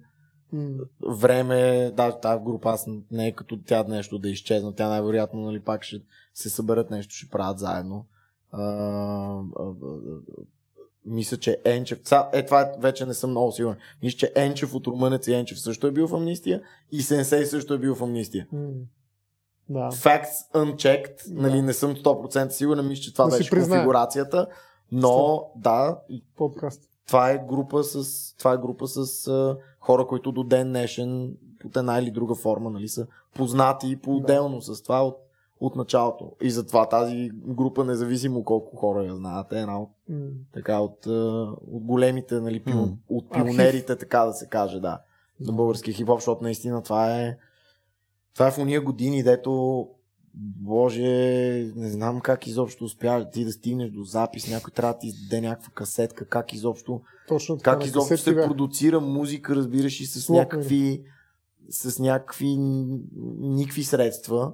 [0.53, 0.87] mm.
[1.07, 5.59] време, даже тази група аз не е като тя нещо да изчезна, тя най-вероятно нали,
[5.59, 6.01] пак ще
[6.33, 8.05] се съберат нещо, ще правят заедно.
[8.51, 9.73] А, а, а,
[11.05, 11.99] мисля, че Енчев,
[12.33, 15.87] е това вече не съм много сигурен, мисля, че Енчев от Румънец и Енчев също
[15.87, 16.61] е бил в амнистия
[16.91, 18.47] и Сенсей също е бил в амнистия.
[18.53, 18.71] Mm.
[19.69, 19.89] Да.
[19.91, 21.41] Facts unchecked, да.
[21.41, 24.47] нали, не съм 100% сигурен, мисля, че това да беше конфигурацията,
[24.91, 25.99] но да.
[26.35, 31.37] Подкаст това е група с, това е група с а, хора, които до ден днешен
[31.65, 34.61] от една или друга форма нали, са познати по-отделно да.
[34.61, 35.17] с това от,
[35.59, 36.31] от началото.
[36.41, 40.31] И затова тази група, независимо колко хора я знаят, е една от, mm.
[40.53, 41.05] така, от,
[41.71, 42.97] от големите, нали, пион, mm.
[43.09, 45.01] от пионерите, така да се каже, да,
[45.39, 47.37] на български хип-хоп, защото наистина това е
[48.33, 49.87] това е в уния години, дето
[50.37, 51.01] Боже,
[51.75, 55.41] не знам как изобщо успя ти да стигнеш до запис, някой трябва да ти издаде
[55.41, 58.45] някаква касетка, как изобщо, Точно така, как изобщо се бе.
[58.45, 61.03] продуцира музика, разбираш и с някакви,
[61.69, 62.57] с някакви
[63.39, 64.53] никакви средства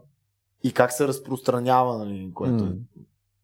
[0.63, 2.77] и как се разпространява, нали, което mm.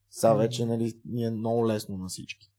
[0.09, 2.51] сега вече нали, ни е много лесно на всички.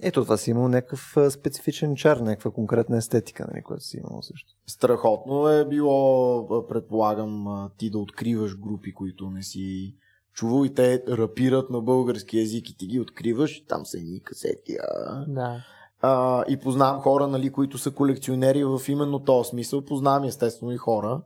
[0.00, 4.50] Ето това си имал някакъв специфичен чар, някаква конкретна естетика, нали, която си имал също.
[4.66, 9.94] Страхотно е било, предполагам, ти да откриваш групи, които не си
[10.32, 14.76] чувал и те рапират на български язик и ти ги откриваш, там са едни касети.
[14.88, 15.24] А...
[15.28, 15.64] Да.
[16.00, 19.84] А, и познавам хора, нали, които са колекционери в именно този смисъл.
[19.84, 21.22] Познавам естествено и хора,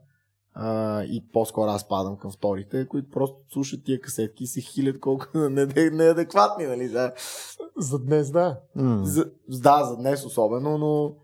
[0.53, 4.99] а, и по-скоро аз падам към вторите, които просто слушат тия касетки и се хилят
[4.99, 6.87] колко неадекватни, нали?
[6.87, 7.11] За,
[7.77, 8.59] за днес, да.
[8.77, 9.03] Mm.
[9.03, 11.15] За, да, за днес особено, но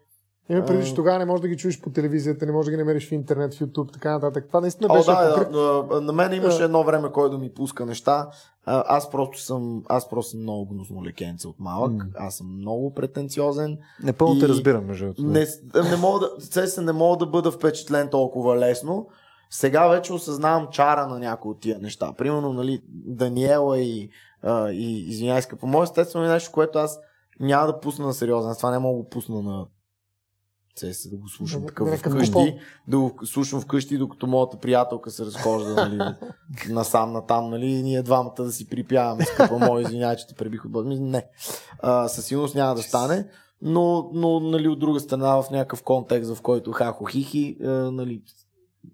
[0.49, 2.77] има преди, че тогава не можеш да ги чуеш по телевизията, не можеш да ги
[2.77, 4.47] намериш в интернет, в YouTube, така нататък.
[4.47, 5.11] Това наистина беше.
[5.11, 5.51] О, да, покрит...
[5.51, 8.29] да, на мен имаше едно време, кой да ми пуска неща.
[8.65, 11.91] Аз просто съм, аз просто съм много гнусно лекенце от малък.
[11.91, 12.11] Mm.
[12.15, 13.77] Аз съм много претенциозен.
[14.03, 14.39] Непълно и...
[14.39, 15.45] те разбирам, между не,
[15.89, 19.07] не мога да, се не мога да бъда впечатлен толкова лесно.
[19.49, 22.13] Сега вече осъзнавам чара на някои от тия неща.
[22.17, 24.09] Примерно, нали, Даниела и,
[24.43, 26.99] а, и извинявай, по мое естествено е нещо, което аз
[27.39, 28.55] няма да пусна на сериозен.
[28.55, 29.65] Това не мога да пусна на
[30.75, 35.25] се да го слушам да, такъв вкъщи, да го слушам вкъщи, докато моята приятелка се
[35.25, 36.15] разхожда нали,
[36.69, 40.65] насам натам, нали, и ние двамата да си припяваме, скъпа мой, извинявай, че те пребих
[40.65, 41.25] от Не,
[41.79, 43.27] а, със сигурност няма да стане,
[43.61, 48.21] но, но нали, от друга страна в някакъв контекст, в който хахо хихи, нали,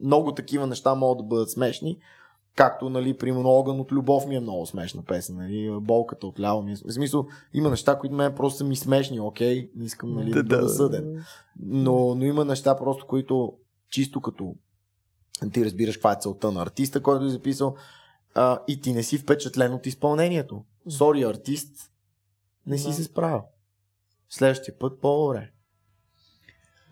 [0.04, 1.98] много такива неща могат да бъдат смешни.
[2.56, 6.62] Както, нали, примерно, Огън от любов ми е много смешна песен, нали, болката от ляво
[6.62, 6.76] ми е.
[6.76, 10.44] В смисъл, има неща, които мен просто са ми смешни, окей, не искам, нали, да,
[10.44, 11.24] да, да съден.
[11.60, 13.54] Но, но има неща просто, които
[13.90, 14.56] чисто като
[15.54, 17.76] ти разбираш каква е целта на артиста, който е записал,
[18.36, 20.64] а, и ти не си впечатлен от изпълнението.
[20.90, 21.92] Сори, артист,
[22.68, 22.94] не си да.
[22.94, 23.42] се справил.
[24.30, 25.52] Следващия път по-добре.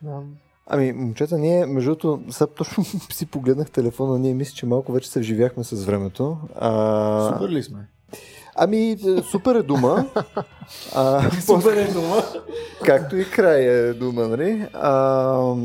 [0.02, 0.23] Да.
[0.71, 5.09] Ами, момчета, ние, между другото, сега точно си погледнах телефона, ние мисля, че малко вече
[5.09, 6.37] се вживяхме с времето.
[6.59, 7.33] А...
[7.33, 7.87] Супер ли сме?
[8.55, 8.97] Ами,
[9.31, 10.05] супер е дума.
[10.95, 12.23] а, супер е дума.
[12.85, 14.67] Както и край е дума, нали?
[14.73, 15.55] А,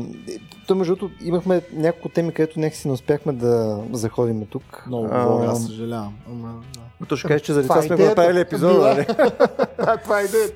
[0.67, 4.83] то, между другото, имахме няколко теми, където някакси не успяхме да заходим тук.
[4.87, 6.13] Много, много, аз съжалявам.
[6.29, 6.53] Ама,
[7.01, 7.05] да.
[7.07, 9.05] То ще кажеш, че заради това, това сме го направили епизода, нали?
[10.03, 10.55] това е идеята.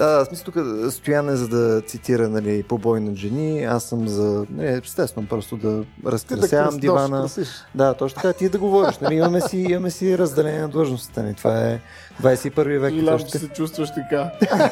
[0.00, 0.56] Да, смисъл тук
[0.92, 5.56] Стоян е за да цитира нали, побой на жени, аз съм за, нали, естествено, просто
[5.56, 7.28] да разкрасявам да дивана.
[7.74, 8.98] Да, точно така, ти да говориш.
[8.98, 11.22] Нали, имаме, си, имаме си разделение на длъжността.
[11.22, 11.80] Нали, това е
[12.22, 12.94] 21 век.
[12.94, 14.32] И че се чувстваш така.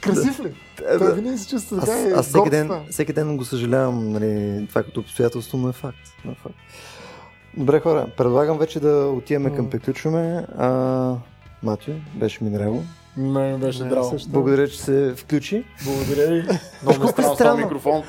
[0.00, 0.54] Красив ли?
[0.78, 1.92] Да, Той винаги се чувства така.
[1.92, 5.98] Аз, аз всеки, ден, всеки ден го съжалявам, нали, това като обстоятелство, но е факт.
[6.24, 6.56] Но е факт.
[7.56, 10.46] Добре хора, предлагам вече да отиваме към приключване.
[10.58, 10.68] А,
[11.62, 12.84] Матио, беше ми драго.
[13.16, 14.10] Ме беше драго.
[14.10, 14.28] Също.
[14.28, 15.64] Благодаря, че се включи.
[15.84, 16.48] Благодаря ви.
[16.82, 18.02] Много ме странно микрофон.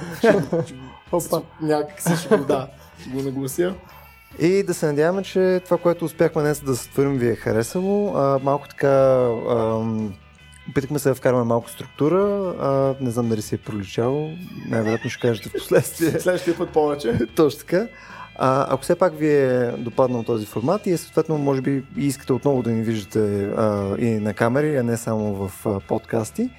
[1.11, 1.41] Опа.
[1.61, 2.68] Някак си ще го, да,
[3.02, 3.73] ще го наглася.
[4.40, 8.14] И да се надяваме, че това, което успяхме днес да сътворим ви е харесало.
[8.15, 9.27] А, малко така...
[9.49, 10.14] Ам...
[10.69, 12.53] Опитахме се да вкараме малко структура.
[12.60, 14.30] А, не знам дали си е проличало.
[14.68, 16.11] Най-вероятно ще кажете в последствие.
[16.11, 17.19] Следващия път повече.
[17.36, 17.88] Точно така.
[18.38, 22.64] А, ако все пак ви е допаднал този формат и съответно може би искате отново
[22.64, 26.49] да ни виждате а, и на камери, а не само в а, подкасти,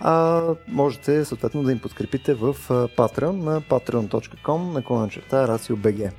[0.00, 6.10] а можете съответно да им подкрепите в Patreon на patreon.com на черта RACIO.BG.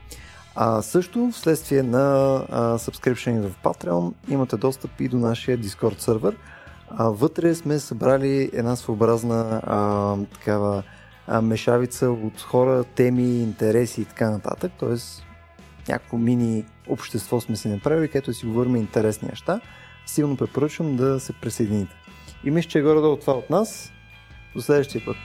[0.56, 6.36] А също, вследствие на а, в Patreon, имате достъп и до нашия Discord сервер.
[6.90, 10.84] А, вътре сме събрали една своеобразна а, такава
[11.28, 14.72] а, мешавица от хора, теми, интереси и така нататък.
[14.80, 15.26] Тоест,
[15.90, 19.62] някакво мини общество сме си направили, където си говорим интересни неща.
[20.06, 21.96] Силно препоръчвам да се присъедините.
[22.44, 23.92] И мисля, че е горе-долу това от нас.
[24.56, 25.16] До следващия път.